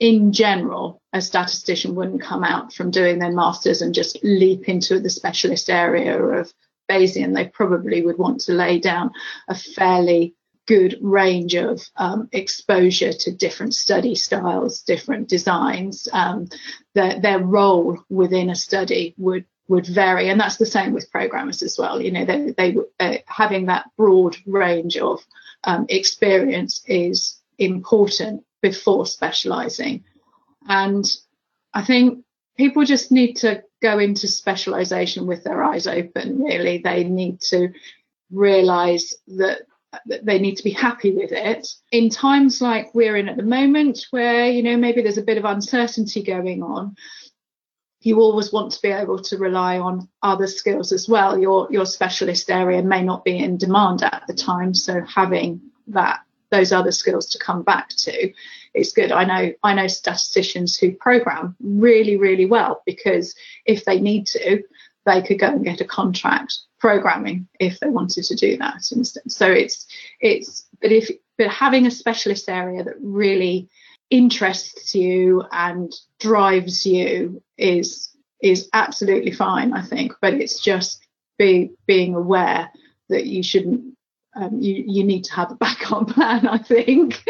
in 0.00 0.32
general, 0.32 1.00
a 1.12 1.20
statistician 1.20 1.94
wouldn't 1.94 2.22
come 2.22 2.42
out 2.42 2.72
from 2.72 2.90
doing 2.90 3.18
their 3.18 3.32
masters 3.32 3.82
and 3.82 3.94
just 3.94 4.18
leap 4.24 4.68
into 4.68 4.98
the 4.98 5.10
specialist 5.10 5.70
area 5.70 6.20
of 6.20 6.52
Bayesian. 6.90 7.34
They 7.34 7.46
probably 7.46 8.04
would 8.04 8.18
want 8.18 8.40
to 8.42 8.52
lay 8.52 8.80
down 8.80 9.12
a 9.48 9.54
fairly 9.54 10.34
good 10.66 10.98
range 11.00 11.54
of 11.54 11.82
um, 11.96 12.28
exposure 12.32 13.12
to 13.12 13.32
different 13.32 13.74
study 13.74 14.14
styles, 14.14 14.82
different 14.82 15.28
designs. 15.28 16.08
Um, 16.12 16.48
their, 16.94 17.40
role 17.40 17.98
within 18.08 18.50
a 18.50 18.54
study 18.54 19.14
would 19.18 19.44
would 19.68 19.86
vary, 19.86 20.28
and 20.28 20.40
that's 20.40 20.56
the 20.56 20.66
same 20.66 20.92
with 20.92 21.10
programmers 21.10 21.62
as 21.62 21.78
well. 21.78 22.00
You 22.00 22.10
know, 22.10 22.24
they 22.24 22.50
they 22.56 22.76
uh, 22.98 23.18
having 23.26 23.66
that 23.66 23.86
broad 23.96 24.36
range 24.46 24.96
of 24.96 25.24
um, 25.64 25.86
experience 25.88 26.82
is 26.86 27.38
important 27.58 28.44
before 28.60 29.06
specializing. 29.06 30.04
And 30.68 31.04
I 31.74 31.82
think 31.84 32.24
people 32.56 32.84
just 32.84 33.10
need 33.10 33.34
to 33.38 33.62
go 33.80 33.98
into 33.98 34.28
specialization 34.28 35.26
with 35.26 35.44
their 35.44 35.62
eyes 35.62 35.86
open, 35.86 36.42
really. 36.42 36.78
They 36.78 37.04
need 37.04 37.40
to 37.50 37.68
realize 38.30 39.14
that 39.26 39.62
they 40.22 40.38
need 40.38 40.56
to 40.56 40.64
be 40.64 40.70
happy 40.70 41.12
with 41.12 41.32
it 41.32 41.68
in 41.90 42.08
times 42.08 42.62
like 42.62 42.94
we're 42.94 43.16
in 43.16 43.28
at 43.28 43.36
the 43.36 43.42
moment 43.42 44.06
where 44.10 44.46
you 44.46 44.62
know 44.62 44.74
maybe 44.74 45.02
there's 45.02 45.18
a 45.18 45.22
bit 45.22 45.36
of 45.36 45.44
uncertainty 45.44 46.22
going 46.22 46.62
on 46.62 46.96
you 48.06 48.20
always 48.20 48.52
want 48.52 48.72
to 48.72 48.82
be 48.82 48.88
able 48.88 49.18
to 49.18 49.38
rely 49.38 49.78
on 49.78 50.08
other 50.22 50.46
skills 50.46 50.92
as 50.92 51.08
well 51.08 51.38
your 51.38 51.68
your 51.70 51.86
specialist 51.86 52.50
area 52.50 52.82
may 52.82 53.02
not 53.02 53.24
be 53.24 53.38
in 53.38 53.56
demand 53.56 54.02
at 54.02 54.24
the 54.26 54.34
time 54.34 54.74
so 54.74 55.00
having 55.02 55.60
that 55.86 56.20
those 56.52 56.70
other 56.70 56.92
skills 56.92 57.26
to 57.30 57.38
come 57.38 57.62
back 57.62 57.88
to 57.88 58.32
is 58.74 58.92
good. 58.92 59.10
I 59.10 59.24
know 59.24 59.52
I 59.64 59.74
know 59.74 59.88
statisticians 59.88 60.76
who 60.76 60.92
program 60.92 61.56
really 61.60 62.16
really 62.16 62.46
well 62.46 62.82
because 62.86 63.34
if 63.64 63.84
they 63.84 63.98
need 63.98 64.26
to, 64.28 64.62
they 65.04 65.22
could 65.22 65.40
go 65.40 65.48
and 65.48 65.64
get 65.64 65.80
a 65.80 65.84
contract 65.84 66.58
programming 66.78 67.48
if 67.58 67.80
they 67.80 67.88
wanted 67.88 68.24
to 68.24 68.36
do 68.36 68.56
that. 68.58 68.84
So 68.84 69.50
it's 69.50 69.86
it's 70.20 70.66
but 70.80 70.92
if 70.92 71.10
but 71.38 71.48
having 71.48 71.86
a 71.86 71.90
specialist 71.90 72.48
area 72.48 72.84
that 72.84 72.96
really 73.00 73.68
interests 74.12 74.94
you 74.94 75.42
and 75.50 75.92
drives 76.20 76.84
you 76.84 77.42
is 77.56 78.10
is 78.42 78.68
absolutely 78.72 79.32
fine, 79.32 79.72
I 79.72 79.82
think. 79.82 80.12
But 80.20 80.34
it's 80.34 80.60
just 80.60 81.06
be 81.38 81.70
being 81.86 82.14
aware 82.14 82.70
that 83.08 83.26
you 83.26 83.42
shouldn't 83.42 83.96
um, 84.36 84.60
you 84.60 84.84
you 84.86 85.02
need 85.02 85.24
to 85.24 85.32
have 85.32 85.50
a 85.50 85.54
backup 85.64 86.08
plan, 86.08 86.46
I 86.46 86.58
think. 86.58 87.24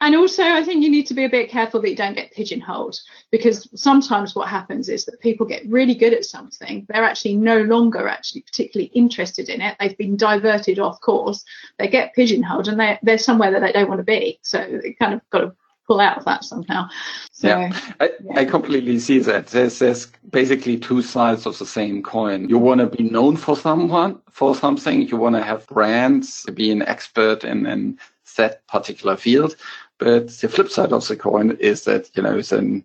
And 0.00 0.14
also, 0.14 0.44
I 0.44 0.62
think 0.62 0.84
you 0.84 0.90
need 0.90 1.06
to 1.06 1.14
be 1.14 1.24
a 1.24 1.30
bit 1.30 1.50
careful 1.50 1.80
that 1.80 1.90
you 1.90 1.96
don't 1.96 2.14
get 2.14 2.30
pigeonholed 2.30 3.00
because 3.32 3.68
sometimes 3.74 4.34
what 4.34 4.48
happens 4.48 4.88
is 4.88 5.06
that 5.06 5.20
people 5.20 5.44
get 5.44 5.66
really 5.66 5.94
good 5.94 6.12
at 6.12 6.24
something. 6.24 6.86
They're 6.88 7.02
actually 7.02 7.34
no 7.34 7.62
longer 7.62 8.06
actually 8.06 8.42
particularly 8.42 8.92
interested 8.94 9.48
in 9.48 9.60
it. 9.60 9.76
They've 9.80 9.96
been 9.96 10.16
diverted 10.16 10.78
off 10.78 11.00
course. 11.00 11.44
They 11.78 11.88
get 11.88 12.14
pigeonholed 12.14 12.68
and 12.68 12.78
they're, 12.78 12.98
they're 13.02 13.18
somewhere 13.18 13.50
that 13.50 13.60
they 13.60 13.72
don't 13.72 13.88
want 13.88 13.98
to 13.98 14.04
be. 14.04 14.38
So 14.42 14.58
they 14.58 14.92
kind 14.92 15.14
of 15.14 15.20
got 15.30 15.40
to 15.40 15.56
pull 15.88 16.00
out 16.00 16.18
of 16.18 16.24
that 16.26 16.44
somehow. 16.44 16.88
So, 17.32 17.48
yeah, 17.48 17.80
I, 17.98 18.10
yeah. 18.22 18.40
I 18.40 18.44
completely 18.44 18.98
see 18.98 19.18
that. 19.20 19.48
There's, 19.48 19.78
there's 19.80 20.06
basically 20.30 20.78
two 20.78 21.02
sides 21.02 21.46
of 21.46 21.58
the 21.58 21.66
same 21.66 22.02
coin. 22.02 22.48
You 22.48 22.58
want 22.58 22.80
to 22.80 22.86
be 22.86 23.04
known 23.04 23.36
for 23.36 23.56
someone, 23.56 24.20
for 24.30 24.54
something. 24.54 25.02
You 25.02 25.16
want 25.16 25.34
to 25.36 25.42
have 25.42 25.66
brands, 25.66 26.44
be 26.54 26.70
an 26.70 26.82
expert 26.82 27.42
in, 27.42 27.66
in 27.66 27.98
that 28.36 28.64
particular 28.68 29.16
field. 29.16 29.56
But 29.98 30.28
the 30.28 30.48
flip 30.48 30.70
side 30.70 30.92
of 30.92 31.08
the 31.08 31.16
coin 31.16 31.56
is 31.58 31.84
that, 31.84 32.10
you 32.14 32.22
know, 32.22 32.40
then 32.42 32.84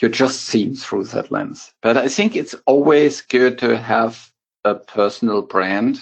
you're 0.00 0.10
just 0.10 0.42
seen 0.42 0.74
through 0.74 1.04
that 1.04 1.30
lens. 1.30 1.72
But 1.80 1.96
I 1.96 2.08
think 2.08 2.36
it's 2.36 2.54
always 2.66 3.22
good 3.22 3.56
to 3.60 3.78
have 3.78 4.30
a 4.64 4.74
personal 4.74 5.42
brand 5.42 6.00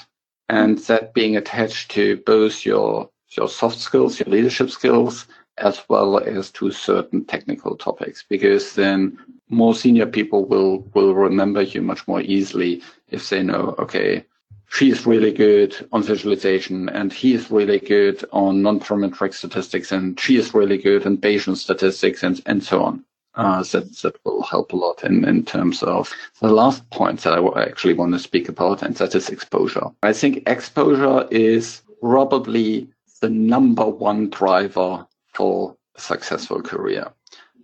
and 0.48 0.78
that 0.78 1.14
being 1.14 1.36
attached 1.36 1.90
to 1.92 2.16
both 2.24 2.64
your 2.64 3.10
your 3.36 3.48
soft 3.48 3.78
skills, 3.78 4.20
your 4.20 4.28
leadership 4.28 4.70
skills, 4.70 5.26
as 5.58 5.82
well 5.88 6.18
as 6.18 6.50
to 6.50 6.70
certain 6.70 7.24
technical 7.24 7.76
topics, 7.76 8.24
because 8.28 8.74
then 8.74 9.18
more 9.48 9.74
senior 9.74 10.06
people 10.06 10.44
will 10.44 10.78
will 10.94 11.14
remember 11.14 11.62
you 11.62 11.82
much 11.82 12.06
more 12.08 12.20
easily 12.20 12.82
if 13.10 13.28
they 13.28 13.42
know, 13.42 13.74
okay, 13.78 14.24
she's 14.68 15.06
really 15.06 15.32
good 15.32 15.86
on 15.92 16.02
visualization 16.02 16.88
and 16.88 17.12
he 17.12 17.34
is 17.34 17.50
really 17.50 17.78
good 17.78 18.24
on 18.32 18.62
non-parametric 18.62 19.32
statistics 19.32 19.92
and 19.92 20.18
she 20.18 20.36
is 20.36 20.54
really 20.54 20.78
good 20.78 21.06
in 21.06 21.16
Bayesian 21.16 21.56
statistics 21.56 22.22
and, 22.22 22.40
and 22.46 22.62
so 22.64 22.82
on. 22.82 23.04
Uh, 23.36 23.64
that, 23.64 23.96
that 23.98 24.16
will 24.24 24.42
help 24.42 24.72
a 24.72 24.76
lot 24.76 25.02
in, 25.02 25.24
in 25.24 25.44
terms 25.44 25.82
of 25.82 26.12
the 26.40 26.48
last 26.48 26.88
point 26.90 27.20
that 27.20 27.34
I 27.34 27.62
actually 27.62 27.94
want 27.94 28.12
to 28.12 28.18
speak 28.20 28.48
about, 28.48 28.82
and 28.82 28.94
that 28.96 29.16
is 29.16 29.28
exposure. 29.28 29.86
I 30.04 30.12
think 30.12 30.48
exposure 30.48 31.26
is 31.32 31.82
probably 32.00 32.88
the 33.20 33.30
number 33.30 33.86
one 33.86 34.30
driver 34.30 35.04
for 35.34 35.76
successful 35.96 36.62
career. 36.62 37.12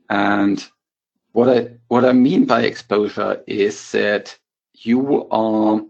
And 0.09 0.67
what 1.33 1.49
I, 1.49 1.71
what 1.89 2.05
I 2.05 2.13
mean 2.13 2.45
by 2.45 2.63
exposure 2.63 3.43
is 3.47 3.93
that 3.93 4.37
you 4.75 5.29
are 5.31 5.81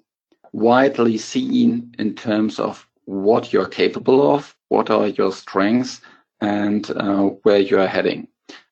widely 0.52 1.16
seen 1.18 1.94
in 1.98 2.14
terms 2.14 2.58
of 2.58 2.86
what 3.04 3.52
you're 3.52 3.68
capable 3.68 4.34
of, 4.34 4.54
what 4.68 4.90
are 4.90 5.08
your 5.08 5.32
strengths, 5.32 6.00
and 6.40 6.90
uh, 6.92 7.24
where 7.42 7.58
you 7.58 7.78
are 7.80 7.86
heading. 7.86 8.28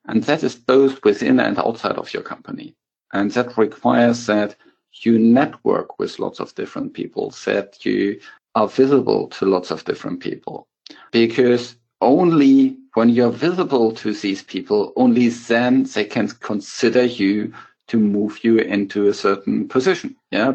And 0.06 0.22
that 0.24 0.42
is 0.42 0.54
both 0.54 1.04
within 1.04 1.40
and 1.40 1.58
outside 1.58 1.96
of 1.96 2.12
your 2.12 2.22
company. 2.22 2.74
And 3.12 3.30
that 3.32 3.56
requires 3.56 4.26
that 4.26 4.56
you 5.02 5.18
network 5.18 5.98
with 5.98 6.18
lots 6.18 6.40
of 6.40 6.54
different 6.54 6.94
people, 6.94 7.30
that 7.44 7.84
you 7.84 8.20
are 8.54 8.68
visible 8.68 9.28
to 9.28 9.46
lots 9.46 9.70
of 9.70 9.84
different 9.84 10.20
people. 10.20 10.66
Because 11.12 11.76
only 12.00 12.76
when 12.94 13.08
you're 13.08 13.30
visible 13.30 13.92
to 13.92 14.12
these 14.12 14.42
people, 14.42 14.92
only 14.96 15.28
then 15.28 15.84
they 15.84 16.04
can 16.04 16.28
consider 16.28 17.04
you 17.04 17.52
to 17.88 17.98
move 17.98 18.44
you 18.44 18.58
into 18.58 19.08
a 19.08 19.14
certain 19.14 19.68
position. 19.68 20.16
Yeah 20.30 20.54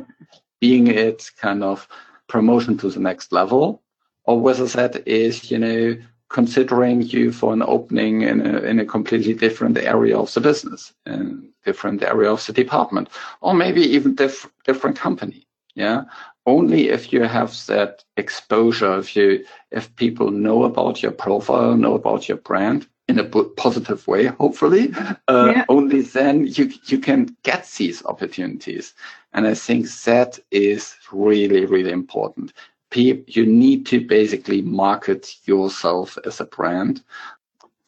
being 0.64 0.88
it 0.88 1.30
kind 1.42 1.62
of 1.62 1.90
promotion 2.30 2.78
to 2.78 2.90
the 2.90 3.00
next 3.10 3.34
level, 3.34 3.84
or 4.24 4.40
whether 4.40 4.66
that 4.66 5.06
is, 5.06 5.52
you 5.52 5.60
know, 5.60 5.94
considering 6.30 7.02
you 7.02 7.34
for 7.34 7.52
an 7.52 7.62
opening 7.64 8.22
in 8.22 8.40
a, 8.40 8.60
in 8.60 8.80
a 8.80 8.86
completely 8.86 9.34
different 9.34 9.78
area 9.78 10.18
of 10.18 10.34
the 10.34 10.40
business, 10.40 10.94
in 11.06 11.50
different 11.66 12.02
area 12.02 12.32
of 12.32 12.46
the 12.46 12.54
department, 12.54 13.10
or 13.42 13.54
maybe 13.54 13.82
even 13.82 14.16
diff- 14.16 14.50
different 14.64 14.98
company. 14.98 15.46
Yeah. 15.76 16.04
Only 16.46 16.90
if 16.90 17.14
you 17.14 17.24
have 17.24 17.54
that 17.68 18.04
exposure, 18.18 18.98
if 19.00 19.16
you, 19.16 19.46
if 19.72 19.96
people 19.96 20.30
know 20.30 20.64
about 20.64 21.02
your 21.02 21.14
profile, 21.14 21.78
know 21.78 21.94
about 21.94 22.28
your 22.28 22.38
brand, 22.38 22.88
in 23.08 23.20
a 23.20 23.24
positive 23.24 24.08
way, 24.08 24.26
hopefully, 24.26 24.94
uh, 25.28 25.52
yeah. 25.54 25.66
only 25.68 26.02
then 26.02 26.48
you, 26.48 26.72
you 26.86 27.00
can 27.00 27.36
get 27.44 27.70
these 27.78 28.04
opportunities. 28.06 28.94
And 29.34 29.46
I 29.46 29.56
think 29.56 29.90
that 30.06 30.40
is 30.52 30.96
really, 31.12 31.66
really 31.66 31.92
important. 31.92 32.54
You 32.96 33.46
need 33.46 33.88
to 33.88 34.06
basically 34.06 34.62
market 34.62 35.36
yourself 35.46 36.18
as 36.26 36.40
a 36.40 36.46
brand. 36.46 37.02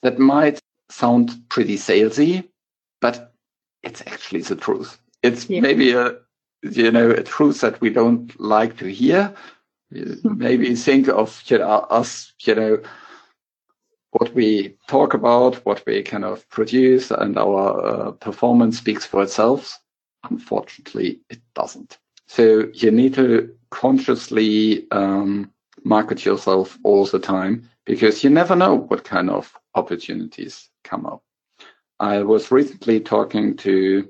That 0.01 0.18
might 0.18 0.60
sound 0.89 1.32
pretty 1.49 1.78
salesy, 1.78 2.47
but 3.01 3.34
it's 3.84 4.01
actually 4.08 4.41
the 4.41 4.56
truth. 4.56 4.99
It's 5.22 5.47
yeah. 5.47 5.62
maybe 5.62 5.93
a, 5.93 6.16
you 6.64 6.91
know, 6.91 7.12
a 7.12 7.24
truth 7.24 7.62
that 7.62 7.80
we 7.82 7.89
don't 7.89 8.39
like 8.39 8.78
to 8.78 8.88
hear. 8.88 9.34
maybe 10.24 10.76
think 10.88 11.08
of 11.08 11.41
you 11.47 11.60
know, 11.60 11.70
us, 11.89 12.34
you 12.41 12.56
know, 12.56 12.82
what 14.12 14.34
we 14.34 14.78
talk 14.88 15.14
about, 15.14 15.56
what 15.66 15.84
we 15.86 16.01
kind 16.01 16.24
of 16.24 16.47
produce, 16.49 17.12
and 17.12 17.38
our 17.38 17.86
uh, 17.86 18.12
performance 18.12 18.78
speaks 18.78 19.06
for 19.06 19.24
itself. 19.24 19.78
Unfortunately, 20.30 21.20
it 21.30 21.41
doesn't. 21.53 21.97
So 22.28 22.70
you 22.74 22.91
need 22.91 23.14
to 23.16 23.53
consciously 23.72 24.88
um, 24.91 25.51
market 25.84 26.26
yourself 26.26 26.78
all 26.84 27.06
the 27.06 27.20
time 27.20 27.70
because 27.86 28.24
you 28.24 28.30
never 28.30 28.56
know 28.56 28.76
what 28.76 29.03
kind 29.03 29.30
of 29.30 29.53
opportunities 29.76 30.70
come 30.84 31.06
up. 31.06 31.22
I 31.99 32.24
was 32.24 32.51
recently 32.51 32.99
talking 32.99 33.56
to 33.58 34.10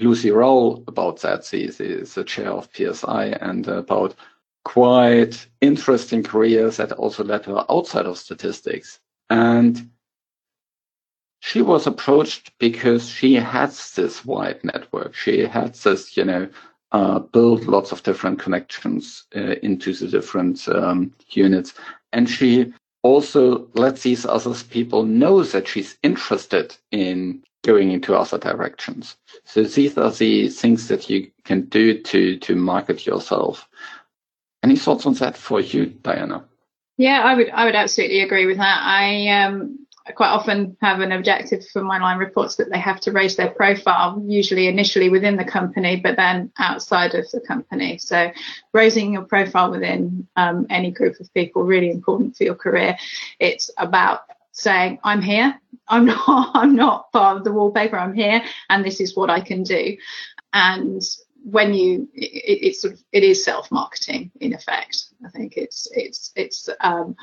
Lucy 0.00 0.30
Rowell 0.30 0.82
about 0.88 1.20
that. 1.20 1.44
She 1.44 1.64
is 1.64 2.14
the 2.14 2.24
chair 2.24 2.50
of 2.50 2.68
PSI 2.74 3.26
and 3.40 3.66
about 3.68 4.14
quite 4.64 5.46
interesting 5.60 6.22
careers 6.22 6.78
that 6.78 6.92
also 6.92 7.24
led 7.24 7.44
her 7.46 7.64
outside 7.70 8.06
of 8.06 8.18
statistics. 8.18 8.98
And 9.28 9.90
she 11.40 11.62
was 11.62 11.86
approached 11.86 12.52
because 12.58 13.08
she 13.08 13.34
has 13.34 13.92
this 13.92 14.24
wide 14.24 14.62
network. 14.64 15.14
She 15.14 15.40
had 15.40 15.74
this, 15.74 16.16
you 16.16 16.24
know, 16.24 16.48
uh, 16.92 17.20
build 17.20 17.66
lots 17.66 17.92
of 17.92 18.02
different 18.02 18.38
connections 18.38 19.24
uh, 19.36 19.54
into 19.62 19.94
the 19.94 20.08
different 20.08 20.68
um, 20.68 21.14
units. 21.30 21.74
And 22.12 22.28
she 22.28 22.72
also 23.02 23.68
lets 23.74 24.02
these 24.02 24.26
other 24.26 24.54
people 24.70 25.04
know 25.04 25.42
that 25.42 25.68
she's 25.68 25.96
interested 26.02 26.76
in 26.90 27.42
going 27.62 27.92
into 27.92 28.14
other 28.14 28.38
directions. 28.38 29.16
So 29.44 29.62
these 29.62 29.96
are 29.98 30.10
the 30.10 30.48
things 30.48 30.88
that 30.88 31.10
you 31.10 31.30
can 31.44 31.62
do 31.66 32.00
to, 32.02 32.38
to 32.38 32.56
market 32.56 33.06
yourself. 33.06 33.68
Any 34.62 34.76
thoughts 34.76 35.06
on 35.06 35.14
that 35.14 35.36
for 35.36 35.60
you, 35.60 35.86
Diana? 35.86 36.44
Yeah, 36.96 37.22
I 37.22 37.34
would 37.34 37.48
I 37.48 37.64
would 37.64 37.74
absolutely 37.74 38.20
agree 38.20 38.44
with 38.44 38.58
that. 38.58 38.82
I 38.82 39.28
um 39.28 39.86
I 40.10 40.12
quite 40.12 40.30
often 40.30 40.76
have 40.80 40.98
an 40.98 41.12
objective 41.12 41.64
for 41.68 41.84
my 41.84 42.00
line 42.00 42.18
reports 42.18 42.56
that 42.56 42.68
they 42.68 42.80
have 42.80 42.98
to 43.02 43.12
raise 43.12 43.36
their 43.36 43.50
profile, 43.50 44.20
usually 44.26 44.66
initially 44.66 45.08
within 45.08 45.36
the 45.36 45.44
company, 45.44 46.00
but 46.00 46.16
then 46.16 46.50
outside 46.58 47.14
of 47.14 47.30
the 47.30 47.40
company. 47.40 47.96
So 47.98 48.32
raising 48.72 49.12
your 49.12 49.22
profile 49.22 49.70
within 49.70 50.26
um, 50.34 50.66
any 50.68 50.90
group 50.90 51.20
of 51.20 51.32
people 51.32 51.62
really 51.62 51.90
important 51.90 52.36
for 52.36 52.42
your 52.42 52.56
career. 52.56 52.98
It's 53.38 53.70
about 53.78 54.22
saying, 54.50 54.98
I'm 55.04 55.22
here. 55.22 55.60
I'm 55.86 56.06
not 56.12 56.50
I'm 56.54 56.74
not 56.74 57.12
part 57.12 57.36
of 57.36 57.44
the 57.44 57.52
wallpaper. 57.52 57.96
I'm 57.96 58.14
here 58.14 58.42
and 58.68 58.84
this 58.84 59.00
is 59.00 59.14
what 59.14 59.30
I 59.30 59.40
can 59.40 59.62
do. 59.62 59.96
And 60.52 61.02
when 61.44 61.72
you 61.72 62.08
it, 62.14 62.58
it's 62.66 62.82
sort 62.82 62.94
of 62.94 63.04
it 63.12 63.22
is 63.22 63.42
self-marketing 63.42 64.30
in 64.40 64.52
effect 64.52 65.04
i 65.24 65.30
think 65.30 65.56
it's 65.56 65.88
it's 65.92 66.32
it's 66.36 66.68
um, 66.80 67.16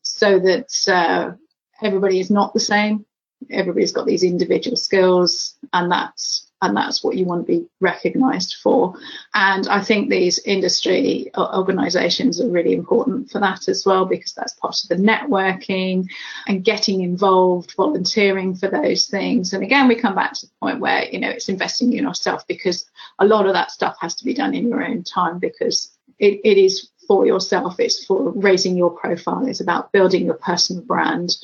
so 0.00 0.38
that 0.38 0.88
uh, 0.88 1.36
everybody 1.82 2.20
is 2.20 2.30
not 2.30 2.52
the 2.52 2.60
same. 2.60 3.04
Everybody's 3.50 3.92
got 3.92 4.06
these 4.06 4.22
individual 4.22 4.76
skills 4.76 5.56
and 5.72 5.90
that's 5.90 6.46
and 6.62 6.76
that's 6.76 7.02
what 7.02 7.16
you 7.16 7.24
want 7.24 7.46
to 7.46 7.52
be 7.52 7.66
recognized 7.80 8.56
for. 8.62 8.94
And 9.32 9.66
i 9.68 9.80
think 9.80 10.10
these 10.10 10.38
industry 10.40 11.30
organizations 11.36 12.38
are 12.40 12.50
really 12.50 12.74
important 12.74 13.30
for 13.30 13.38
that 13.40 13.66
as 13.68 13.86
well 13.86 14.04
because 14.04 14.34
that's 14.34 14.52
part 14.54 14.78
of 14.82 14.88
the 14.90 14.96
networking 14.96 16.06
and 16.46 16.64
getting 16.64 17.00
involved 17.00 17.74
volunteering 17.76 18.54
for 18.54 18.68
those 18.68 19.06
things. 19.06 19.54
And 19.54 19.62
again 19.62 19.88
we 19.88 19.94
come 19.94 20.14
back 20.14 20.34
to 20.34 20.46
the 20.46 20.52
point 20.60 20.80
where 20.80 21.04
you 21.04 21.18
know 21.18 21.30
it's 21.30 21.48
investing 21.48 21.94
in 21.94 22.04
yourself 22.04 22.46
because 22.46 22.84
a 23.18 23.24
lot 23.24 23.46
of 23.46 23.54
that 23.54 23.70
stuff 23.70 23.96
has 24.00 24.14
to 24.16 24.24
be 24.24 24.34
done 24.34 24.54
in 24.54 24.68
your 24.68 24.84
own 24.84 25.02
time 25.02 25.38
because 25.38 25.96
it, 26.18 26.40
it 26.44 26.58
is 26.58 26.90
for 27.10 27.26
yourself 27.26 27.74
it's 27.80 28.04
for 28.04 28.30
raising 28.36 28.76
your 28.76 28.90
profile 28.90 29.44
it's 29.48 29.60
about 29.60 29.90
building 29.90 30.24
your 30.24 30.38
personal 30.48 30.82
brand 30.82 31.36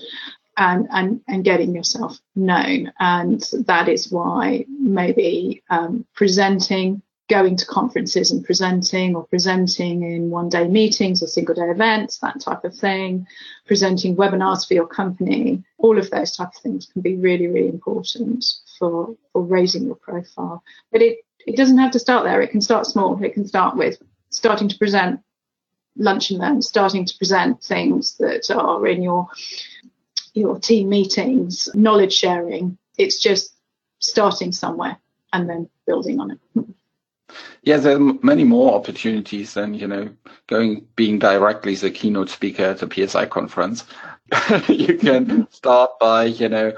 and, 0.56 0.88
and, 0.90 1.20
and 1.28 1.44
getting 1.44 1.74
yourself 1.74 2.18
known. 2.34 2.92
And 2.98 3.42
that 3.66 3.88
is 3.88 4.10
why 4.10 4.64
maybe 4.68 5.62
um, 5.70 6.06
presenting, 6.14 7.02
going 7.28 7.56
to 7.56 7.66
conferences 7.66 8.30
and 8.30 8.44
presenting, 8.44 9.16
or 9.16 9.26
presenting 9.26 10.02
in 10.02 10.30
one 10.30 10.48
day 10.48 10.68
meetings 10.68 11.22
or 11.22 11.26
single 11.26 11.54
day 11.54 11.70
events, 11.70 12.18
that 12.18 12.40
type 12.40 12.64
of 12.64 12.74
thing, 12.74 13.26
presenting 13.66 14.16
webinars 14.16 14.66
for 14.66 14.74
your 14.74 14.86
company, 14.86 15.62
all 15.78 15.98
of 15.98 16.08
those 16.10 16.36
type 16.36 16.48
of 16.54 16.62
things 16.62 16.86
can 16.86 17.02
be 17.02 17.16
really, 17.16 17.48
really 17.48 17.68
important 17.68 18.44
for, 18.78 19.14
for 19.32 19.42
raising 19.42 19.86
your 19.86 19.96
profile. 19.96 20.62
But 20.92 21.02
it, 21.02 21.18
it 21.46 21.56
doesn't 21.56 21.78
have 21.78 21.92
to 21.92 21.98
start 21.98 22.24
there. 22.24 22.40
It 22.40 22.50
can 22.50 22.60
start 22.60 22.86
small. 22.86 23.22
It 23.22 23.34
can 23.34 23.46
start 23.46 23.76
with 23.76 23.98
starting 24.30 24.68
to 24.68 24.78
present 24.78 25.20
lunch 25.96 26.30
and 26.30 26.40
learn, 26.40 26.62
starting 26.62 27.04
to 27.04 27.18
present 27.18 27.62
things 27.62 28.16
that 28.18 28.50
are 28.50 28.86
in 28.86 29.02
your 29.02 29.28
your 30.34 30.58
team 30.58 30.88
meetings, 30.88 31.68
knowledge 31.74 32.12
sharing. 32.12 32.76
It's 32.98 33.18
just 33.18 33.54
starting 33.98 34.52
somewhere 34.52 34.98
and 35.32 35.48
then 35.48 35.68
building 35.86 36.20
on 36.20 36.32
it. 36.32 36.66
Yeah, 37.62 37.78
there 37.78 37.96
are 37.96 38.14
many 38.22 38.44
more 38.44 38.74
opportunities 38.74 39.54
than, 39.54 39.74
you 39.74 39.88
know, 39.88 40.08
going, 40.46 40.86
being 40.94 41.18
directly 41.18 41.74
the 41.74 41.90
keynote 41.90 42.30
speaker 42.30 42.64
at 42.64 42.82
a 42.82 43.08
PSI 43.08 43.26
conference. 43.26 43.84
you 44.68 44.96
can 44.98 45.50
start 45.50 45.98
by, 45.98 46.24
you 46.24 46.48
know, 46.48 46.72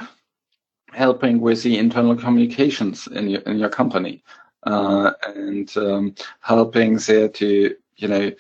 helping 0.93 1.41
with 1.41 1.63
the 1.63 1.77
internal 1.77 2.17
communications 2.17 3.07
in 3.09 3.29
your, 3.29 3.41
in 3.43 3.59
your 3.59 3.69
company, 3.69 4.25
uh, 4.63 5.13
and, 5.27 5.77
um, 5.77 6.15
helping 6.41 6.97
there 6.97 7.29
to, 7.29 7.75
you 7.97 8.09
know, 8.09 8.33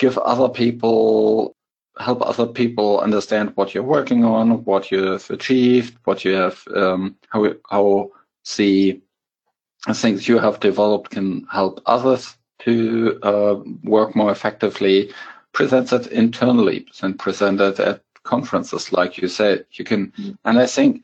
give 0.00 0.16
other 0.18 0.48
people 0.48 1.54
help 1.98 2.22
other 2.22 2.46
people 2.46 3.00
understand 3.00 3.52
what 3.56 3.74
you're 3.74 3.92
working 3.98 4.24
on, 4.24 4.64
what 4.64 4.90
you've 4.90 5.28
achieved, 5.30 5.98
what 6.04 6.24
you 6.24 6.32
have, 6.32 6.62
um, 6.74 7.14
how 7.28 7.52
how 7.70 8.10
the 8.56 9.00
things 9.94 10.26
you 10.26 10.38
have 10.38 10.60
developed 10.60 11.10
can 11.10 11.46
help 11.50 11.80
others 11.86 12.36
to 12.60 13.18
uh, 13.22 13.56
work 13.84 14.16
more 14.16 14.32
effectively. 14.32 15.12
Present 15.52 15.92
it 15.92 16.06
internally 16.08 16.86
and 17.02 17.18
present 17.18 17.60
it 17.60 17.78
at 17.80 18.02
conferences, 18.22 18.92
like 18.92 19.18
you 19.18 19.28
said. 19.28 19.66
You 19.72 19.84
can, 19.84 20.12
mm-hmm. 20.12 20.32
and 20.44 20.58
I 20.58 20.66
think 20.66 21.02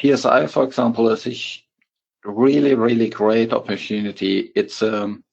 PSI, 0.00 0.46
for 0.46 0.64
example, 0.64 1.10
is 1.10 1.26
a 1.26 2.30
really, 2.30 2.74
really 2.74 3.10
great 3.10 3.52
opportunity. 3.52 4.52
It's 4.54 4.82
um, 4.82 5.24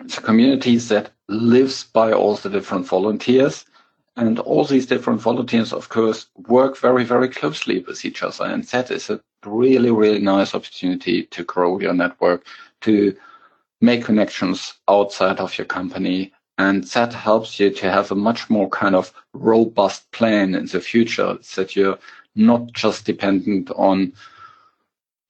it's 0.00 0.18
a 0.18 0.22
community 0.22 0.76
that 0.76 1.12
lives 1.28 1.84
by 1.84 2.12
all 2.12 2.36
the 2.36 2.50
different 2.50 2.86
volunteers 2.86 3.64
and 4.16 4.38
all 4.40 4.64
these 4.64 4.86
different 4.86 5.20
volunteers, 5.20 5.72
of 5.72 5.88
course, 5.88 6.26
work 6.48 6.78
very, 6.78 7.04
very 7.04 7.28
closely 7.28 7.80
with 7.80 8.04
each 8.04 8.22
other. 8.22 8.44
And 8.44 8.64
that 8.64 8.90
is 8.90 9.10
a 9.10 9.20
really, 9.44 9.90
really 9.90 10.20
nice 10.20 10.54
opportunity 10.54 11.24
to 11.24 11.44
grow 11.44 11.80
your 11.80 11.94
network, 11.94 12.46
to 12.82 13.16
make 13.80 14.04
connections 14.04 14.74
outside 14.88 15.40
of 15.40 15.58
your 15.58 15.64
company. 15.64 16.32
And 16.58 16.84
that 16.84 17.12
helps 17.12 17.58
you 17.58 17.70
to 17.70 17.90
have 17.90 18.12
a 18.12 18.14
much 18.14 18.48
more 18.48 18.68
kind 18.68 18.94
of 18.94 19.12
robust 19.32 20.10
plan 20.12 20.54
in 20.54 20.66
the 20.66 20.80
future 20.80 21.36
that 21.56 21.74
you're 21.74 21.98
not 22.36 22.72
just 22.72 23.04
dependent 23.04 23.70
on 23.72 24.12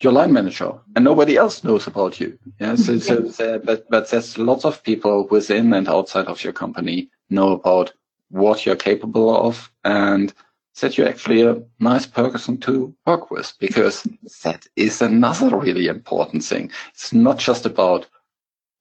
your 0.01 0.13
line 0.13 0.33
manager 0.33 0.73
and 0.97 1.05
nobody 1.05 1.37
else 1.37 1.65
knows 1.65 1.87
about 1.87 2.21
you. 2.21 2.39
Yeah, 2.61 2.75
so, 2.77 2.95
mm-hmm. 2.95 2.99
so, 2.99 3.31
so 3.31 3.59
but, 3.59 3.89
but 3.89 4.11
there's 4.11 4.39
lots 4.39 4.65
of 4.65 4.83
people 4.83 5.27
within 5.29 5.73
and 5.73 5.89
outside 5.89 6.27
of 6.27 6.43
your 6.43 6.53
company 6.53 7.11
know 7.31 7.53
about 7.53 7.93
what 8.31 8.67
you're 8.67 8.77
capable 8.77 9.35
of 9.47 9.73
and 9.85 10.35
that 10.81 10.99
you're 10.99 11.09
actually 11.09 11.43
a 11.43 11.63
nice 11.79 12.07
person 12.07 12.59
to 12.59 12.95
work 13.07 13.31
with 13.31 13.53
because 13.61 14.07
that 14.43 14.67
is 14.77 15.01
another 15.01 15.57
really 15.57 15.87
important 15.87 16.43
thing. 16.43 16.71
It's 16.93 17.13
not 17.13 17.39
just 17.39 17.65
about 17.65 18.09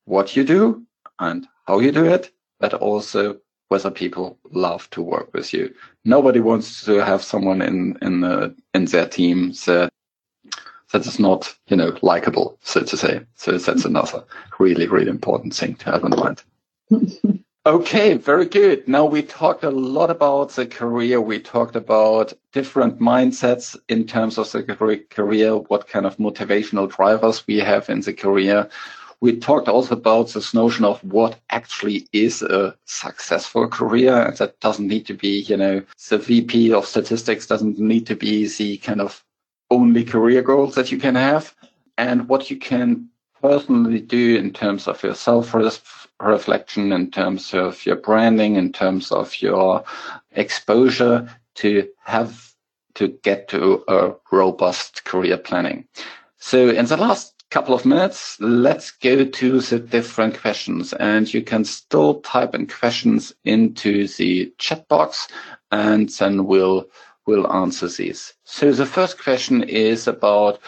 what 0.06 0.36
you 0.36 0.44
do 0.44 0.84
and 1.20 1.48
how 1.68 1.80
you 1.80 1.92
do 1.92 2.06
it, 2.06 2.32
but 2.60 2.74
also 2.74 3.38
whether 3.68 3.92
people 3.92 4.40
love 4.52 4.90
to 4.92 5.02
work 5.02 5.32
with 5.34 5.54
you. 5.54 5.74
Nobody 6.04 6.40
wants 6.40 6.84
to 6.86 7.04
have 7.04 7.24
someone 7.24 7.62
in 7.62 7.98
in 8.02 8.22
the, 8.22 8.56
in 8.74 8.86
their 8.86 9.08
team 9.08 9.54
that 9.66 9.93
that 10.94 11.06
is 11.06 11.20
not 11.20 11.54
you 11.68 11.76
know 11.76 11.98
likable, 12.02 12.58
so 12.62 12.84
to 12.84 12.96
say. 12.96 13.20
So 13.36 13.58
that's 13.58 13.86
another 13.86 14.24
really 14.60 14.88
really 14.88 15.10
important 15.10 15.54
thing 15.54 15.76
to 15.76 15.92
have 15.92 16.04
in 16.04 16.12
mind. 16.12 16.44
Okay, 17.66 18.16
very 18.16 18.46
good. 18.46 18.86
Now 18.90 19.06
we 19.06 19.22
talked 19.22 19.64
a 19.64 19.70
lot 19.70 20.10
about 20.12 20.50
the 20.50 20.66
career. 20.66 21.22
We 21.22 21.40
talked 21.40 21.78
about 21.78 22.34
different 22.52 23.00
mindsets 23.00 23.78
in 23.88 24.06
terms 24.06 24.38
of 24.38 24.52
the 24.52 24.64
career, 25.10 25.56
what 25.56 25.88
kind 25.88 26.06
of 26.06 26.18
motivational 26.18 26.94
drivers 26.94 27.48
we 27.48 27.60
have 27.60 27.90
in 27.90 28.02
the 28.02 28.12
career. 28.12 28.68
We 29.22 29.38
talked 29.40 29.70
also 29.70 29.96
about 29.96 30.34
this 30.34 30.54
notion 30.54 30.84
of 30.84 31.02
what 31.06 31.40
actually 31.52 32.06
is 32.12 32.42
a 32.42 32.76
successful 32.84 33.70
career. 33.70 34.14
And 34.24 34.36
that 34.40 34.60
doesn't 34.60 34.90
need 34.90 35.06
to 35.06 35.14
be, 35.14 35.44
you 35.44 35.56
know, 35.56 35.84
the 36.10 36.18
VP 36.18 36.74
of 36.74 36.86
statistics 36.86 37.48
doesn't 37.48 37.80
need 37.80 38.06
to 38.08 38.16
be 38.18 38.46
the 38.46 38.76
kind 38.80 39.00
of 39.00 39.24
only 39.74 40.04
career 40.04 40.42
goals 40.42 40.76
that 40.76 40.92
you 40.92 40.98
can 40.98 41.16
have 41.16 41.56
and 41.98 42.30
what 42.30 42.50
you 42.50 42.58
can 42.58 43.10
personally 43.42 44.00
do 44.00 44.38
in 44.38 44.54
terms 44.54 44.88
of 44.88 45.04
your 45.04 45.16
self 45.16 45.54
reflection, 46.20 46.94
in 46.94 47.12
terms 47.12 47.54
of 47.54 47.86
your 47.86 47.98
branding, 47.98 48.56
in 48.56 48.72
terms 48.72 49.12
of 49.12 49.42
your 49.42 49.84
exposure 50.32 51.30
to 51.56 51.88
have 52.04 52.54
to 52.96 53.08
get 53.24 53.48
to 53.50 53.84
a 53.88 54.14
robust 54.32 55.04
career 55.04 55.38
planning. 55.38 55.86
So 56.38 56.70
in 56.70 56.86
the 56.86 56.98
last 56.98 57.34
couple 57.50 57.76
of 57.76 57.86
minutes, 57.86 58.38
let's 58.40 58.92
go 58.92 59.26
to 59.26 59.60
the 59.62 59.80
different 59.80 60.40
questions 60.40 60.94
and 60.94 61.32
you 61.32 61.42
can 61.44 61.64
still 61.66 62.22
type 62.22 62.56
in 62.56 62.68
questions 62.68 63.34
into 63.46 64.08
the 64.08 64.52
chat 64.58 64.88
box 64.88 65.28
and 65.72 66.10
then 66.10 66.46
we'll, 66.46 66.86
we'll 67.26 67.52
answer 67.52 67.88
these. 67.88 68.34
So 68.44 68.72
the 68.72 68.86
first 68.86 69.22
question 69.22 69.64
is 69.64 70.08
about 70.08 70.60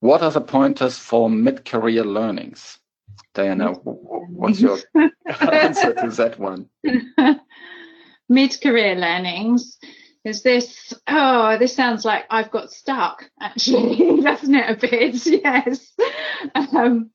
what 0.00 0.22
are 0.22 0.30
the 0.30 0.40
pointers 0.40 0.98
for 0.98 1.30
mid-career 1.30 2.04
learnings? 2.04 2.78
Diana, 3.34 3.72
what's 3.72 4.60
your 4.60 4.78
answer 5.40 5.94
to 5.94 6.08
that 6.08 6.38
one? 6.38 6.68
Mid-career 8.28 8.96
learnings 8.96 9.78
is 10.24 10.42
this 10.42 10.94
oh 11.08 11.58
this 11.58 11.74
sounds 11.74 12.04
like 12.04 12.24
i've 12.30 12.50
got 12.50 12.70
stuck 12.70 13.28
actually 13.40 14.20
doesn't 14.22 14.54
it 14.54 14.70
a 14.70 14.76
bit 14.76 15.26
yes 15.26 15.92
um, 16.54 17.10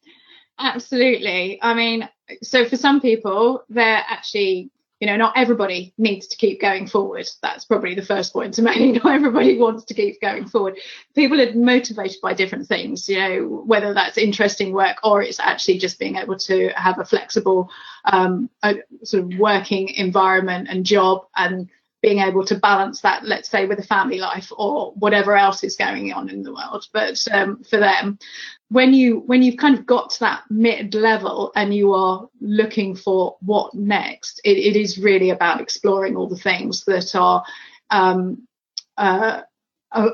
absolutely 0.59 1.59
i 1.61 1.73
mean 1.73 2.07
so 2.41 2.65
for 2.65 2.75
some 2.75 2.99
people 2.99 3.63
they're 3.69 4.03
actually 4.09 4.69
you 4.99 5.05
know, 5.05 5.15
not 5.15 5.37
everybody 5.37 5.93
needs 5.97 6.27
to 6.27 6.37
keep 6.37 6.59
going 6.59 6.87
forward. 6.87 7.27
That's 7.41 7.65
probably 7.65 7.93
the 7.93 8.01
first 8.01 8.33
point 8.33 8.55
to 8.55 8.63
make. 8.63 9.03
Not 9.03 9.13
everybody 9.13 9.57
wants 9.57 9.85
to 9.85 9.93
keep 9.93 10.19
going 10.21 10.47
forward. 10.47 10.77
People 11.13 11.39
are 11.39 11.53
motivated 11.53 12.17
by 12.21 12.33
different 12.33 12.67
things, 12.67 13.07
you 13.07 13.19
know, 13.19 13.63
whether 13.65 13.93
that's 13.93 14.17
interesting 14.17 14.73
work 14.73 14.97
or 15.03 15.21
it's 15.21 15.39
actually 15.39 15.77
just 15.77 15.99
being 15.99 16.15
able 16.15 16.37
to 16.37 16.69
have 16.75 16.99
a 16.99 17.05
flexible 17.05 17.69
um, 18.05 18.49
a 18.63 18.75
sort 19.03 19.23
of 19.23 19.39
working 19.39 19.89
environment 19.89 20.67
and 20.69 20.85
job 20.85 21.27
and 21.35 21.69
being 22.01 22.19
able 22.19 22.45
to 22.45 22.55
balance 22.55 23.01
that, 23.01 23.25
let's 23.25 23.49
say, 23.49 23.65
with 23.65 23.79
a 23.79 23.83
family 23.83 24.19
life 24.19 24.51
or 24.55 24.93
whatever 24.93 25.35
else 25.35 25.63
is 25.63 25.75
going 25.75 26.13
on 26.13 26.29
in 26.29 26.43
the 26.43 26.53
world. 26.53 26.85
But 26.93 27.27
um, 27.31 27.63
for 27.63 27.77
them, 27.77 28.19
when 28.69 28.93
you 28.93 29.19
when 29.21 29.41
you've 29.41 29.57
kind 29.57 29.77
of 29.77 29.85
got 29.85 30.09
to 30.11 30.19
that 30.21 30.43
mid 30.49 30.93
level 30.93 31.51
and 31.55 31.73
you 31.73 31.93
are 31.93 32.27
looking 32.41 32.95
for 32.95 33.37
what 33.41 33.73
next, 33.73 34.41
it, 34.43 34.57
it 34.57 34.75
is 34.75 34.97
really 34.97 35.29
about 35.29 35.61
exploring 35.61 36.15
all 36.15 36.27
the 36.27 36.35
things 36.35 36.83
that 36.85 37.15
are 37.15 37.43
um, 37.89 38.47
uh, 38.97 39.41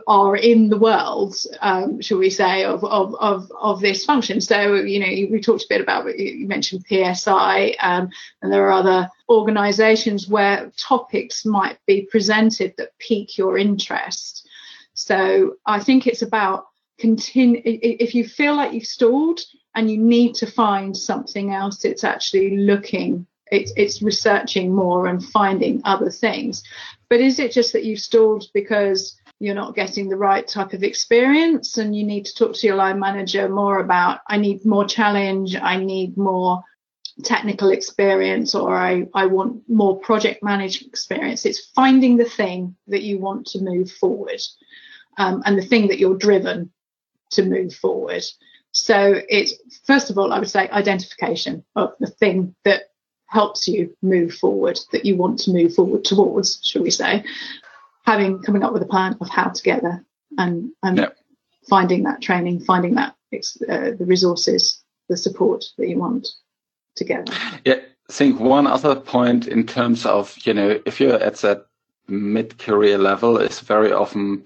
are 0.07 0.35
in 0.35 0.69
the 0.69 0.77
world, 0.77 1.35
um, 1.61 1.99
shall 1.99 2.19
we 2.19 2.29
say, 2.29 2.63
of, 2.63 2.83
of, 2.83 3.15
of, 3.15 3.51
of 3.59 3.81
this 3.81 4.05
function. 4.05 4.39
So, 4.39 4.75
you 4.75 4.99
know, 4.99 5.07
we 5.31 5.41
talked 5.41 5.63
a 5.63 5.67
bit 5.69 5.81
about, 5.81 6.17
you 6.17 6.47
mentioned 6.47 6.85
PSI, 6.87 7.75
um, 7.81 8.09
and 8.41 8.53
there 8.53 8.67
are 8.67 8.71
other 8.71 9.09
organizations 9.29 10.27
where 10.27 10.71
topics 10.77 11.43
might 11.43 11.79
be 11.87 12.07
presented 12.11 12.75
that 12.77 12.97
pique 12.99 13.37
your 13.37 13.57
interest. 13.57 14.47
So 14.93 15.55
I 15.65 15.79
think 15.79 16.05
it's 16.05 16.21
about 16.21 16.67
continue, 16.99 17.61
if 17.65 18.15
you 18.15 18.27
feel 18.27 18.55
like 18.55 18.73
you've 18.73 18.85
stalled 18.85 19.39
and 19.75 19.89
you 19.89 19.97
need 19.97 20.35
to 20.35 20.47
find 20.47 20.95
something 20.95 21.53
else, 21.53 21.85
it's 21.85 22.03
actually 22.03 22.57
looking 22.57 23.27
it's, 23.51 23.71
it's 23.75 24.01
researching 24.01 24.73
more 24.73 25.05
and 25.05 25.23
finding 25.23 25.81
other 25.85 26.09
things. 26.09 26.63
But 27.09 27.21
is 27.21 27.37
it 27.37 27.51
just 27.51 27.73
that 27.73 27.83
you've 27.83 27.99
stalled 27.99 28.45
because 28.53 29.15
you're 29.39 29.53
not 29.55 29.75
getting 29.75 30.09
the 30.09 30.15
right 30.15 30.47
type 30.47 30.73
of 30.73 30.83
experience 30.83 31.77
and 31.77 31.95
you 31.95 32.03
need 32.03 32.25
to 32.25 32.33
talk 32.33 32.55
to 32.55 32.67
your 32.67 32.75
line 32.75 32.99
manager 32.99 33.49
more 33.49 33.79
about 33.79 34.21
i 34.27 34.37
need 34.37 34.63
more 34.63 34.85
challenge 34.85 35.55
i 35.55 35.75
need 35.75 36.15
more 36.15 36.63
technical 37.23 37.71
experience 37.71 38.55
or 38.55 38.73
i, 38.75 39.05
I 39.13 39.25
want 39.25 39.67
more 39.67 39.99
project 39.99 40.43
management 40.43 40.87
experience 40.87 41.45
it's 41.45 41.71
finding 41.75 42.15
the 42.15 42.29
thing 42.29 42.75
that 42.87 43.03
you 43.03 43.19
want 43.19 43.47
to 43.47 43.61
move 43.61 43.91
forward 43.91 44.39
um, 45.17 45.43
and 45.45 45.57
the 45.57 45.65
thing 45.65 45.87
that 45.89 45.99
you're 45.99 46.17
driven 46.17 46.71
to 47.33 47.43
move 47.43 47.73
forward 47.73 48.23
so 48.71 49.21
it's 49.29 49.53
first 49.85 50.09
of 50.09 50.17
all 50.17 50.33
i 50.33 50.39
would 50.39 50.49
say 50.49 50.69
identification 50.69 51.63
of 51.75 51.93
the 51.99 52.07
thing 52.07 52.55
that 52.63 52.83
helps 53.27 53.67
you 53.67 53.95
move 54.01 54.33
forward 54.33 54.79
that 54.91 55.05
you 55.05 55.15
want 55.15 55.39
to 55.39 55.51
move 55.51 55.73
forward 55.73 56.03
towards 56.03 56.59
shall 56.63 56.83
we 56.83 56.91
say 56.91 57.23
having 58.05 58.41
coming 58.41 58.63
up 58.63 58.73
with 58.73 58.81
a 58.81 58.87
plan 58.87 59.17
of 59.21 59.29
how 59.29 59.49
to 59.49 59.63
get 59.63 59.81
there 59.81 60.05
and 60.37 60.71
and 60.83 60.97
yep. 60.97 61.17
finding 61.67 62.03
that 62.03 62.21
training, 62.21 62.59
finding 62.59 62.95
that 62.95 63.15
uh, 63.33 63.91
the 63.97 64.05
resources, 64.05 64.83
the 65.09 65.17
support 65.17 65.65
that 65.77 65.89
you 65.89 65.97
want 65.97 66.27
to 66.95 67.03
get. 67.03 67.29
Yeah, 67.65 67.79
I 68.09 68.13
think 68.13 68.39
one 68.39 68.67
other 68.67 68.95
point 68.95 69.47
in 69.47 69.65
terms 69.65 70.05
of 70.05 70.35
you 70.43 70.53
know 70.53 70.79
if 70.85 70.99
you're 70.99 71.21
at 71.21 71.37
that 71.37 71.65
mid-career 72.07 72.97
level 72.97 73.37
is 73.37 73.61
very 73.61 73.91
often 73.91 74.43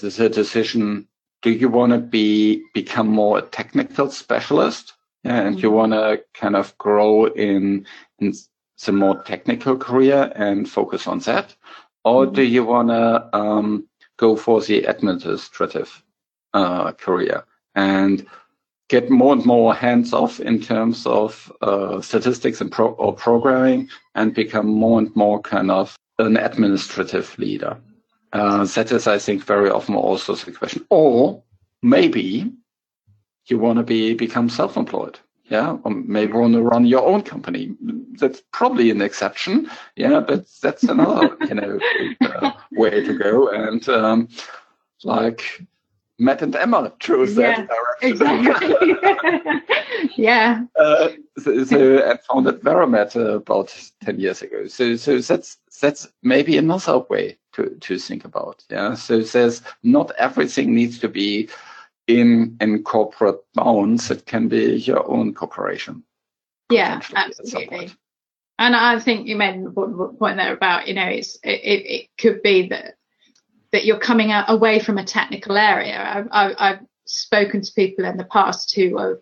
the 0.00 0.28
decision 0.28 1.06
do 1.42 1.50
you 1.50 1.68
want 1.68 1.92
to 1.92 1.98
be 1.98 2.62
become 2.74 3.08
more 3.08 3.38
a 3.38 3.42
technical 3.42 4.10
specialist 4.10 4.94
and 5.24 5.56
mm-hmm. 5.56 5.62
you 5.62 5.70
want 5.70 5.92
to 5.92 6.22
kind 6.34 6.56
of 6.56 6.76
grow 6.78 7.26
in 7.26 7.86
in 8.18 8.32
some 8.76 8.96
more 8.96 9.22
technical 9.22 9.76
career 9.76 10.32
and 10.36 10.68
focus 10.68 11.06
on 11.06 11.18
that 11.20 11.54
or 12.04 12.26
do 12.26 12.42
you 12.42 12.64
want 12.64 12.88
to 12.88 13.36
um, 13.36 13.88
go 14.16 14.36
for 14.36 14.60
the 14.60 14.84
administrative 14.84 16.02
uh, 16.54 16.92
career 16.92 17.44
and 17.74 18.26
get 18.88 19.10
more 19.10 19.34
and 19.34 19.44
more 19.44 19.74
hands 19.74 20.12
off 20.12 20.40
in 20.40 20.60
terms 20.60 21.06
of 21.06 21.52
uh, 21.60 22.00
statistics 22.00 22.60
and 22.60 22.72
pro- 22.72 22.92
or 22.92 23.12
programming 23.14 23.88
and 24.14 24.34
become 24.34 24.66
more 24.66 24.98
and 24.98 25.14
more 25.14 25.40
kind 25.40 25.70
of 25.70 25.96
an 26.18 26.36
administrative 26.36 27.38
leader? 27.38 27.78
Uh, 28.32 28.64
that 28.64 28.92
is, 28.92 29.06
I 29.06 29.18
think, 29.18 29.44
very 29.44 29.70
often 29.70 29.94
also 29.94 30.34
the 30.34 30.52
question. 30.52 30.84
Or 30.90 31.42
maybe 31.82 32.52
you 33.46 33.58
want 33.58 33.78
to 33.78 33.82
be 33.82 34.14
become 34.14 34.48
self-employed 34.48 35.18
yeah, 35.50 35.78
or 35.82 35.90
maybe 35.90 36.32
want 36.32 36.54
to 36.54 36.62
run 36.62 36.86
your 36.86 37.06
own 37.06 37.22
company. 37.22 37.74
That's 38.18 38.42
probably 38.52 38.90
an 38.90 39.00
exception, 39.00 39.70
yeah, 39.96 40.20
but 40.20 40.46
that's 40.60 40.84
another, 40.84 41.36
you 41.48 41.54
know, 41.54 41.78
uh, 42.20 42.52
way 42.72 43.02
to 43.04 43.18
go. 43.18 43.48
And 43.48 43.88
um, 43.88 44.28
like 45.04 45.62
Matt 46.18 46.42
and 46.42 46.56
Emma 46.56 46.92
chose 46.98 47.36
yeah, 47.36 47.56
that 47.56 47.68
direction. 47.68 48.10
Exactly. 48.10 50.12
yeah. 50.16 50.64
Uh, 50.78 51.10
so, 51.38 51.64
so 51.64 52.10
I 52.10 52.18
founded 52.28 52.60
Veramed 52.60 53.14
about 53.14 53.74
ten 54.04 54.18
years 54.18 54.42
ago. 54.42 54.66
So, 54.66 54.96
so 54.96 55.18
that's 55.18 55.58
that's 55.80 56.08
maybe 56.22 56.56
another 56.56 56.98
way 56.98 57.38
to 57.52 57.70
to 57.70 57.98
think 57.98 58.24
about. 58.24 58.64
Yeah. 58.68 58.94
So 58.94 59.20
there's 59.20 59.62
not 59.82 60.10
everything 60.18 60.74
needs 60.74 60.98
to 61.00 61.08
be 61.08 61.48
in 62.08 62.56
in 62.60 62.82
corporate 62.82 63.40
bounds, 63.54 64.10
it 64.10 64.26
can 64.26 64.48
be 64.48 64.76
your 64.76 65.08
own 65.08 65.34
corporation. 65.34 66.02
Yeah, 66.70 67.00
absolutely. 67.14 67.92
And 68.58 68.74
I 68.74 68.98
think 68.98 69.28
you 69.28 69.36
made 69.36 69.64
a 69.64 69.70
point 69.70 70.38
there 70.38 70.52
about 70.52 70.88
you 70.88 70.94
know 70.94 71.06
it's 71.06 71.36
it, 71.44 71.60
it 71.62 72.08
could 72.18 72.42
be 72.42 72.68
that 72.68 72.94
that 73.72 73.84
you're 73.84 73.98
coming 73.98 74.32
out 74.32 74.50
away 74.50 74.78
from 74.78 74.98
a 74.98 75.04
technical 75.04 75.56
area. 75.56 76.26
I've, 76.30 76.54
I've 76.58 76.78
spoken 77.04 77.62
to 77.62 77.72
people 77.72 78.04
in 78.04 78.16
the 78.16 78.24
past 78.24 78.74
who 78.74 78.98
have 78.98 79.18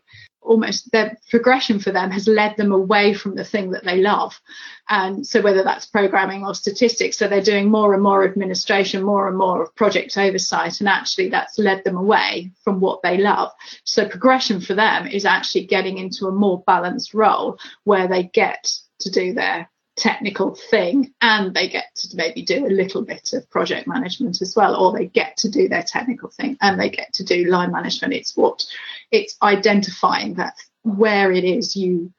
almost 0.47 0.91
their 0.93 1.17
progression 1.29 1.79
for 1.79 1.91
them 1.91 2.11
has 2.11 2.29
led 2.29 2.57
them 2.57 2.73
away 2.73 3.13
from 3.13 3.35
the 3.35 3.45
thing 3.45 3.73
that 3.73 3.85
they 3.85 3.99
love. 3.99 4.41
And 4.89 5.27
so 5.27 5.43
whether 5.43 5.65
that's 5.65 5.87
programming 5.87 6.45
or 6.45 6.55
statistics, 6.55 7.19
so 7.19 7.27
they're 7.27 7.43
doing 7.43 7.69
more 7.69 7.95
and 7.95 8.03
more 8.03 8.25
administration, 8.25 9.03
more 9.03 9.29
and 9.29 9.37
more 9.37 9.63
of 9.63 9.75
project 9.75 10.17
oversight, 10.17 10.81
and 10.81 10.89
actually 10.89 11.29
that's 11.29 11.59
led 11.59 11.83
them 11.85 11.97
away 11.97 12.53
from 12.63 12.81
what 12.81 13.03
they 13.03 13.19
love. 13.19 13.51
So 13.85 14.09
progression 14.09 14.61
for 14.61 14.75
them 14.75 15.09
is 15.09 15.25
actually 15.25 15.67
getting 15.67 15.99
into 15.99 16.27
a 16.27 16.33
more 16.33 16.63
balanced 16.67 17.13
role 17.13 17.59
where 17.85 18.07
they 18.07 18.23
get 18.23 18.73
to 19.01 19.11
do 19.11 19.35
their 19.35 19.69
technical 19.97 20.55
thing 20.55 21.13
and 21.23 21.55
they 21.55 21.69
get 21.69 21.87
to 21.95 22.17
maybe 22.17 22.43
do 22.43 22.67
a 22.67 22.69
little 22.69 23.03
bit 23.03 23.33
of 23.33 23.49
project 23.49 23.89
management 23.89 24.43
as 24.43 24.55
well 24.55 24.77
or 24.77 24.93
they 24.93 25.07
get 25.07 25.37
to 25.39 25.51
do 25.51 25.69
their 25.69 25.83
technical 25.83 26.29
thing 26.29 26.57
and 26.61 26.79
they 26.79 26.91
get 26.91 27.13
to 27.15 27.25
do 27.25 27.47
line 27.47 27.73
management 27.73 28.13
it's 28.13 28.37
what 28.37 28.63
it's 29.11 29.37
identifying 29.43 30.35
that 30.35 30.55
where 30.83 31.33
it 31.33 31.45
is 31.45 31.75
you 31.75 32.13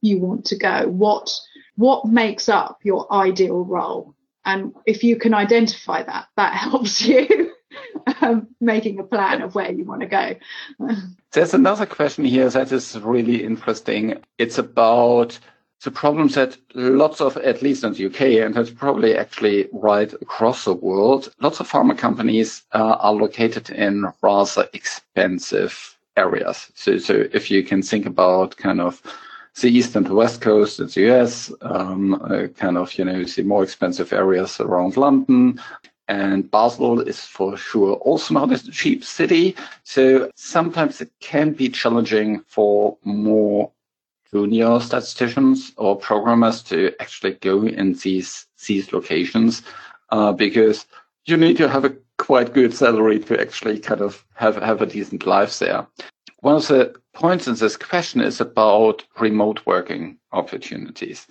you 0.00 0.18
want 0.18 0.46
to 0.46 0.56
go 0.56 0.88
what 0.88 1.30
what 1.80 2.04
makes 2.04 2.50
up 2.50 2.80
your 2.82 3.10
ideal 3.10 3.64
role? 3.64 4.14
And 4.44 4.74
if 4.84 5.02
you 5.02 5.16
can 5.16 5.32
identify 5.32 6.02
that, 6.02 6.26
that 6.36 6.52
helps 6.68 7.00
you 7.00 7.52
um, 8.20 8.48
making 8.60 8.98
a 9.00 9.04
plan 9.04 9.40
of 9.40 9.54
where 9.54 9.72
you 9.72 9.84
want 9.84 10.02
to 10.02 10.06
go. 10.06 10.34
There's 11.32 11.54
another 11.54 11.86
question 11.86 12.26
here 12.26 12.50
that 12.50 12.70
is 12.70 12.98
really 13.00 13.42
interesting. 13.42 14.22
It's 14.36 14.58
about 14.58 15.38
the 15.82 15.90
problems 15.90 16.34
that 16.34 16.58
lots 16.74 17.20
of, 17.20 17.36
at 17.38 17.62
least 17.62 17.84
in 17.84 17.94
the 17.94 18.06
UK, 18.06 18.44
and 18.44 18.54
that's 18.54 18.70
probably 18.70 19.16
actually 19.16 19.68
right 19.72 20.12
across 20.14 20.64
the 20.64 20.74
world, 20.74 21.32
lots 21.40 21.60
of 21.60 21.70
pharma 21.70 21.96
companies 21.96 22.62
uh, 22.72 22.96
are 23.00 23.14
located 23.14 23.70
in 23.70 24.06
rather 24.22 24.68
expensive 24.74 25.98
areas. 26.16 26.70
So, 26.74 26.98
so 26.98 27.24
if 27.32 27.50
you 27.50 27.62
can 27.62 27.82
think 27.82 28.04
about 28.04 28.56
kind 28.58 28.80
of 28.80 29.02
the 29.60 29.68
east 29.68 29.96
and 29.96 30.06
the 30.06 30.14
west 30.14 30.42
coast 30.42 30.80
of 30.80 30.92
the 30.92 31.10
US, 31.12 31.52
um, 31.62 32.14
uh, 32.14 32.48
kind 32.48 32.76
of, 32.76 32.92
you 32.98 33.04
know, 33.04 33.24
the 33.24 33.42
more 33.42 33.62
expensive 33.62 34.12
areas 34.12 34.60
around 34.60 34.96
London. 34.96 35.60
And 36.08 36.50
Basel 36.50 37.00
is 37.00 37.20
for 37.20 37.56
sure 37.56 37.94
also 37.94 38.34
not 38.34 38.52
a 38.52 38.70
cheap 38.70 39.04
city. 39.04 39.56
So 39.84 40.30
sometimes 40.34 41.00
it 41.00 41.10
can 41.20 41.52
be 41.52 41.68
challenging 41.68 42.40
for 42.48 42.98
more 43.04 43.70
junior 44.32 44.80
statisticians 44.80 45.72
or 45.76 45.96
programmers 45.96 46.62
to 46.62 46.92
actually 47.00 47.34
go 47.34 47.64
in 47.64 47.94
these, 47.94 48.46
these 48.66 48.92
locations, 48.92 49.62
uh, 50.10 50.32
because 50.32 50.86
you 51.26 51.36
need 51.36 51.56
to 51.56 51.68
have 51.68 51.84
a 51.84 51.96
quite 52.18 52.52
good 52.52 52.74
salary 52.74 53.18
to 53.18 53.40
actually 53.40 53.78
kind 53.78 54.00
of 54.00 54.24
have, 54.34 54.56
have 54.56 54.82
a 54.82 54.86
decent 54.86 55.26
life 55.26 55.58
there. 55.58 55.86
One 56.40 56.56
of 56.56 56.68
the 56.68 56.94
points 57.12 57.46
in 57.46 57.54
this 57.54 57.76
question 57.76 58.20
is 58.20 58.40
about 58.40 59.04
remote 59.18 59.60
working 59.66 60.18
opportunities. 60.32 61.26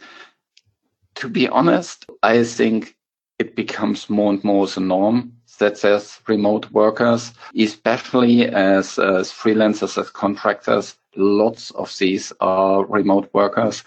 To 1.16 1.28
be 1.28 1.48
honest, 1.48 2.06
I 2.22 2.44
think 2.44 2.96
it 3.40 3.56
becomes 3.56 4.10
more 4.10 4.32
and 4.32 4.44
more 4.44 4.68
the 4.68 4.82
norm 4.82 5.34
that 5.60 5.78
says 5.78 6.20
remote 6.28 6.70
workers, 6.72 7.32
especially 7.58 8.48
as, 8.48 8.98
as 9.00 9.32
freelancers, 9.32 9.98
as 9.98 10.10
contractors. 10.10 10.98
Lots 11.16 11.72
of 11.72 11.96
these 11.98 12.34
are 12.40 12.86
remote 12.86 13.30
workers. 13.34 13.84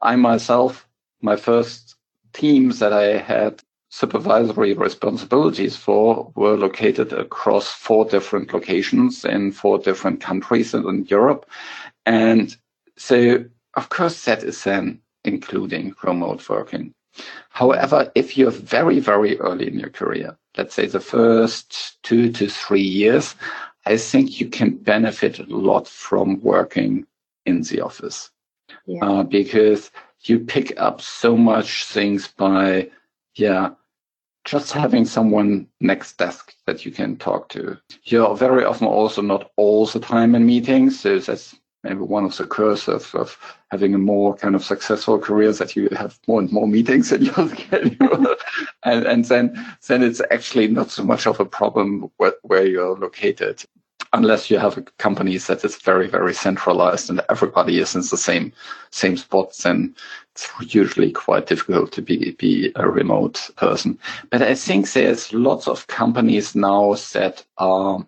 I 0.00 0.16
myself, 0.16 0.86
my 1.20 1.36
first 1.36 1.96
teams 2.32 2.78
that 2.80 2.92
I 2.92 3.18
had 3.18 3.62
supervisory 3.90 4.72
responsibilities 4.72 5.76
for 5.76 6.32
were 6.34 6.56
located 6.56 7.12
across 7.12 7.68
four 7.68 8.06
different 8.06 8.52
locations 8.52 9.24
in 9.24 9.52
four 9.52 9.78
different 9.78 10.20
countries 10.20 10.72
in 10.72 11.04
Europe. 11.08 11.48
And 12.06 12.56
so, 12.96 13.44
of 13.74 13.90
course, 13.90 14.24
that 14.24 14.42
is 14.44 14.64
then 14.64 15.00
including 15.24 15.94
remote 16.02 16.48
working. 16.48 16.94
However, 17.50 18.10
if 18.14 18.36
you're 18.36 18.50
very, 18.50 18.98
very 18.98 19.38
early 19.38 19.68
in 19.68 19.78
your 19.78 19.90
career, 19.90 20.36
let's 20.56 20.74
say 20.74 20.86
the 20.86 21.00
first 21.00 22.02
two 22.02 22.32
to 22.32 22.48
three 22.48 22.82
years, 22.82 23.34
I 23.86 23.96
think 23.96 24.40
you 24.40 24.48
can 24.48 24.76
benefit 24.76 25.38
a 25.38 25.44
lot 25.44 25.88
from 25.88 26.40
working 26.40 27.06
in 27.44 27.62
the 27.62 27.80
office 27.80 28.30
yeah. 28.86 29.04
uh, 29.04 29.22
because 29.24 29.90
you 30.22 30.38
pick 30.38 30.72
up 30.80 31.00
so 31.00 31.36
much 31.36 31.84
things 31.84 32.28
by, 32.28 32.88
yeah, 33.34 33.70
just 34.44 34.72
having 34.72 35.04
someone 35.04 35.66
next 35.80 36.18
desk 36.18 36.54
that 36.66 36.84
you 36.84 36.92
can 36.92 37.16
talk 37.16 37.48
to. 37.50 37.78
You're 38.04 38.36
very 38.36 38.64
often 38.64 38.86
also 38.86 39.22
not 39.22 39.50
all 39.56 39.86
the 39.86 40.00
time 40.00 40.34
in 40.34 40.46
meetings. 40.46 40.98
So 40.98 41.18
that's 41.18 41.54
maybe 41.82 42.00
one 42.00 42.24
of 42.24 42.36
the 42.36 42.46
curse 42.46 42.88
of, 42.88 43.14
of 43.14 43.36
having 43.70 43.94
a 43.94 43.98
more 43.98 44.34
kind 44.36 44.54
of 44.54 44.64
successful 44.64 45.18
career 45.18 45.52
that 45.52 45.74
you 45.74 45.88
have 45.96 46.18
more 46.26 46.40
and 46.40 46.52
more 46.52 46.68
meetings 46.68 47.12
in 47.12 47.22
your 47.22 47.48
schedule. 47.48 48.34
and, 48.84 49.06
and 49.06 49.24
then, 49.26 49.76
then 49.88 50.02
it's 50.02 50.22
actually 50.30 50.68
not 50.68 50.90
so 50.90 51.02
much 51.02 51.26
of 51.26 51.40
a 51.40 51.44
problem 51.44 52.10
where, 52.16 52.34
where 52.42 52.66
you're 52.66 52.96
located 52.96 53.64
unless 54.12 54.50
you 54.50 54.58
have 54.58 54.76
a 54.76 54.82
company 54.98 55.36
that 55.38 55.64
is 55.64 55.76
very, 55.76 56.06
very 56.06 56.34
centralized 56.34 57.08
and 57.08 57.22
everybody 57.28 57.78
is 57.78 57.94
in 57.94 58.02
the 58.02 58.16
same 58.16 58.52
same 58.90 59.16
spot, 59.16 59.56
then 59.62 59.94
it's 60.32 60.48
usually 60.74 61.10
quite 61.10 61.46
difficult 61.46 61.92
to 61.92 62.02
be 62.02 62.32
be 62.32 62.72
a 62.76 62.88
remote 62.88 63.50
person. 63.56 63.98
But 64.30 64.42
I 64.42 64.54
think 64.54 64.92
there's 64.92 65.32
lots 65.32 65.66
of 65.66 65.86
companies 65.86 66.54
now 66.54 66.94
that 67.12 67.44
are 67.58 68.06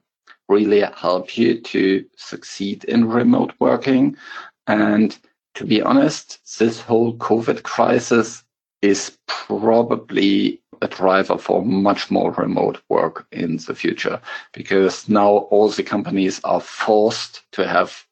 really 0.48 0.80
help 0.80 1.36
you 1.36 1.60
to 1.60 2.04
succeed 2.16 2.84
in 2.84 3.08
remote 3.08 3.52
working. 3.58 4.16
And 4.66 5.16
to 5.54 5.64
be 5.64 5.82
honest, 5.82 6.58
this 6.58 6.80
whole 6.80 7.16
COVID 7.16 7.62
crisis 7.62 8.44
is 8.82 9.16
probably 9.26 10.60
a 10.82 10.88
driver 10.88 11.38
for 11.38 11.64
much 11.64 12.10
more 12.10 12.32
remote 12.32 12.82
work 12.88 13.26
in 13.32 13.56
the 13.56 13.74
future 13.74 14.20
because 14.52 15.08
now 15.08 15.28
all 15.28 15.68
the 15.68 15.82
companies 15.82 16.40
are 16.44 16.60
forced 16.60 17.42
to 17.52 17.66
have 17.66 18.04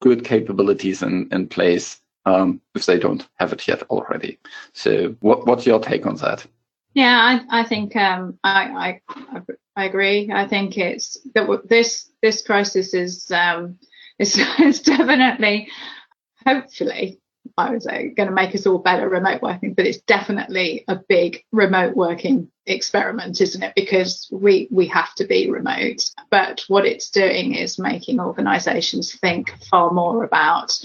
good 0.00 0.24
capabilities 0.24 1.02
in, 1.02 1.28
in 1.32 1.48
place 1.48 2.00
um, 2.24 2.60
if 2.74 2.86
they 2.86 2.98
don't 2.98 3.26
have 3.36 3.52
it 3.52 3.66
yet 3.66 3.82
already. 3.84 4.38
So 4.72 5.16
what, 5.20 5.46
what's 5.46 5.66
your 5.66 5.80
take 5.80 6.06
on 6.06 6.16
that? 6.16 6.46
Yeah, 6.94 7.40
I, 7.50 7.60
I 7.60 7.64
think 7.64 7.94
um, 7.96 8.38
I, 8.42 9.00
I, 9.08 9.42
I 9.76 9.84
agree. 9.84 10.30
I 10.32 10.48
think 10.48 10.76
it's 10.76 11.18
that 11.34 11.68
this 11.68 12.10
this 12.22 12.42
crisis 12.42 12.94
is 12.94 13.30
um, 13.30 13.78
is, 14.18 14.34
definitely, 14.80 15.68
hopefully, 16.44 17.20
I 17.56 17.78
say, 17.78 18.08
going 18.08 18.28
to 18.28 18.34
make 18.34 18.54
us 18.54 18.66
all 18.66 18.78
better 18.78 19.08
remote 19.08 19.42
working, 19.42 19.74
but 19.74 19.86
it's 19.86 20.00
definitely 20.02 20.84
a 20.88 20.96
big 21.08 21.44
remote 21.52 21.94
working 21.94 22.50
experiment, 22.66 23.40
isn't 23.40 23.62
it? 23.62 23.74
Because 23.76 24.28
we 24.32 24.66
we 24.70 24.86
have 24.88 25.14
to 25.16 25.26
be 25.26 25.50
remote. 25.50 26.10
But 26.30 26.64
what 26.68 26.86
it's 26.86 27.10
doing 27.10 27.54
is 27.54 27.78
making 27.78 28.18
organisations 28.18 29.14
think 29.14 29.54
far 29.70 29.92
more 29.92 30.24
about 30.24 30.76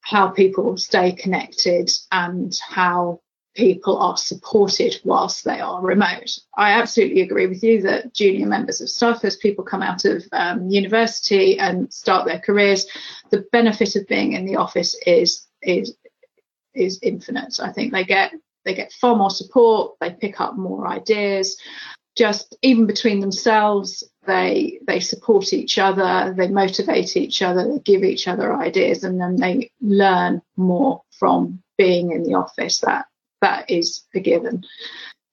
how 0.00 0.28
people 0.28 0.76
stay 0.76 1.12
connected 1.12 1.90
and 2.10 2.58
how 2.66 3.20
people 3.58 3.98
are 3.98 4.16
supported 4.16 5.00
whilst 5.02 5.44
they 5.44 5.58
are 5.58 5.82
remote. 5.82 6.38
I 6.56 6.74
absolutely 6.74 7.22
agree 7.22 7.48
with 7.48 7.64
you 7.64 7.82
that 7.82 8.14
junior 8.14 8.46
members 8.46 8.80
of 8.80 8.88
staff, 8.88 9.24
as 9.24 9.36
people 9.36 9.64
come 9.64 9.82
out 9.82 10.04
of 10.04 10.24
um, 10.30 10.70
university 10.70 11.58
and 11.58 11.92
start 11.92 12.24
their 12.24 12.38
careers, 12.38 12.86
the 13.30 13.44
benefit 13.50 13.96
of 13.96 14.06
being 14.06 14.34
in 14.34 14.46
the 14.46 14.56
office 14.56 14.96
is 15.04 15.46
is 15.60 15.96
is 16.72 17.00
infinite. 17.02 17.58
I 17.60 17.72
think 17.72 17.92
they 17.92 18.04
get 18.04 18.32
they 18.64 18.74
get 18.74 18.92
far 18.92 19.16
more 19.16 19.30
support, 19.30 19.96
they 20.00 20.10
pick 20.10 20.40
up 20.40 20.56
more 20.56 20.86
ideas. 20.86 21.56
Just 22.16 22.56
even 22.62 22.86
between 22.86 23.18
themselves, 23.18 24.04
they 24.24 24.78
they 24.86 25.00
support 25.00 25.52
each 25.52 25.78
other, 25.78 26.32
they 26.36 26.46
motivate 26.46 27.16
each 27.16 27.42
other, 27.42 27.72
they 27.72 27.80
give 27.80 28.04
each 28.04 28.28
other 28.28 28.54
ideas, 28.54 29.02
and 29.02 29.20
then 29.20 29.34
they 29.34 29.72
learn 29.80 30.42
more 30.56 31.02
from 31.10 31.60
being 31.76 32.12
in 32.12 32.22
the 32.22 32.34
office. 32.34 32.78
That 32.80 33.06
that 33.40 33.70
is 33.70 34.04
a 34.14 34.20
given. 34.20 34.64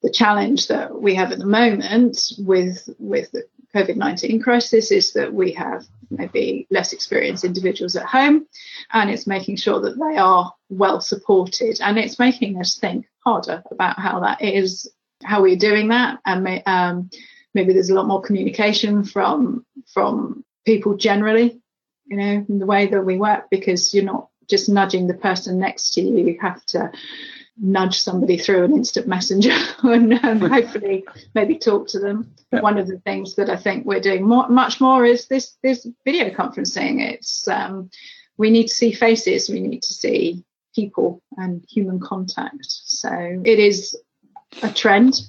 The 0.01 0.11
challenge 0.11 0.67
that 0.67 1.01
we 1.01 1.15
have 1.15 1.31
at 1.31 1.39
the 1.39 1.45
moment 1.45 2.33
with 2.37 2.87
with 2.99 3.31
the 3.31 3.43
COVID-19 3.75 4.41
crisis 4.41 4.91
is 4.91 5.13
that 5.13 5.33
we 5.33 5.51
have 5.53 5.85
maybe 6.09 6.65
less 6.69 6.93
experienced 6.93 7.43
individuals 7.43 7.95
at 7.95 8.05
home 8.05 8.47
and 8.93 9.09
it's 9.09 9.27
making 9.27 9.57
sure 9.57 9.81
that 9.81 9.99
they 9.99 10.17
are 10.17 10.53
well 10.69 11.01
supported 11.01 11.79
and 11.81 11.97
it's 11.97 12.19
making 12.19 12.59
us 12.59 12.77
think 12.77 13.05
harder 13.19 13.63
about 13.71 13.99
how 13.99 14.19
that 14.21 14.41
is 14.41 14.89
how 15.23 15.41
we're 15.41 15.57
doing 15.57 15.89
that 15.89 16.19
and 16.25 16.43
may, 16.43 16.63
um, 16.63 17.09
maybe 17.53 17.73
there's 17.73 17.89
a 17.89 17.93
lot 17.93 18.07
more 18.07 18.21
communication 18.21 19.03
from 19.03 19.65
from 19.93 20.43
people 20.65 20.95
generally 20.95 21.59
you 22.05 22.17
know 22.17 22.45
in 22.47 22.59
the 22.59 22.65
way 22.65 22.87
that 22.87 23.03
we 23.03 23.17
work 23.17 23.45
because 23.49 23.93
you're 23.93 24.03
not 24.03 24.29
just 24.49 24.69
nudging 24.69 25.07
the 25.07 25.13
person 25.13 25.57
next 25.57 25.93
to 25.93 26.01
you 26.01 26.17
you 26.17 26.37
have 26.39 26.63
to 26.65 26.91
nudge 27.57 27.99
somebody 27.99 28.37
through 28.37 28.65
an 28.65 28.73
instant 28.73 29.07
messenger 29.07 29.55
and 29.83 30.13
um, 30.23 30.41
hopefully 30.41 31.05
maybe 31.33 31.57
talk 31.57 31.87
to 31.87 31.99
them. 31.99 32.33
Yeah. 32.51 32.61
One 32.61 32.77
of 32.77 32.87
the 32.87 32.99
things 32.99 33.35
that 33.35 33.49
I 33.49 33.55
think 33.55 33.85
we're 33.85 34.01
doing 34.01 34.27
more, 34.27 34.47
much 34.49 34.81
more 34.81 35.05
is 35.05 35.27
this 35.27 35.57
this 35.63 35.87
video 36.03 36.29
conferencing. 36.31 37.01
It's 37.01 37.47
um, 37.47 37.89
we 38.37 38.49
need 38.49 38.67
to 38.67 38.73
see 38.73 38.91
faces, 38.91 39.49
we 39.49 39.61
need 39.61 39.83
to 39.83 39.93
see 39.93 40.43
people 40.75 41.21
and 41.37 41.63
human 41.69 41.99
contact. 41.99 42.65
So 42.65 43.09
it 43.45 43.59
is 43.59 43.97
a 44.61 44.69
trend. 44.71 45.21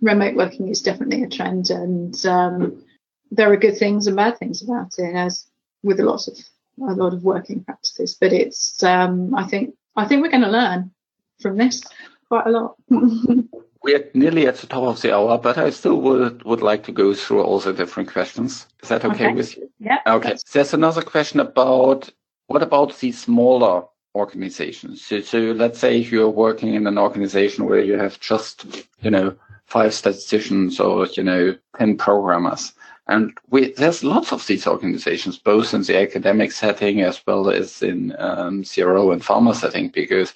Remote 0.00 0.36
working 0.36 0.68
is 0.68 0.80
definitely 0.80 1.24
a 1.24 1.28
trend, 1.28 1.70
and 1.70 2.24
um, 2.24 2.84
there 3.32 3.52
are 3.52 3.56
good 3.56 3.76
things 3.76 4.06
and 4.06 4.16
bad 4.16 4.38
things 4.38 4.62
about 4.62 4.92
it, 4.98 5.14
as 5.14 5.44
with 5.82 5.98
a 5.98 6.04
lot 6.04 6.28
of 6.28 6.38
a 6.80 6.94
lot 6.94 7.12
of 7.12 7.24
working 7.24 7.64
practices. 7.64 8.14
But 8.14 8.32
it's 8.32 8.80
um, 8.84 9.34
I 9.34 9.42
think 9.42 9.74
I 9.96 10.04
think 10.06 10.22
we're 10.22 10.30
going 10.30 10.44
to 10.44 10.50
learn 10.50 10.92
from 11.40 11.56
this 11.56 11.82
quite 12.28 12.46
a 12.46 12.50
lot. 12.50 12.76
We're 13.82 14.10
nearly 14.12 14.46
at 14.46 14.56
the 14.56 14.66
top 14.66 14.82
of 14.82 15.00
the 15.00 15.14
hour, 15.14 15.38
but 15.38 15.56
I 15.56 15.70
still 15.70 16.00
would, 16.00 16.42
would 16.44 16.62
like 16.62 16.84
to 16.84 16.92
go 16.92 17.14
through 17.14 17.42
all 17.42 17.60
the 17.60 17.72
different 17.72 18.12
questions. 18.12 18.66
Is 18.82 18.88
that 18.88 19.04
okay, 19.04 19.26
okay. 19.26 19.34
with 19.34 19.56
you? 19.56 19.70
Yeah. 19.78 20.00
Okay. 20.06 20.36
There's 20.52 20.74
another 20.74 21.02
question 21.02 21.40
about 21.40 22.10
what 22.48 22.62
about 22.62 22.98
the 22.98 23.12
smaller 23.12 23.84
organizations. 24.14 25.04
So, 25.04 25.20
so 25.20 25.38
let's 25.38 25.78
say 25.78 25.96
you're 25.96 26.28
working 26.28 26.74
in 26.74 26.86
an 26.86 26.98
organization 26.98 27.66
where 27.66 27.82
you 27.82 27.96
have 27.98 28.18
just, 28.20 28.84
you 29.00 29.10
know, 29.10 29.36
five 29.66 29.94
statisticians 29.94 30.80
or, 30.80 31.06
you 31.06 31.22
know, 31.22 31.56
10 31.78 31.98
programmers. 31.98 32.72
And 33.06 33.32
we, 33.48 33.72
there's 33.72 34.02
lots 34.04 34.32
of 34.32 34.46
these 34.46 34.66
organizations, 34.66 35.38
both 35.38 35.72
in 35.72 35.82
the 35.82 35.98
academic 35.98 36.52
setting 36.52 37.00
as 37.02 37.22
well 37.26 37.48
as 37.48 37.80
in 37.80 38.14
um, 38.18 38.64
CRO 38.64 39.12
and 39.12 39.22
pharma 39.22 39.54
setting, 39.54 39.88
because 39.88 40.34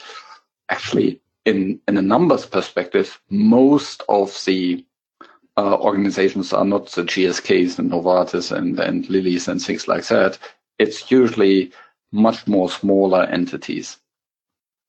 actually 0.73 1.21
in, 1.45 1.81
in 1.87 1.97
a 1.97 2.03
numbers 2.03 2.47
perspective, 2.47 3.21
most 3.31 4.03
of 4.09 4.43
the 4.47 4.85
uh, 5.57 5.77
organizations 5.77 6.53
are 6.53 6.65
not 6.65 6.91
the 6.93 7.03
GSKs 7.03 7.79
and 7.79 7.91
Novartis 7.91 8.57
and, 8.57 8.81
and 8.81 9.09
Lilly's 9.11 9.49
and 9.49 9.61
things 9.61 9.87
like 9.87 10.07
that. 10.07 10.39
It's 10.79 11.11
usually 11.11 11.73
much 12.11 12.47
more 12.47 12.71
smaller 12.71 13.25
entities. 13.25 13.99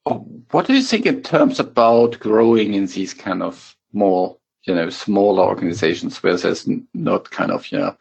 Oh, 0.05 0.25
what 0.51 0.67
do 0.67 0.73
you 0.73 0.81
think 0.81 1.05
in 1.05 1.21
terms 1.21 1.59
about 1.59 2.19
growing 2.19 2.73
in 2.73 2.85
these 2.87 3.13
kind 3.13 3.43
of 3.43 3.75
more, 3.91 4.37
you 4.63 4.75
know, 4.75 4.89
smaller 4.89 5.43
organizations 5.43 6.23
where 6.23 6.37
there's 6.37 6.67
not 6.93 7.29
kind 7.31 7.51
of, 7.51 7.69
you 7.71 7.79
know, 7.79 7.97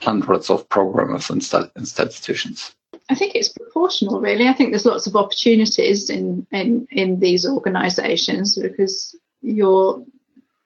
hundreds 0.00 0.48
of 0.48 0.68
programmers 0.68 1.28
and, 1.28 1.46
and 1.76 1.86
statisticians? 1.88 2.74
I 3.10 3.16
think 3.16 3.34
it's 3.34 3.48
proportional, 3.48 4.20
really. 4.20 4.46
I 4.46 4.52
think 4.52 4.70
there's 4.70 4.86
lots 4.86 5.08
of 5.08 5.16
opportunities 5.16 6.10
in 6.10 6.46
in 6.52 6.86
in 6.90 7.18
these 7.18 7.44
organisations 7.44 8.56
because 8.56 9.16
you're 9.42 10.04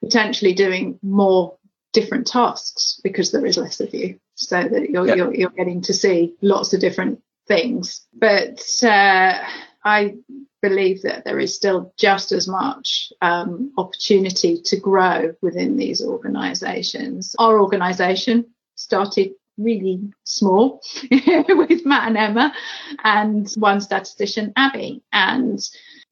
potentially 0.03 0.53
doing 0.53 0.99
more 1.03 1.57
different 1.95 2.27
tasks 2.27 3.01
because 3.03 3.33
there 3.33 3.47
is 3.47 3.57
less 3.57 3.81
of 3.81 3.95
you, 3.95 4.21
so 4.35 4.63
that 4.63 4.91
you're 4.91 5.07
yeah. 5.07 5.15
you're, 5.15 5.35
you're 5.35 5.51
getting 5.51 5.81
to 5.83 5.95
see 5.95 6.35
lots 6.43 6.75
of 6.75 6.81
different 6.81 7.23
things. 7.49 8.07
But 8.13 8.63
uh, 8.83 9.43
I 9.83 10.17
believe 10.61 11.03
that 11.03 11.25
there 11.25 11.39
is 11.39 11.57
still 11.57 11.95
just 11.97 12.31
as 12.33 12.47
much 12.47 13.11
um, 13.23 13.73
opportunity 13.79 14.61
to 14.63 14.77
grow 14.79 15.35
within 15.41 15.79
these 15.79 16.03
organisations. 16.03 17.35
Our 17.39 17.59
organisation 17.59 18.53
started 18.75 19.33
really 19.57 20.13
small 20.25 20.83
with 21.11 21.87
Matt 21.87 22.09
and 22.09 22.17
Emma 22.17 22.55
and 23.03 23.51
one 23.57 23.81
statistician, 23.81 24.53
Abby. 24.57 25.03
And, 25.13 25.59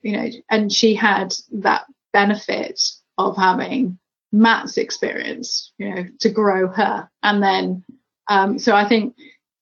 you 0.03 0.13
know, 0.13 0.29
and 0.51 0.73
she 0.73 0.95
had 0.95 1.35
that 1.53 1.87
benefit 2.13 2.81
of 3.19 3.37
having 3.37 3.99
Matt's 4.33 4.79
experience, 4.79 5.73
you 5.79 5.95
know, 5.95 6.05
to 6.21 6.31
grow 6.31 6.69
her. 6.69 7.09
And 7.23 7.43
then, 7.43 7.85
um, 8.29 8.59
so 8.59 8.75
I 8.75 8.89
think 8.89 9.17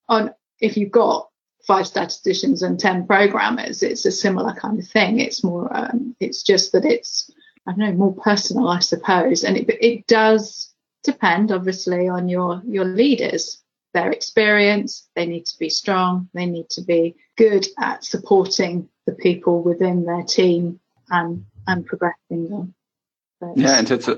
on, 0.08 0.32
if 0.60 0.76
you've 0.76 0.92
got 0.92 1.28
five 1.66 1.86
statisticians 1.86 2.62
and 2.62 2.78
10 2.78 3.06
programmers, 3.06 3.82
it's 3.82 4.06
a 4.06 4.12
similar 4.12 4.54
kind 4.54 4.78
of 4.78 4.86
thing. 4.86 5.20
It's 5.20 5.42
more, 5.42 5.74
um, 5.76 6.14
it's 6.20 6.42
just 6.42 6.72
that 6.72 6.84
it's, 6.84 7.30
I 7.66 7.72
don't 7.72 7.78
know, 7.78 7.92
more 7.92 8.14
personal, 8.14 8.68
I 8.68 8.80
suppose. 8.80 9.44
And 9.44 9.56
it, 9.56 9.68
it 9.80 10.06
does 10.06 10.72
depend, 11.02 11.52
obviously, 11.52 12.08
on 12.08 12.28
your, 12.28 12.62
your 12.66 12.84
leaders, 12.84 13.62
their 13.92 14.10
experience. 14.10 15.08
They 15.14 15.26
need 15.26 15.46
to 15.46 15.58
be 15.58 15.70
strong. 15.70 16.28
They 16.34 16.46
need 16.46 16.70
to 16.70 16.82
be 16.82 17.16
good 17.36 17.66
at 17.78 18.04
supporting 18.04 18.88
the 19.06 19.12
people 19.12 19.62
within 19.62 20.04
their 20.04 20.22
team 20.22 20.80
and, 21.10 21.44
and 21.66 21.86
progressing 21.86 22.48
them. 22.48 22.74
But, 23.40 23.56
yeah, 23.56 23.78
and 23.78 23.90
it's, 23.90 24.08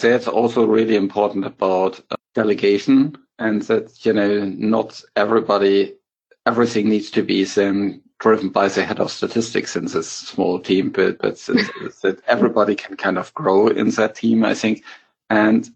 that's 0.00 0.26
also 0.26 0.66
really 0.66 0.96
important 0.96 1.44
about 1.44 2.00
uh, 2.10 2.16
delegation 2.34 3.16
and 3.38 3.62
that, 3.62 4.04
you 4.04 4.12
know, 4.12 4.44
not 4.44 5.02
everybody 5.16 5.94
everything 6.46 6.88
needs 6.88 7.10
to 7.10 7.22
be 7.22 7.44
then 7.44 8.00
driven 8.18 8.48
by 8.48 8.68
the 8.68 8.84
head 8.84 9.00
of 9.00 9.10
statistics 9.10 9.76
in 9.76 9.86
this 9.86 10.10
small 10.10 10.58
team, 10.58 10.90
but, 10.90 11.18
but 11.18 11.36
that 11.36 12.20
everybody 12.26 12.74
can 12.74 12.96
kind 12.96 13.18
of 13.18 13.32
grow 13.34 13.68
in 13.68 13.90
that 13.90 14.14
team, 14.14 14.44
I 14.44 14.54
think. 14.54 14.84
And 15.30 15.68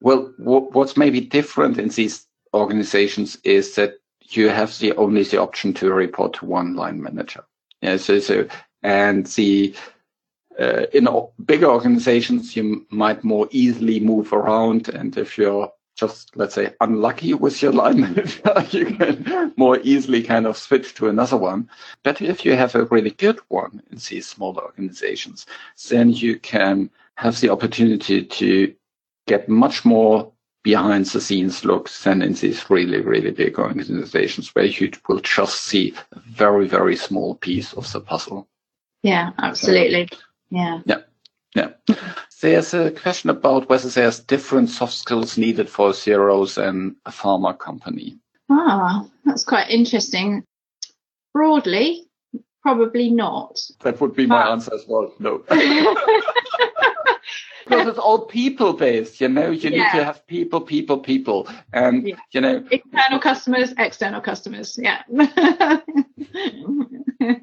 well, 0.00 0.32
what's 0.38 0.96
maybe 0.96 1.20
different 1.20 1.78
in 1.78 1.88
these 1.88 2.27
organizations 2.54 3.38
is 3.44 3.74
that 3.74 3.94
you 4.30 4.48
have 4.48 4.78
the 4.78 4.94
only 4.96 5.22
the 5.22 5.40
option 5.40 5.72
to 5.74 5.92
report 5.92 6.34
to 6.34 6.46
one 6.46 6.74
line 6.74 7.02
manager. 7.02 7.44
Yeah, 7.80 7.96
so, 7.96 8.18
so, 8.18 8.46
and 8.82 9.26
the, 9.26 9.74
uh, 10.58 10.86
in 10.92 11.08
bigger 11.44 11.66
organizations, 11.66 12.56
you 12.56 12.86
might 12.90 13.24
more 13.24 13.48
easily 13.50 14.00
move 14.00 14.32
around. 14.32 14.88
And 14.88 15.16
if 15.16 15.38
you're 15.38 15.72
just 15.98 16.36
let's 16.36 16.54
say 16.54 16.72
unlucky 16.80 17.34
with 17.34 17.60
your 17.60 17.72
line 17.82 18.00
manager, 18.00 18.66
you 18.70 18.86
can 18.86 19.52
more 19.56 19.78
easily 19.82 20.22
kind 20.22 20.46
of 20.46 20.56
switch 20.56 20.94
to 20.94 21.08
another 21.08 21.36
one. 21.36 21.68
But 22.02 22.20
if 22.20 22.44
you 22.44 22.54
have 22.54 22.74
a 22.74 22.84
really 22.84 23.10
good 23.10 23.40
one 23.48 23.82
in 23.90 23.98
these 23.98 24.28
smaller 24.28 24.62
organizations, 24.62 25.46
then 25.88 26.10
you 26.10 26.38
can 26.38 26.90
have 27.16 27.40
the 27.40 27.50
opportunity 27.50 28.24
to 28.24 28.74
get 29.26 29.48
much 29.48 29.84
more 29.84 30.32
behind 30.68 31.06
the 31.06 31.18
scenes 31.18 31.64
looks 31.64 32.04
than 32.04 32.20
in 32.20 32.34
these 32.34 32.68
really, 32.68 33.00
really 33.00 33.30
big 33.30 33.58
organizations 33.58 34.54
where 34.54 34.66
you 34.66 34.92
will 35.08 35.18
just 35.20 35.62
see 35.62 35.94
a 36.12 36.20
very, 36.20 36.68
very 36.68 36.94
small 36.94 37.34
piece 37.36 37.72
of 37.72 37.90
the 37.90 38.00
puzzle. 38.02 38.46
Yeah, 39.02 39.30
absolutely. 39.38 40.10
Yeah. 40.50 40.80
Yeah. 40.84 40.98
Yeah. 41.54 41.70
There's 42.42 42.74
a 42.74 42.90
question 42.90 43.30
about 43.30 43.70
whether 43.70 43.88
there's 43.88 44.20
different 44.20 44.68
soft 44.68 44.92
skills 44.92 45.38
needed 45.38 45.70
for 45.70 45.94
CROs 45.94 46.58
and 46.58 46.96
a 47.06 47.12
pharma 47.12 47.58
company. 47.58 48.18
Ah, 48.50 49.06
that's 49.24 49.44
quite 49.44 49.70
interesting. 49.70 50.44
Broadly, 51.32 52.04
probably 52.60 53.08
not. 53.08 53.58
That 53.80 54.02
would 54.02 54.14
be 54.14 54.26
my 54.26 54.42
but... 54.42 54.52
answer 54.52 54.74
as 54.74 54.84
well. 54.86 55.14
No. 55.18 55.42
because 57.68 57.88
it's 57.88 57.98
all 57.98 58.26
people 58.26 58.72
based, 58.72 59.20
you 59.20 59.28
know, 59.28 59.50
you 59.50 59.70
yeah. 59.70 59.84
need 59.84 59.98
to 59.98 60.04
have 60.04 60.26
people, 60.26 60.60
people, 60.60 60.98
people. 60.98 61.48
And, 61.72 62.08
yeah. 62.08 62.16
you 62.32 62.40
know, 62.40 62.64
internal 62.70 63.18
customers, 63.18 63.72
external 63.78 64.20
customers. 64.20 64.78
Yeah. 64.80 65.02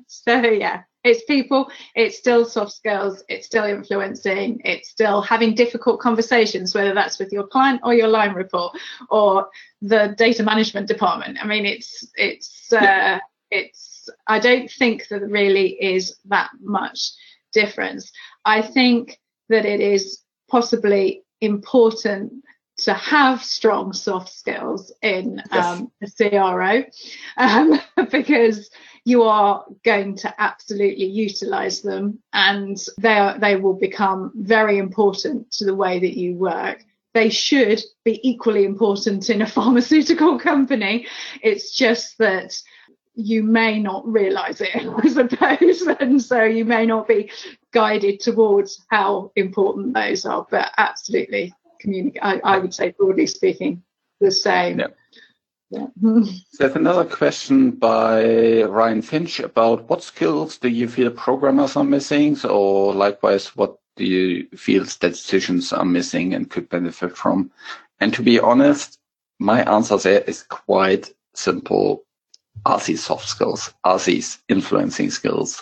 so, 0.08 0.42
yeah 0.42 0.84
it's 1.06 1.24
people, 1.26 1.70
it's 1.94 2.18
still 2.18 2.46
soft 2.46 2.72
skills, 2.72 3.24
it's 3.30 3.46
still 3.46 3.64
influencing, 3.64 4.60
it's 4.66 4.90
still 4.90 5.22
having 5.22 5.54
difficult 5.54 6.00
conversations, 6.00 6.74
whether 6.74 6.96
that's 6.96 7.20
with 7.20 7.32
your 7.32 7.46
client 7.46 7.80
or 7.84 7.94
your 7.94 8.08
line 8.08 8.34
report 8.34 8.76
or 9.10 9.48
the 9.84 10.16
data 10.18 10.42
management 10.42 10.88
department. 10.88 11.38
I 11.40 11.46
mean, 11.46 11.66
it's 11.66 12.08
it's 12.16 12.74
uh, 12.74 13.20
it's. 13.52 14.10
I 14.28 14.40
don't 14.40 14.70
think 14.70 15.08
that 15.10 15.22
really 15.22 15.70
is 15.82 16.18
that 16.26 16.50
much 16.60 17.12
difference. 17.54 18.12
I 18.44 18.64
think 18.64 19.20
that 19.50 19.66
it 19.66 19.80
is 19.80 20.22
possibly 20.50 21.24
important 21.42 22.34
to 22.78 22.94
have 22.94 23.44
strong 23.44 23.94
soft 23.94 24.34
skills 24.34 24.92
in 25.02 25.42
yes. 25.52 25.66
um, 25.66 25.92
a 26.02 26.30
CRO 26.30 26.84
um, 27.38 27.80
because 28.12 28.70
you 29.06 29.24
are 29.24 29.64
going 29.84 30.16
to 30.18 30.42
absolutely 30.42 31.06
utilize 31.06 31.82
them 31.82 32.20
and 32.34 32.78
they 33.00 33.18
are, 33.18 33.40
they 33.40 33.56
will 33.56 33.76
become 33.76 34.32
very 34.36 34.78
important 34.78 35.52
to 35.52 35.66
the 35.66 35.76
way 35.76 36.00
that 36.00 36.18
you 36.18 36.36
work 36.36 36.84
they 37.14 37.30
should 37.30 37.82
be 38.04 38.20
equally 38.28 38.66
important 38.66 39.30
in 39.30 39.42
a 39.42 39.48
pharmaceutical 39.58 40.38
company 40.38 41.08
it's 41.42 41.72
just 41.72 42.18
that 42.18 42.54
you 43.16 43.44
may 43.44 43.80
not 43.80 44.06
realize 44.08 44.62
it 44.62 44.70
i 45.04 45.08
suppose 45.08 45.82
and 46.00 46.22
so 46.22 46.44
you 46.44 46.66
may 46.66 46.86
not 46.86 47.08
be 47.08 47.32
guided 47.72 48.20
towards 48.20 48.84
how 48.90 49.32
important 49.36 49.94
those 49.94 50.26
are 50.26 50.46
but 50.50 50.72
absolutely 50.78 51.54
communicate 51.80 52.22
I, 52.24 52.40
I, 52.44 52.58
would 52.58 52.74
say 52.74 52.92
broadly 52.92 53.28
speaking 53.28 53.84
the 54.20 54.32
same 54.32 54.80
yeah. 54.80 54.88
Yeah. 55.72 55.88
There's 56.60 56.76
another 56.76 57.06
question 57.06 57.72
by 57.72 58.64
Ryan 58.64 59.02
Finch 59.02 59.40
about 59.40 59.90
what 59.90 60.04
skills 60.04 60.58
do 60.58 60.70
you 60.70 60.88
feel 60.88 61.10
programmers 61.12 61.76
are 61.76 61.84
missing, 61.84 62.38
or 62.46 62.94
likewise, 62.94 63.56
what 63.56 63.78
do 63.96 64.06
you 64.06 64.48
feel 64.56 64.86
statisticians 64.86 65.74
are 65.74 65.86
missing 65.86 66.34
and 66.34 66.50
could 66.50 66.70
benefit 66.70 67.18
from? 67.18 67.52
And 68.00 68.14
to 68.14 68.22
be 68.22 68.40
honest, 68.40 69.00
my 69.40 69.64
answer 69.64 69.98
there 69.98 70.22
is 70.22 70.44
quite 70.44 71.14
simple. 71.34 72.04
Are 72.66 72.80
these 72.80 73.04
soft 73.04 73.28
skills? 73.28 73.74
Are 73.84 74.00
these 74.00 74.40
influencing 74.50 75.12
skills? 75.12 75.62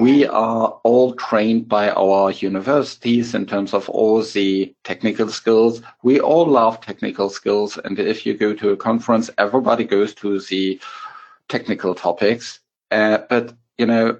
We 0.00 0.26
are 0.26 0.80
all 0.82 1.14
trained 1.14 1.68
by 1.68 1.90
our 1.90 2.30
universities 2.30 3.34
in 3.34 3.44
terms 3.44 3.74
of 3.74 3.88
all 3.90 4.22
the 4.22 4.74
technical 4.82 5.28
skills. 5.28 5.82
We 6.02 6.20
all 6.20 6.46
love 6.46 6.80
technical 6.80 7.28
skills. 7.28 7.78
And 7.84 7.98
if 7.98 8.24
you 8.24 8.34
go 8.34 8.54
to 8.54 8.70
a 8.70 8.76
conference, 8.76 9.28
everybody 9.36 9.84
goes 9.84 10.14
to 10.16 10.40
the 10.40 10.80
technical 11.48 11.94
topics. 11.94 12.60
Uh, 12.90 13.18
but, 13.28 13.54
you 13.76 13.84
know, 13.84 14.18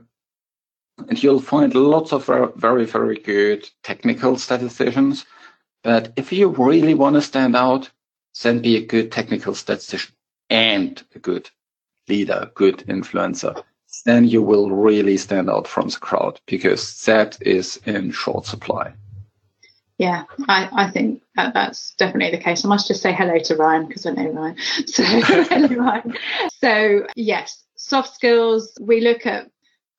and 1.08 1.22
you'll 1.22 1.40
find 1.40 1.74
lots 1.74 2.12
of 2.12 2.26
very, 2.56 2.84
very 2.84 3.18
good 3.18 3.68
technical 3.82 4.36
statisticians. 4.36 5.24
But 5.82 6.12
if 6.16 6.30
you 6.32 6.48
really 6.48 6.94
want 6.94 7.14
to 7.14 7.22
stand 7.22 7.56
out, 7.56 7.90
then 8.42 8.60
be 8.60 8.76
a 8.76 8.84
good 8.84 9.10
technical 9.12 9.54
statistician 9.54 10.14
and 10.50 11.02
a 11.14 11.18
good 11.18 11.48
leader, 12.08 12.50
good 12.54 12.78
influencer 12.88 13.62
then 14.04 14.26
you 14.26 14.42
will 14.42 14.70
really 14.70 15.16
stand 15.16 15.48
out 15.48 15.68
from 15.68 15.88
the 15.88 15.98
crowd 15.98 16.40
because 16.46 17.04
that 17.04 17.40
is 17.40 17.78
in 17.86 18.10
short 18.10 18.46
supply. 18.46 18.92
Yeah, 19.98 20.24
I, 20.48 20.68
I 20.72 20.90
think 20.90 21.22
that 21.36 21.54
that's 21.54 21.94
definitely 21.94 22.36
the 22.36 22.42
case. 22.42 22.64
I 22.64 22.68
must 22.68 22.88
just 22.88 23.00
say 23.00 23.12
hello 23.12 23.38
to 23.38 23.54
Ryan 23.54 23.86
because 23.86 24.06
I 24.06 24.10
know 24.10 24.30
Ryan. 24.30 24.56
So 24.86 25.04
hello, 25.04 25.68
Ryan. 25.68 26.14
So 26.60 27.06
yes, 27.14 27.62
soft 27.76 28.14
skills. 28.14 28.76
We 28.80 29.00
look 29.00 29.24
at 29.26 29.48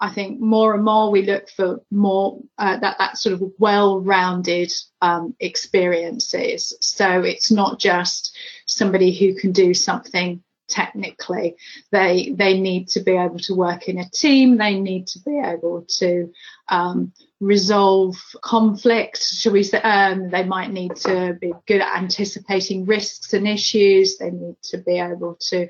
I 0.01 0.09
think 0.09 0.41
more 0.41 0.73
and 0.73 0.83
more 0.83 1.09
we 1.09 1.21
look 1.21 1.49
for 1.49 1.79
more 1.89 2.41
uh, 2.57 2.77
that 2.77 2.97
that 2.97 3.17
sort 3.17 3.33
of 3.33 3.43
well-rounded 3.57 4.73
um, 5.01 5.33
experiences. 5.39 6.75
So 6.81 7.21
it's 7.21 7.49
not 7.49 7.79
just 7.79 8.37
somebody 8.65 9.13
who 9.13 9.35
can 9.35 9.53
do 9.53 9.73
something 9.73 10.43
technically. 10.67 11.55
They 11.91 12.33
they 12.35 12.59
need 12.59 12.89
to 12.89 13.01
be 13.01 13.13
able 13.13 13.39
to 13.39 13.55
work 13.55 13.87
in 13.87 13.97
a 13.97 14.09
team. 14.09 14.57
They 14.57 14.79
need 14.79 15.07
to 15.07 15.19
be 15.19 15.39
able 15.39 15.85
to 15.99 16.31
um, 16.69 17.13
resolve 17.39 18.15
conflict. 18.41 19.23
Should 19.23 19.53
we 19.53 19.63
say? 19.63 19.81
Um, 19.81 20.29
they 20.29 20.43
might 20.43 20.71
need 20.71 20.95
to 20.97 21.37
be 21.39 21.53
good 21.67 21.81
at 21.81 21.97
anticipating 21.97 22.85
risks 22.85 23.33
and 23.33 23.47
issues. 23.47 24.17
They 24.17 24.31
need 24.31 24.55
to 24.63 24.77
be 24.77 24.99
able 24.99 25.37
to 25.49 25.67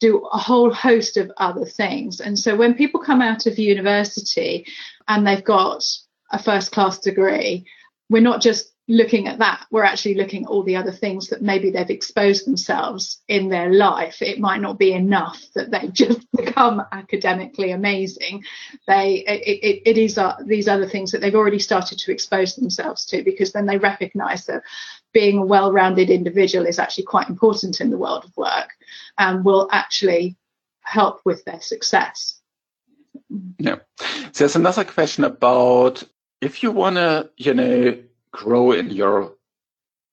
do 0.00 0.28
a 0.32 0.38
whole 0.38 0.72
host 0.72 1.16
of 1.16 1.30
other 1.38 1.64
things. 1.64 2.20
And 2.20 2.38
so 2.38 2.56
when 2.56 2.74
people 2.74 3.00
come 3.00 3.20
out 3.20 3.46
of 3.46 3.58
university 3.58 4.66
and 5.08 5.26
they've 5.26 5.44
got 5.44 5.84
a 6.30 6.40
first 6.40 6.70
class 6.70 6.98
degree, 6.98 7.66
we're 8.08 8.22
not 8.22 8.40
just 8.40 8.72
looking 8.88 9.28
at 9.28 9.38
that, 9.38 9.66
we're 9.70 9.84
actually 9.84 10.14
looking 10.14 10.44
at 10.44 10.48
all 10.48 10.62
the 10.62 10.76
other 10.76 10.92
things 10.92 11.28
that 11.28 11.42
maybe 11.42 11.70
they've 11.70 11.90
exposed 11.90 12.46
themselves 12.46 13.20
in 13.28 13.50
their 13.50 13.70
life. 13.70 14.22
It 14.22 14.40
might 14.40 14.62
not 14.62 14.78
be 14.78 14.94
enough 14.94 15.40
that 15.54 15.70
they 15.70 15.88
just 15.92 16.26
become 16.32 16.82
academically 16.90 17.70
amazing. 17.70 18.44
They 18.86 19.24
it, 19.26 19.42
it, 19.46 19.82
it 19.90 19.98
is 19.98 20.16
uh, 20.16 20.36
these 20.44 20.68
other 20.68 20.88
things 20.88 21.12
that 21.12 21.20
they've 21.20 21.34
already 21.34 21.58
started 21.58 21.98
to 21.98 22.12
expose 22.12 22.56
themselves 22.56 23.04
to 23.06 23.22
because 23.22 23.52
then 23.52 23.66
they 23.66 23.76
recognise 23.76 24.46
that 24.46 24.62
being 25.12 25.38
a 25.38 25.44
well-rounded 25.44 26.08
individual 26.08 26.66
is 26.66 26.78
actually 26.78 27.04
quite 27.04 27.28
important 27.28 27.80
in 27.80 27.90
the 27.90 27.98
world 27.98 28.24
of 28.24 28.36
work 28.36 28.70
and 29.18 29.44
will 29.44 29.68
actually 29.70 30.36
help 30.80 31.20
with 31.24 31.44
their 31.44 31.60
success. 31.60 32.40
Yeah. 33.58 33.76
So 34.32 34.44
there's 34.44 34.56
another 34.56 34.84
question 34.84 35.24
about 35.24 36.02
if 36.40 36.62
you 36.62 36.70
want 36.70 36.96
to, 36.96 37.30
you 37.36 37.52
know, 37.52 37.98
grow 38.32 38.72
in 38.72 38.90
your 38.90 39.34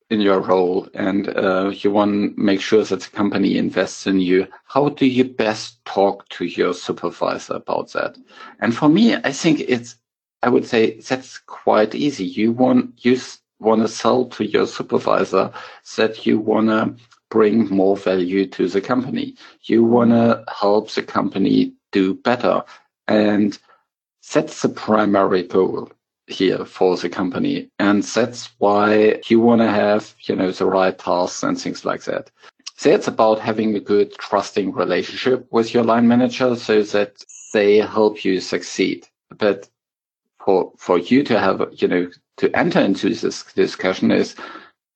in 0.10 0.22
your 0.22 0.40
role 0.40 0.88
and 0.94 1.30
uh, 1.30 1.72
you 1.74 1.90
want 1.90 2.12
to 2.36 2.40
make 2.40 2.62
sure 2.62 2.84
that 2.84 3.02
the 3.02 3.10
company 3.10 3.58
invests 3.58 4.06
in 4.06 4.20
you, 4.20 4.48
how 4.66 4.90
do 4.90 5.06
you 5.06 5.24
best 5.24 5.84
talk 5.86 6.28
to 6.30 6.46
your 6.46 6.74
supervisor 6.74 7.56
about 7.56 7.92
that? 7.94 8.16
And 8.60 8.76
for 8.76 8.88
me, 8.88 9.16
I 9.16 9.32
think 9.32 9.62
it's, 9.62 9.98
I 10.44 10.50
would 10.50 10.66
say 10.66 11.00
that's 11.00 11.40
quite 11.40 11.96
easy. 11.96 12.24
You 12.24 12.52
want, 12.52 13.04
you 13.04 13.20
want 13.60 13.82
to 13.82 13.88
sell 13.88 14.26
to 14.26 14.46
your 14.46 14.68
supervisor 14.68 15.52
that 15.98 16.26
you 16.26 16.40
want 16.40 16.68
to 16.68 16.96
bring 17.32 17.68
more 17.70 17.98
value 17.98 18.46
to 18.46 18.68
the 18.68 18.82
company. 18.82 19.36
You 19.64 19.84
want 19.84 20.12
to 20.12 20.44
help 20.56 20.92
the 20.92 21.02
company 21.02 21.74
do 21.92 22.14
better. 22.14 22.64
And 23.08 23.58
that's 24.32 24.62
the 24.62 24.70
primary 24.70 25.44
goal 25.44 25.92
here 26.28 26.66
for 26.66 26.98
the 26.98 27.10
company. 27.10 27.70
And 27.80 28.04
that's 28.04 28.50
why 28.58 29.22
you 29.28 29.40
want 29.40 29.62
to 29.62 29.70
have, 29.70 30.16
you 30.22 30.36
know, 30.36 30.52
the 30.52 30.66
right 30.66 30.98
tasks 30.98 31.44
and 31.44 31.60
things 31.60 31.86
like 31.86 32.04
that. 32.06 32.32
So 32.78 32.90
it's 32.90 33.08
about 33.08 33.40
having 33.40 33.76
a 33.76 33.80
good 33.80 34.14
trusting 34.18 34.74
relationship 34.74 35.48
with 35.52 35.74
your 35.74 35.84
line 35.84 36.08
manager 36.08 36.56
so 36.56 36.82
that 36.84 37.24
they 37.54 37.78
help 37.78 38.26
you 38.26 38.42
succeed. 38.42 39.08
But 39.38 39.70
for, 40.44 40.74
for 40.78 41.00
you 41.00 41.24
to 41.24 41.40
have, 41.40 41.66
you 41.74 41.88
know, 41.88 42.10
to 42.38 42.56
enter 42.56 42.80
into 42.80 43.14
this 43.14 43.44
discussion 43.44 44.12
is 44.12 44.36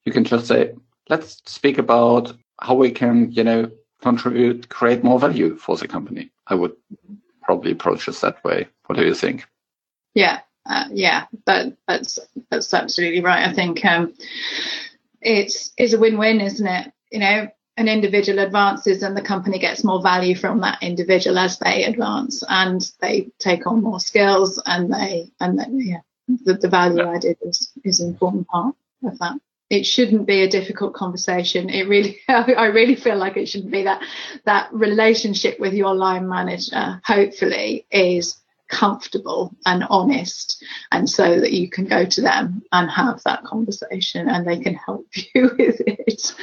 you 0.03 0.11
can 0.11 0.25
just 0.25 0.47
say, 0.47 0.73
let's 1.09 1.41
speak 1.45 1.77
about 1.77 2.33
how 2.59 2.75
we 2.75 2.91
can, 2.91 3.31
you 3.31 3.43
know, 3.43 3.71
contribute, 4.01 4.69
create 4.69 5.03
more 5.03 5.19
value 5.19 5.55
for 5.55 5.77
the 5.77 5.87
company. 5.87 6.31
I 6.47 6.55
would 6.55 6.73
probably 7.43 7.71
approach 7.71 8.05
this 8.05 8.21
that 8.21 8.43
way. 8.43 8.67
What 8.85 8.97
do 8.97 9.05
you 9.05 9.13
think? 9.13 9.47
Yeah, 10.13 10.39
uh, 10.65 10.85
yeah, 10.91 11.25
that, 11.45 11.75
that's 11.87 12.19
that's 12.49 12.73
absolutely 12.73 13.21
right. 13.21 13.47
I 13.47 13.53
think 13.53 13.83
um, 13.85 14.13
it's 15.21 15.71
is 15.77 15.93
a 15.93 15.99
win-win, 15.99 16.41
isn't 16.41 16.67
it? 16.67 16.91
You 17.11 17.19
know, 17.19 17.47
an 17.77 17.87
individual 17.87 18.39
advances 18.39 19.03
and 19.03 19.15
the 19.15 19.21
company 19.21 19.57
gets 19.57 19.83
more 19.83 20.01
value 20.01 20.35
from 20.35 20.59
that 20.59 20.83
individual 20.83 21.39
as 21.39 21.57
they 21.59 21.85
advance 21.85 22.43
and 22.49 22.91
they 23.01 23.29
take 23.39 23.65
on 23.65 23.81
more 23.81 24.01
skills 24.01 24.61
and 24.65 24.93
they 24.93 25.31
and 25.39 25.57
they, 25.57 25.65
yeah, 25.71 26.01
the, 26.45 26.55
the 26.55 26.67
value 26.67 27.03
added 27.03 27.37
is 27.41 27.71
is 27.83 28.01
an 28.01 28.09
important 28.09 28.47
part 28.47 28.75
of 29.03 29.17
that. 29.19 29.39
It 29.69 29.85
shouldn't 29.85 30.25
be 30.25 30.41
a 30.41 30.49
difficult 30.49 30.93
conversation. 30.93 31.69
It 31.69 31.87
really, 31.87 32.19
I 32.27 32.65
really 32.65 32.95
feel 32.95 33.17
like 33.17 33.37
it 33.37 33.47
shouldn't 33.47 33.71
be 33.71 33.83
that 33.83 34.01
that 34.45 34.73
relationship 34.73 35.59
with 35.59 35.73
your 35.73 35.95
line 35.95 36.27
manager. 36.27 37.01
Hopefully, 37.05 37.85
is 37.91 38.35
comfortable 38.69 39.55
and 39.65 39.83
honest 39.89 40.63
and 40.91 41.09
so 41.09 41.39
that 41.39 41.51
you 41.51 41.69
can 41.69 41.85
go 41.85 42.05
to 42.05 42.21
them 42.21 42.61
and 42.71 42.89
have 42.89 43.21
that 43.23 43.43
conversation 43.43 44.29
and 44.29 44.47
they 44.47 44.59
can 44.59 44.75
help 44.75 45.07
you 45.35 45.51
with 45.57 45.81
it. 45.85 46.35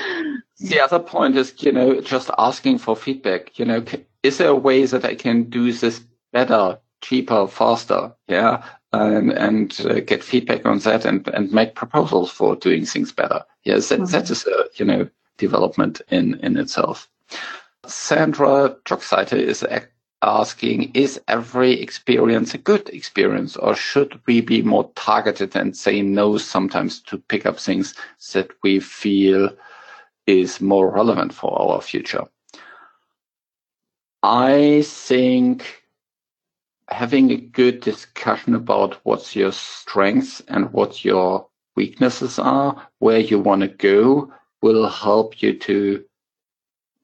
The 0.58 0.80
other 0.80 0.98
point 0.98 1.36
is 1.36 1.54
you 1.58 1.72
know 1.72 2.00
just 2.00 2.30
asking 2.36 2.78
for 2.78 2.96
feedback 2.96 3.58
you 3.58 3.64
know 3.64 3.84
is 4.22 4.38
there 4.38 4.48
a 4.48 4.56
way 4.56 4.84
that 4.86 5.04
i 5.04 5.14
can 5.14 5.44
do 5.44 5.72
this 5.72 6.02
better 6.32 6.78
cheaper 7.00 7.46
faster? 7.46 8.12
Yeah 8.26 8.64
and, 8.92 9.32
and 9.32 9.80
uh, 9.84 10.00
get 10.00 10.24
feedback 10.24 10.64
on 10.64 10.78
that 10.80 11.04
and, 11.04 11.26
and 11.28 11.52
make 11.52 11.74
proposals 11.74 12.30
for 12.30 12.56
doing 12.56 12.86
things 12.86 13.12
better. 13.12 13.44
Yes 13.64 13.88
that, 13.88 14.00
mm-hmm. 14.00 14.12
that 14.12 14.30
is 14.30 14.46
a 14.46 14.64
you 14.74 14.84
know 14.84 15.08
development 15.38 16.02
in 16.08 16.34
in 16.40 16.56
itself. 16.56 17.08
Sandra 17.86 18.76
Jogseiter 18.84 19.38
is 19.38 19.62
asking, 20.22 20.92
is 20.94 21.20
every 21.28 21.80
experience 21.80 22.54
a 22.54 22.58
good 22.58 22.88
experience 22.90 23.56
or 23.56 23.74
should 23.74 24.20
we 24.26 24.40
be 24.40 24.62
more 24.62 24.90
targeted 24.94 25.54
and 25.56 25.76
say 25.76 26.02
no 26.02 26.38
sometimes 26.38 27.00
to 27.02 27.18
pick 27.18 27.46
up 27.46 27.58
things 27.58 27.94
that 28.32 28.50
we 28.62 28.80
feel 28.80 29.50
is 30.26 30.60
more 30.60 30.90
relevant 30.90 31.32
for 31.32 31.60
our 31.60 31.80
future? 31.80 32.24
I 34.22 34.82
think 34.84 35.82
having 36.88 37.30
a 37.30 37.36
good 37.36 37.80
discussion 37.80 38.54
about 38.54 38.94
what's 39.04 39.36
your 39.36 39.52
strengths 39.52 40.40
and 40.48 40.72
what 40.72 41.04
your 41.04 41.48
weaknesses 41.76 42.38
are, 42.38 42.88
where 42.98 43.20
you 43.20 43.38
want 43.38 43.60
to 43.60 43.68
go, 43.68 44.32
will 44.62 44.88
help 44.88 45.42
you 45.42 45.58
to 45.58 46.04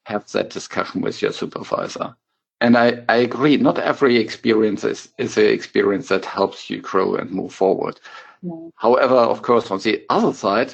have 0.07 0.29
that 0.33 0.51
discussion 0.51 1.01
with 1.01 1.23
your 1.23 1.33
supervisor 1.33 2.17
and 2.63 2.79
I, 2.79 3.03
I 3.09 3.17
agree, 3.17 3.57
not 3.57 3.81
every 3.81 4.17
experience 4.17 4.85
is, 4.85 5.09
is 5.19 5.37
an 5.37 5.47
experience 5.47 6.09
that 6.09 6.25
helps 6.25 6.71
you 6.71 6.81
grow 6.81 7.17
and 7.17 7.29
move 7.33 7.53
forward. 7.53 7.99
No. 8.41 8.71
However, 8.77 9.17
of 9.17 9.43
course, 9.43 9.73
on 9.73 9.81
the 9.81 10.05
other 10.09 10.33
side, 10.33 10.73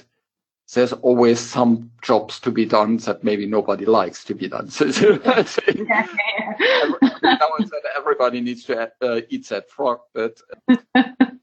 there's 0.75 0.93
always 0.93 1.41
some 1.41 1.91
jobs 2.03 2.41
to 2.41 2.51
be 2.51 2.67
done 2.67 2.99
that 2.99 3.25
maybe 3.25 3.47
nobody 3.47 3.87
likes 3.87 4.23
to 4.25 4.35
be 4.35 4.49
done. 4.49 4.69
So, 4.71 4.91
so 4.91 5.19
I 5.25 5.43
think 5.43 5.89
yeah, 5.89 7.39
everybody 7.97 8.43
needs 8.43 8.65
to 8.65 8.93
uh, 9.01 9.21
eat 9.31 9.49
that 9.49 9.71
frog, 9.71 10.01
but 10.13 10.43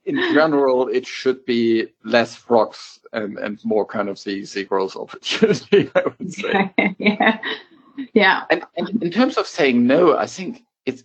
in 0.06 0.16
general, 0.32 0.90
it 0.90 1.08
should 1.08 1.44
be 1.46 1.88
less 2.04 2.36
frogs 2.36 3.00
and, 3.14 3.40
and 3.40 3.66
more 3.66 3.86
kind 3.88 4.10
of 4.10 4.24
the, 4.24 4.46
the 4.46 4.64
growth 4.64 4.96
opportunity, 4.96 5.90
I 5.96 6.04
would 6.20 6.32
say. 6.32 6.96
yeah. 7.00 7.40
Yeah. 8.14 8.44
And, 8.50 8.64
and 8.76 9.04
in 9.04 9.12
terms 9.12 9.38
of 9.38 9.48
saying 9.48 9.86
no, 9.86 10.18
I 10.18 10.26
think 10.26 10.64
it's 10.86 11.04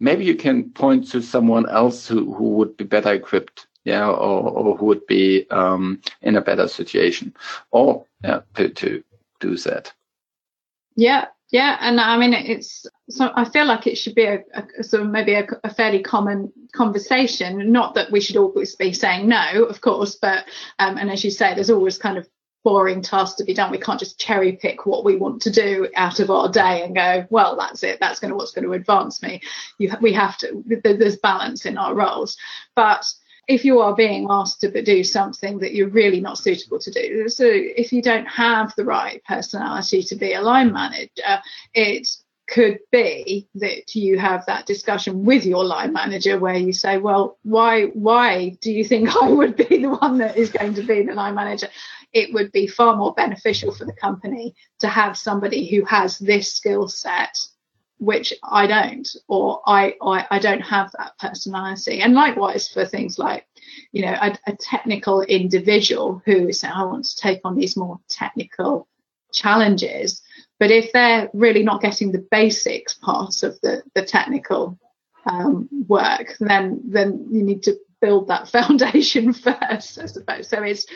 maybe 0.00 0.24
you 0.24 0.34
can 0.34 0.70
point 0.70 1.10
to 1.10 1.22
someone 1.22 1.68
else 1.68 2.06
who, 2.06 2.32
who 2.32 2.50
would 2.50 2.76
be 2.76 2.84
better 2.84 3.12
equipped, 3.12 3.66
yeah, 3.84 4.06
or, 4.06 4.50
or 4.50 4.76
who 4.76 4.86
would 4.86 5.06
be 5.06 5.48
um, 5.50 6.00
in 6.22 6.36
a 6.36 6.40
better 6.40 6.68
situation, 6.68 7.34
or 7.70 8.04
yeah, 8.22 8.40
to, 8.54 8.68
to 8.70 9.02
do 9.40 9.56
that. 9.56 9.92
Yeah, 10.96 11.26
yeah, 11.50 11.78
and 11.80 12.00
I 12.00 12.18
mean 12.18 12.34
it's 12.34 12.86
so 13.08 13.30
I 13.34 13.44
feel 13.46 13.66
like 13.66 13.86
it 13.86 13.96
should 13.96 14.14
be 14.14 14.24
a, 14.24 14.44
a 14.78 14.84
sort 14.84 15.02
of 15.02 15.08
maybe 15.08 15.34
a, 15.34 15.46
a, 15.64 15.72
fairly 15.72 16.02
common 16.02 16.52
conversation. 16.74 17.72
Not 17.72 17.94
that 17.94 18.10
we 18.10 18.20
should 18.20 18.36
always 18.36 18.76
be 18.76 18.92
saying 18.92 19.26
no, 19.28 19.64
of 19.64 19.80
course, 19.80 20.16
but 20.16 20.44
um, 20.78 20.98
and 20.98 21.10
as 21.10 21.24
you 21.24 21.30
say, 21.30 21.54
there's 21.54 21.70
always 21.70 21.96
kind 21.96 22.18
of 22.18 22.28
boring 22.64 23.02
tasks 23.02 23.36
to 23.36 23.44
be 23.44 23.54
done. 23.54 23.70
We 23.70 23.78
can't 23.78 24.00
just 24.00 24.18
cherry 24.18 24.52
pick 24.52 24.86
what 24.86 25.04
we 25.04 25.16
want 25.16 25.42
to 25.42 25.50
do 25.50 25.88
out 25.96 26.20
of 26.20 26.30
our 26.30 26.48
day 26.50 26.82
and 26.82 26.94
go, 26.94 27.26
well, 27.30 27.56
that's 27.56 27.82
it. 27.82 27.98
That's 28.00 28.20
going 28.20 28.30
to 28.30 28.36
what's 28.36 28.52
going 28.52 28.64
to 28.64 28.72
advance 28.72 29.22
me. 29.22 29.40
You, 29.78 29.92
we 30.00 30.12
have 30.12 30.36
to. 30.38 30.64
There's 30.82 31.16
balance 31.16 31.66
in 31.66 31.78
our 31.78 31.94
roles, 31.94 32.36
but 32.74 33.04
if 33.48 33.64
you 33.64 33.80
are 33.80 33.94
being 33.94 34.26
asked 34.28 34.60
to 34.60 34.82
do 34.82 35.02
something 35.02 35.58
that 35.60 35.72
you're 35.72 35.88
really 35.88 36.20
not 36.20 36.36
suitable 36.36 36.78
to 36.78 36.90
do, 36.90 37.28
so 37.30 37.44
if 37.48 37.92
you 37.92 38.02
don't 38.02 38.26
have 38.26 38.74
the 38.76 38.84
right 38.84 39.24
personality 39.24 40.02
to 40.02 40.16
be 40.16 40.34
a 40.34 40.42
line 40.42 40.70
manager, 40.72 41.40
it 41.72 42.08
could 42.48 42.78
be 42.90 43.48
that 43.56 43.94
you 43.94 44.18
have 44.18 44.46
that 44.46 44.66
discussion 44.66 45.24
with 45.24 45.44
your 45.44 45.64
line 45.64 45.92
manager 45.92 46.38
where 46.38 46.56
you 46.56 46.72
say, 46.72 46.98
well, 46.98 47.38
why 47.42 47.84
why 47.86 48.56
do 48.60 48.72
you 48.72 48.84
think 48.84 49.14
I 49.22 49.28
would 49.28 49.56
be 49.56 49.82
the 49.82 49.90
one 49.90 50.18
that 50.18 50.36
is 50.36 50.50
going 50.50 50.74
to 50.74 50.82
be 50.82 51.02
the 51.02 51.14
line 51.14 51.34
manager? 51.34 51.68
It 52.12 52.32
would 52.32 52.50
be 52.52 52.66
far 52.66 52.96
more 52.96 53.14
beneficial 53.14 53.72
for 53.72 53.84
the 53.84 53.92
company 53.92 54.54
to 54.80 54.88
have 54.88 55.18
somebody 55.18 55.66
who 55.66 55.84
has 55.84 56.18
this 56.18 56.52
skill 56.52 56.88
set 56.88 57.38
which 57.98 58.32
I 58.44 58.66
don't, 58.66 59.08
or 59.26 59.60
I, 59.66 59.94
I, 60.00 60.26
I 60.30 60.38
don't 60.38 60.60
have 60.60 60.92
that 60.92 61.18
personality. 61.18 62.00
And 62.00 62.14
likewise 62.14 62.68
for 62.68 62.84
things 62.84 63.18
like, 63.18 63.44
you 63.92 64.02
know, 64.02 64.16
a, 64.20 64.38
a 64.46 64.56
technical 64.56 65.22
individual 65.22 66.22
who 66.24 66.52
saying, 66.52 66.72
I 66.74 66.84
want 66.84 67.04
to 67.06 67.16
take 67.16 67.40
on 67.44 67.56
these 67.56 67.76
more 67.76 67.98
technical 68.08 68.86
challenges. 69.32 70.22
But 70.58 70.70
if 70.70 70.92
they're 70.92 71.30
really 71.32 71.62
not 71.62 71.80
getting 71.80 72.12
the 72.12 72.26
basics 72.30 72.94
parts 72.94 73.42
of 73.42 73.60
the, 73.60 73.82
the 73.94 74.02
technical 74.02 74.78
um, 75.26 75.68
work, 75.86 76.36
then 76.40 76.82
then 76.86 77.28
you 77.30 77.42
need 77.42 77.62
to 77.64 77.78
build 78.00 78.28
that 78.28 78.48
foundation 78.56 79.32
first, 79.32 79.98
I 79.98 80.06
suppose. 80.06 80.48
So 80.48 80.62
it's 80.62 80.86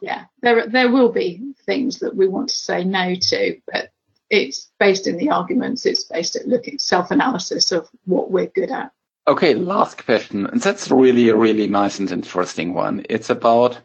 yeah. 0.00 0.24
there 0.42 0.66
there 0.66 0.90
will 0.90 1.10
be 1.10 1.52
things 1.64 2.00
that 2.00 2.16
we 2.16 2.28
want 2.28 2.48
to 2.48 2.56
say 2.56 2.84
no 2.84 3.14
to, 3.14 3.60
but 3.70 3.90
it's 4.28 4.70
based 4.80 5.06
in 5.06 5.16
the 5.18 5.30
arguments. 5.30 5.86
It's 5.86 6.04
based 6.04 6.36
at 6.36 6.48
looking 6.48 6.78
self-analysis 6.78 7.72
of 7.72 7.88
what 8.04 8.30
we're 8.30 8.46
good 8.46 8.70
at. 8.70 8.90
Okay, 9.28 9.54
last 9.54 10.04
question, 10.04 10.46
and 10.46 10.60
that's 10.60 10.90
really 10.90 11.28
a 11.28 11.36
really 11.36 11.66
nice 11.66 11.98
and 11.98 12.10
interesting 12.10 12.74
one. 12.74 13.04
It's 13.08 13.30
about 13.30 13.80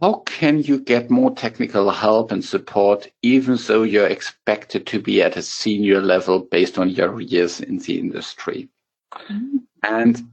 how 0.00 0.22
can 0.26 0.62
you 0.62 0.78
get 0.78 1.10
more 1.10 1.34
technical 1.34 1.90
help 1.90 2.30
and 2.30 2.44
support, 2.44 3.08
even 3.22 3.58
though 3.66 3.82
you're 3.82 4.06
expected 4.06 4.86
to 4.88 5.00
be 5.00 5.22
at 5.22 5.36
a 5.36 5.42
senior 5.42 6.02
level 6.02 6.40
based 6.40 6.78
on 6.78 6.90
your 6.90 7.20
years 7.20 7.60
in 7.60 7.78
the 7.78 7.98
industry? 7.98 8.68
Mm-hmm. 9.14 9.56
And 9.82 10.28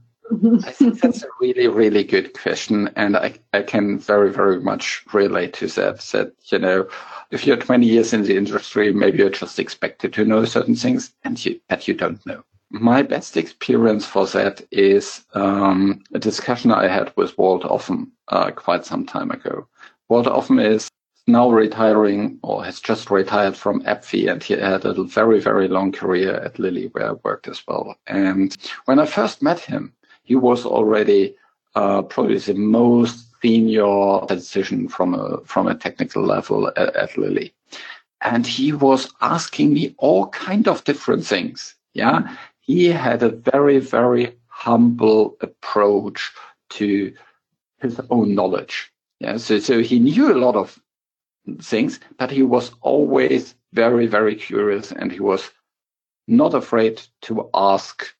I 0.64 0.72
think 0.72 1.00
that's 1.00 1.22
a 1.22 1.28
really, 1.40 1.68
really 1.68 2.04
good 2.04 2.34
question. 2.34 2.90
And 2.96 3.16
I, 3.16 3.34
I 3.52 3.62
can 3.62 3.98
very, 3.98 4.32
very 4.32 4.60
much 4.60 5.04
relate 5.12 5.54
to 5.54 5.66
that. 5.68 6.00
That, 6.12 6.32
you 6.50 6.58
know, 6.58 6.88
if 7.30 7.46
you're 7.46 7.56
20 7.56 7.86
years 7.86 8.12
in 8.12 8.22
the 8.22 8.36
industry, 8.36 8.92
maybe 8.92 9.18
you're 9.18 9.30
just 9.30 9.58
expected 9.58 10.12
to 10.14 10.24
know 10.24 10.44
certain 10.44 10.76
things 10.76 11.14
and 11.24 11.42
you, 11.44 11.60
that 11.68 11.88
you 11.88 11.94
don't 11.94 12.24
know. 12.26 12.42
My 12.80 13.02
best 13.02 13.36
experience 13.36 14.04
for 14.04 14.26
that 14.26 14.66
is 14.72 15.24
um, 15.34 16.02
a 16.12 16.18
discussion 16.18 16.72
I 16.72 16.88
had 16.88 17.12
with 17.14 17.38
Walt 17.38 17.64
Offen 17.64 18.10
uh, 18.26 18.50
quite 18.50 18.84
some 18.84 19.06
time 19.06 19.30
ago. 19.30 19.68
Walt 20.08 20.26
Offen 20.26 20.58
is 20.58 20.88
now 21.28 21.48
retiring 21.52 22.40
or 22.42 22.64
has 22.64 22.80
just 22.80 23.12
retired 23.12 23.56
from 23.56 23.82
AbbVie 23.82 24.28
and 24.28 24.42
he 24.42 24.54
had 24.54 24.84
a 24.84 25.04
very, 25.04 25.38
very 25.38 25.68
long 25.68 25.92
career 25.92 26.34
at 26.34 26.58
Lilly 26.58 26.88
where 26.88 27.10
I 27.10 27.12
worked 27.22 27.46
as 27.46 27.62
well. 27.68 27.94
And 28.08 28.56
when 28.86 28.98
I 28.98 29.06
first 29.06 29.40
met 29.40 29.60
him, 29.60 29.92
he 30.24 30.34
was 30.34 30.66
already 30.66 31.36
uh, 31.76 32.02
probably 32.02 32.38
the 32.38 32.54
most 32.54 33.40
senior 33.40 34.26
decision 34.26 34.88
from 34.88 35.14
a 35.14 35.38
from 35.44 35.68
a 35.68 35.76
technical 35.76 36.24
level 36.24 36.72
at, 36.76 36.96
at 36.96 37.16
Lilly, 37.16 37.54
and 38.20 38.44
he 38.44 38.72
was 38.72 39.12
asking 39.20 39.74
me 39.74 39.94
all 39.98 40.26
kind 40.30 40.66
of 40.66 40.82
different 40.82 41.24
things. 41.24 41.76
Yeah, 41.92 42.36
he 42.66 42.86
had 42.86 43.22
a 43.22 43.28
very 43.28 43.78
very 43.78 44.36
humble 44.48 45.36
approach 45.40 46.32
to 46.70 47.12
his 47.80 48.00
own 48.10 48.34
knowledge. 48.34 48.92
Yeah, 49.20 49.36
so 49.36 49.58
so 49.58 49.80
he 49.80 49.98
knew 49.98 50.32
a 50.32 50.42
lot 50.46 50.56
of 50.56 50.78
things, 51.60 52.00
but 52.18 52.30
he 52.30 52.42
was 52.42 52.72
always 52.80 53.54
very 53.72 54.06
very 54.06 54.34
curious, 54.34 54.92
and 54.92 55.12
he 55.12 55.20
was 55.20 55.50
not 56.26 56.54
afraid 56.54 57.02
to 57.22 57.50
ask 57.54 58.14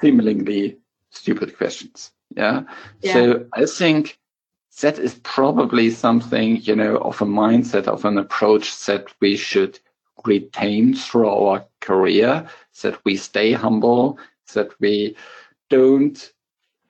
seemingly 0.00 0.78
stupid 1.10 1.56
questions. 1.56 2.10
Yeah? 2.36 2.62
yeah. 3.02 3.12
So 3.12 3.46
I 3.52 3.66
think 3.66 4.18
that 4.80 4.98
is 4.98 5.14
probably 5.22 5.90
something, 5.90 6.56
you 6.62 6.74
know, 6.74 6.96
of 6.96 7.20
a 7.20 7.26
mindset, 7.26 7.86
of 7.86 8.04
an 8.04 8.18
approach 8.18 8.84
that 8.86 9.06
we 9.20 9.36
should 9.36 9.78
retain 10.24 10.94
through 10.94 11.28
our 11.28 11.64
career, 11.80 12.46
that 12.82 12.98
we 13.04 13.16
stay 13.16 13.52
humble, 13.52 14.18
that 14.54 14.70
we 14.80 15.16
don't 15.68 16.32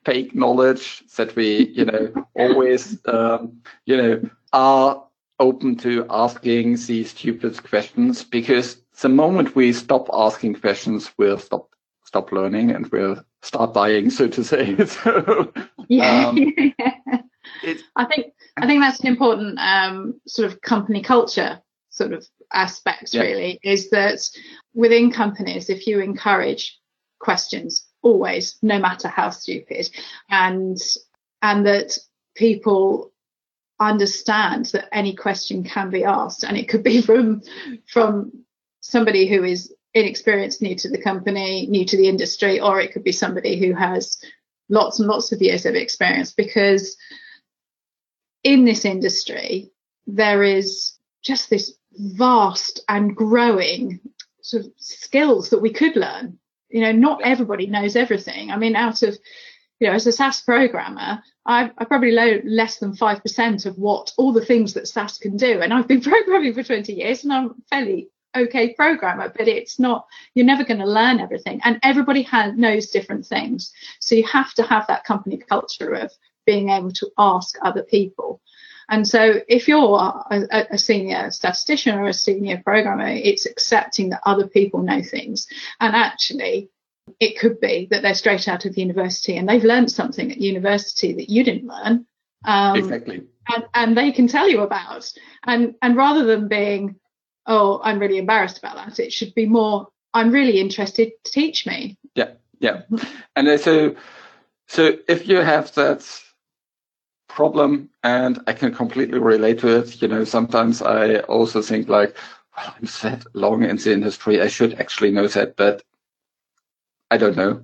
fake 0.04 0.34
knowledge, 0.34 1.02
that 1.16 1.34
we, 1.36 1.68
you 1.68 1.84
know, 1.84 2.26
always, 2.34 2.98
um, 3.06 3.60
you 3.86 3.96
know, 3.96 4.30
are 4.52 5.04
open 5.38 5.76
to 5.76 6.06
asking 6.10 6.76
these 6.76 7.10
stupid 7.10 7.62
questions 7.64 8.22
because 8.24 8.76
the 9.00 9.08
moment 9.08 9.54
we 9.54 9.72
stop 9.72 10.08
asking 10.12 10.54
questions, 10.54 11.10
we'll 11.16 11.38
stop 11.38 11.70
stop 12.04 12.32
learning 12.32 12.72
and 12.72 12.88
we'll 12.88 13.24
start 13.42 13.72
dying, 13.72 14.10
so 14.10 14.26
to 14.26 14.42
say. 14.42 14.76
so, 14.86 15.52
yeah. 15.88 16.28
Um, 16.28 16.54
I 17.96 18.04
think 18.04 18.32
I 18.56 18.66
think 18.66 18.82
that's 18.82 19.00
an 19.00 19.06
important 19.06 19.58
um, 19.58 20.20
sort 20.26 20.50
of 20.50 20.60
company 20.60 21.02
culture 21.02 21.60
sort 21.90 22.12
of 22.12 22.26
aspect. 22.52 23.14
Yeah. 23.14 23.22
Really, 23.22 23.60
is 23.62 23.90
that 23.90 24.28
within 24.74 25.10
companies, 25.10 25.70
if 25.70 25.86
you 25.86 26.00
encourage 26.00 26.78
questions 27.18 27.86
always, 28.02 28.56
no 28.62 28.78
matter 28.78 29.08
how 29.08 29.30
stupid, 29.30 29.90
and 30.30 30.78
and 31.42 31.66
that 31.66 31.98
people 32.34 33.12
understand 33.78 34.66
that 34.66 34.88
any 34.92 35.14
question 35.14 35.64
can 35.64 35.90
be 35.90 36.04
asked, 36.04 36.44
and 36.44 36.56
it 36.56 36.68
could 36.68 36.82
be 36.82 37.00
from 37.08 37.42
from 37.86 38.44
somebody 38.80 39.28
who 39.28 39.44
is 39.44 39.74
inexperienced, 39.94 40.62
new 40.62 40.74
to 40.76 40.88
the 40.88 41.02
company, 41.02 41.66
new 41.66 41.84
to 41.84 41.96
the 41.96 42.08
industry, 42.08 42.60
or 42.60 42.80
it 42.80 42.92
could 42.92 43.04
be 43.04 43.12
somebody 43.12 43.58
who 43.58 43.74
has 43.74 44.18
lots 44.68 45.00
and 45.00 45.08
lots 45.08 45.32
of 45.32 45.42
years 45.42 45.66
of 45.66 45.74
experience. 45.74 46.32
Because 46.32 46.96
in 48.44 48.64
this 48.64 48.84
industry, 48.84 49.70
there 50.06 50.42
is 50.42 50.96
just 51.22 51.50
this 51.50 51.74
vast 51.92 52.80
and 52.88 53.14
growing 53.16 54.00
sort 54.42 54.64
of 54.64 54.72
skills 54.76 55.50
that 55.50 55.60
we 55.60 55.72
could 55.72 55.96
learn. 55.96 56.38
You 56.68 56.82
know, 56.82 56.92
not 56.92 57.22
everybody 57.22 57.66
knows 57.66 57.96
everything. 57.96 58.50
I 58.50 58.56
mean, 58.56 58.76
out 58.76 59.02
of, 59.02 59.18
you 59.80 59.88
know, 59.88 59.94
as 59.94 60.06
a 60.06 60.12
SAS 60.12 60.40
programmer, 60.42 61.22
I, 61.46 61.70
I 61.76 61.84
probably 61.84 62.14
know 62.14 62.40
less 62.44 62.78
than 62.78 62.94
5% 62.94 63.66
of 63.66 63.78
what 63.78 64.12
all 64.16 64.32
the 64.32 64.44
things 64.44 64.74
that 64.74 64.86
SAS 64.86 65.18
can 65.18 65.36
do. 65.36 65.60
And 65.60 65.72
I've 65.72 65.88
been 65.88 66.00
programming 66.02 66.54
for 66.54 66.62
20 66.62 66.92
years 66.92 67.24
and 67.24 67.32
I'm 67.32 67.62
fairly 67.70 68.08
okay 68.36 68.74
programmer, 68.74 69.32
but 69.36 69.48
it's 69.48 69.78
not, 69.78 70.06
you're 70.34 70.46
never 70.46 70.64
going 70.64 70.80
to 70.80 70.86
learn 70.86 71.18
everything. 71.18 71.60
And 71.64 71.80
everybody 71.82 72.22
has, 72.22 72.56
knows 72.56 72.90
different 72.90 73.26
things. 73.26 73.72
So 74.00 74.14
you 74.14 74.24
have 74.26 74.54
to 74.54 74.62
have 74.62 74.86
that 74.86 75.04
company 75.04 75.38
culture 75.38 75.94
of 75.94 76.12
being 76.46 76.70
able 76.70 76.92
to 76.92 77.10
ask 77.18 77.56
other 77.62 77.82
people. 77.82 78.40
And 78.90 79.06
so 79.06 79.40
if 79.48 79.68
you're 79.68 79.96
a, 80.30 80.66
a, 80.72 80.76
senior 80.76 81.30
statistician 81.30 81.96
or 81.96 82.08
a 82.08 82.12
senior 82.12 82.60
programmer, 82.62 83.06
it's 83.06 83.46
accepting 83.46 84.10
that 84.10 84.20
other 84.26 84.48
people 84.48 84.82
know 84.82 85.00
things. 85.00 85.46
And 85.78 85.94
actually, 85.94 86.70
it 87.20 87.38
could 87.38 87.60
be 87.60 87.86
that 87.92 88.02
they're 88.02 88.14
straight 88.14 88.48
out 88.48 88.66
of 88.66 88.76
university 88.76 89.36
and 89.36 89.48
they've 89.48 89.64
learned 89.64 89.92
something 89.92 90.32
at 90.32 90.38
university 90.38 91.12
that 91.12 91.30
you 91.30 91.44
didn't 91.44 91.68
learn. 91.68 92.04
Um, 92.44 92.76
exactly. 92.76 93.22
And, 93.48 93.64
and 93.74 93.96
they 93.96 94.10
can 94.10 94.26
tell 94.26 94.48
you 94.48 94.62
about. 94.62 95.10
And, 95.44 95.76
and 95.80 95.96
rather 95.96 96.24
than 96.24 96.48
being, 96.48 96.96
oh, 97.46 97.80
I'm 97.84 98.00
really 98.00 98.18
embarrassed 98.18 98.58
about 98.58 98.74
that. 98.74 98.98
It 98.98 99.12
should 99.12 99.34
be 99.34 99.46
more, 99.46 99.86
I'm 100.12 100.32
really 100.32 100.58
interested, 100.58 101.12
to 101.24 101.32
teach 101.32 101.64
me. 101.64 101.96
Yeah, 102.16 102.32
yeah. 102.58 102.82
and 103.36 103.60
so, 103.60 103.94
so 104.66 104.98
if 105.06 105.28
you 105.28 105.36
have 105.36 105.72
that 105.74 106.22
problem 107.34 107.88
and 108.02 108.42
I 108.46 108.52
can 108.52 108.74
completely 108.74 109.18
relate 109.18 109.60
to 109.60 109.78
it, 109.78 110.02
you 110.02 110.08
know, 110.08 110.24
sometimes 110.24 110.82
I 110.82 111.20
also 111.20 111.62
think 111.62 111.88
like, 111.88 112.16
well, 112.56 112.74
I'm 112.76 112.88
that 113.02 113.24
long 113.34 113.64
in 113.64 113.76
the 113.76 113.92
industry. 113.92 114.40
I 114.40 114.48
should 114.48 114.74
actually 114.74 115.10
know 115.10 115.28
that, 115.28 115.56
but 115.56 115.82
I 117.10 117.16
don't 117.16 117.36
know. 117.36 117.62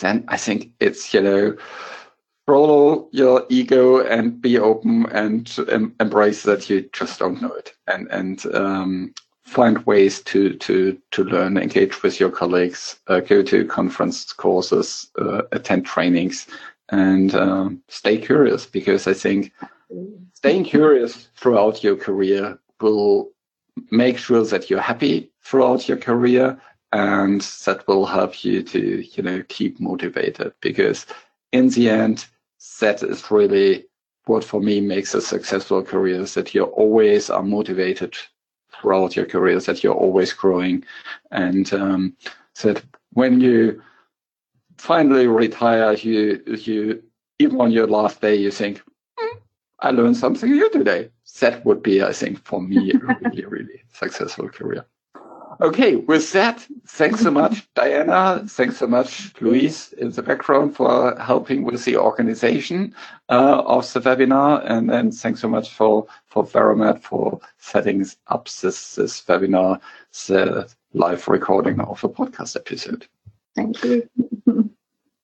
Then 0.00 0.24
I 0.28 0.36
think 0.36 0.70
it's, 0.80 1.12
you 1.12 1.20
know, 1.20 1.56
follow 2.46 3.08
your 3.12 3.44
ego 3.50 4.06
and 4.06 4.40
be 4.40 4.58
open 4.58 5.06
and 5.12 5.54
em- 5.68 5.94
embrace 6.00 6.44
that 6.44 6.70
you 6.70 6.88
just 6.92 7.18
don't 7.18 7.42
know 7.42 7.52
it 7.52 7.74
and 7.88 8.08
and 8.10 8.46
um, 8.54 9.12
find 9.44 9.84
ways 9.86 10.22
to 10.22 10.54
to 10.54 10.98
to 11.10 11.24
learn 11.24 11.58
engage 11.58 12.02
with 12.02 12.18
your 12.18 12.30
colleagues 12.30 13.00
uh, 13.08 13.20
go 13.20 13.42
to 13.42 13.66
conference 13.66 14.32
courses 14.32 15.10
uh, 15.20 15.42
attend 15.52 15.84
trainings 15.84 16.46
and 16.90 17.34
um, 17.34 17.82
stay 17.88 18.18
curious 18.18 18.66
because 18.66 19.06
i 19.06 19.14
think 19.14 19.52
staying 20.32 20.64
curious 20.64 21.28
throughout 21.36 21.82
your 21.82 21.96
career 21.96 22.58
will 22.80 23.30
make 23.90 24.18
sure 24.18 24.44
that 24.44 24.68
you're 24.68 24.80
happy 24.80 25.30
throughout 25.42 25.88
your 25.88 25.98
career 25.98 26.60
and 26.92 27.42
that 27.64 27.86
will 27.86 28.06
help 28.06 28.44
you 28.44 28.62
to 28.62 29.04
you 29.12 29.22
know 29.22 29.42
keep 29.48 29.78
motivated 29.80 30.52
because 30.60 31.06
in 31.52 31.68
the 31.70 31.88
end 31.88 32.26
that 32.80 33.02
is 33.02 33.30
really 33.30 33.84
what 34.26 34.44
for 34.44 34.60
me 34.60 34.80
makes 34.80 35.14
a 35.14 35.22
successful 35.22 35.82
career 35.82 36.20
is 36.20 36.34
that 36.34 36.54
you 36.54 36.64
always 36.64 37.30
are 37.30 37.42
motivated 37.42 38.14
throughout 38.80 39.16
your 39.16 39.26
career 39.26 39.58
that 39.60 39.82
you're 39.82 39.94
always 39.94 40.32
growing. 40.32 40.84
And 41.30 41.72
um, 41.72 42.16
that 42.62 42.82
when 43.12 43.40
you 43.40 43.82
finally 44.78 45.26
retire, 45.26 45.92
you 45.94 46.42
you 46.46 47.02
even 47.38 47.60
on 47.60 47.70
your 47.70 47.86
last 47.86 48.20
day, 48.20 48.34
you 48.34 48.50
think, 48.50 48.82
hmm, 49.18 49.38
I 49.80 49.90
learned 49.90 50.16
something 50.16 50.50
new 50.50 50.70
today. 50.70 51.10
That 51.40 51.64
would 51.64 51.82
be, 51.82 52.02
I 52.02 52.12
think, 52.12 52.44
for 52.44 52.60
me, 52.60 52.92
a 52.92 52.98
really, 52.98 53.44
really 53.56 53.82
successful 53.92 54.48
career. 54.48 54.86
Okay, 55.60 55.96
with 55.96 56.30
that, 56.32 56.64
thanks 56.86 57.20
so 57.20 57.32
much, 57.32 57.66
Diana. 57.74 58.44
Thanks 58.46 58.76
so 58.76 58.86
much, 58.86 59.32
Luis, 59.40 59.92
in 59.94 60.12
the 60.12 60.22
background 60.22 60.76
for 60.76 61.18
helping 61.18 61.64
with 61.64 61.84
the 61.84 61.96
organization 61.96 62.94
uh, 63.28 63.62
of 63.66 63.92
the 63.92 64.00
webinar. 64.00 64.62
And 64.64 64.88
then 64.88 65.10
thanks 65.10 65.40
so 65.40 65.48
much 65.48 65.70
for, 65.70 66.06
for 66.26 66.44
Veramed 66.44 67.02
for 67.02 67.40
setting 67.58 68.06
up 68.28 68.48
this, 68.48 68.94
this 68.94 69.22
webinar, 69.22 69.80
the 70.28 70.68
live 70.92 71.26
recording 71.26 71.80
of 71.80 72.04
a 72.04 72.08
podcast 72.08 72.54
episode. 72.54 73.08
Thank 73.56 73.82
you. 73.82 74.08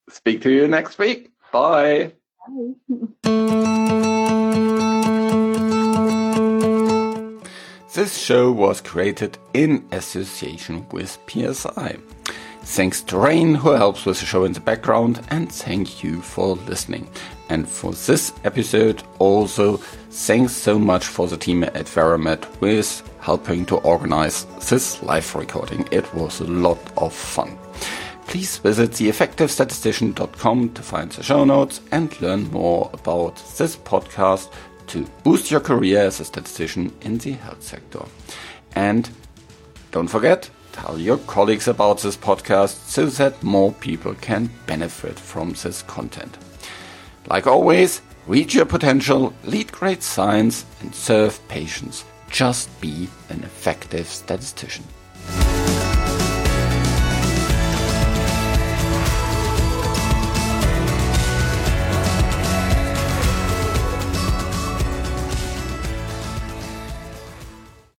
Speak 0.09 0.43
to 0.43 0.51
you 0.51 0.69
next 0.69 0.99
week. 0.99 1.33
Bye. 1.53 2.13
Bye. 2.47 3.05
This 7.95 8.19
show 8.19 8.51
was 8.51 8.81
created 8.81 9.39
in 9.55 9.87
association 9.93 10.85
with 10.91 11.17
PSI. 11.29 11.97
Thanks 12.63 13.03
to 13.03 13.19
Rain, 13.19 13.55
who 13.55 13.71
helps 13.71 14.05
with 14.05 14.19
the 14.19 14.27
show 14.27 14.45
in 14.45 14.53
the 14.53 14.61
background, 14.61 15.21
and 15.29 15.53
thank 15.53 16.03
you 16.03 16.21
for 16.21 16.57
listening. 16.57 17.09
And 17.51 17.69
for 17.69 17.93
this 17.93 18.33
episode, 18.43 19.03
also 19.19 19.77
thanks 19.77 20.55
so 20.55 20.79
much 20.79 21.07
for 21.07 21.29
the 21.29 21.37
team 21.37 21.63
at 21.63 21.87
Veramed 21.87 22.47
with 22.61 23.09
helping 23.21 23.65
to 23.67 23.77
organize 23.77 24.45
this 24.69 25.03
live 25.03 25.35
recording. 25.35 25.87
It 25.91 26.13
was 26.15 26.41
a 26.41 26.47
lot 26.47 26.81
of 26.97 27.13
fun. 27.13 27.57
Please 28.27 28.59
visit 28.59 28.91
theeffectivestatistician.com 28.91 30.71
to 30.71 30.83
find 30.83 31.13
the 31.13 31.23
show 31.23 31.45
notes 31.45 31.81
and 31.93 32.21
learn 32.21 32.51
more 32.51 32.91
about 32.93 33.37
this 33.57 33.77
podcast 33.77 34.53
to 34.89 35.07
boost 35.23 35.51
your 35.51 35.61
career 35.61 36.01
as 36.01 36.21
a 36.21 36.25
statistician 36.25 36.93
in 37.03 37.19
the 37.19 37.33
health 37.33 37.63
sector. 37.63 38.05
And 38.75 39.09
don't 39.93 40.09
forget, 40.09 40.51
tell 40.73 40.99
your 40.99 41.19
colleagues 41.19 41.69
about 41.69 42.01
this 42.01 42.17
podcast 42.17 42.89
so 42.89 43.07
that 43.07 43.43
more 43.43 43.73
people 43.73 44.15
can 44.15 44.51
benefit 44.67 45.19
from 45.19 45.53
this 45.53 45.83
content. 45.83 46.37
Like 47.29 47.47
always, 47.47 48.03
reach 48.27 48.55
your 48.55 48.67
potential, 48.67 49.33
lead 49.45 49.71
great 49.71 50.03
science, 50.03 50.67
and 50.81 50.95
serve 50.95 51.47
patients. 51.49 52.05
Just 52.29 52.69
be 52.81 53.09
an 53.29 53.45
effective 53.45 54.09
statistician. 54.09 54.85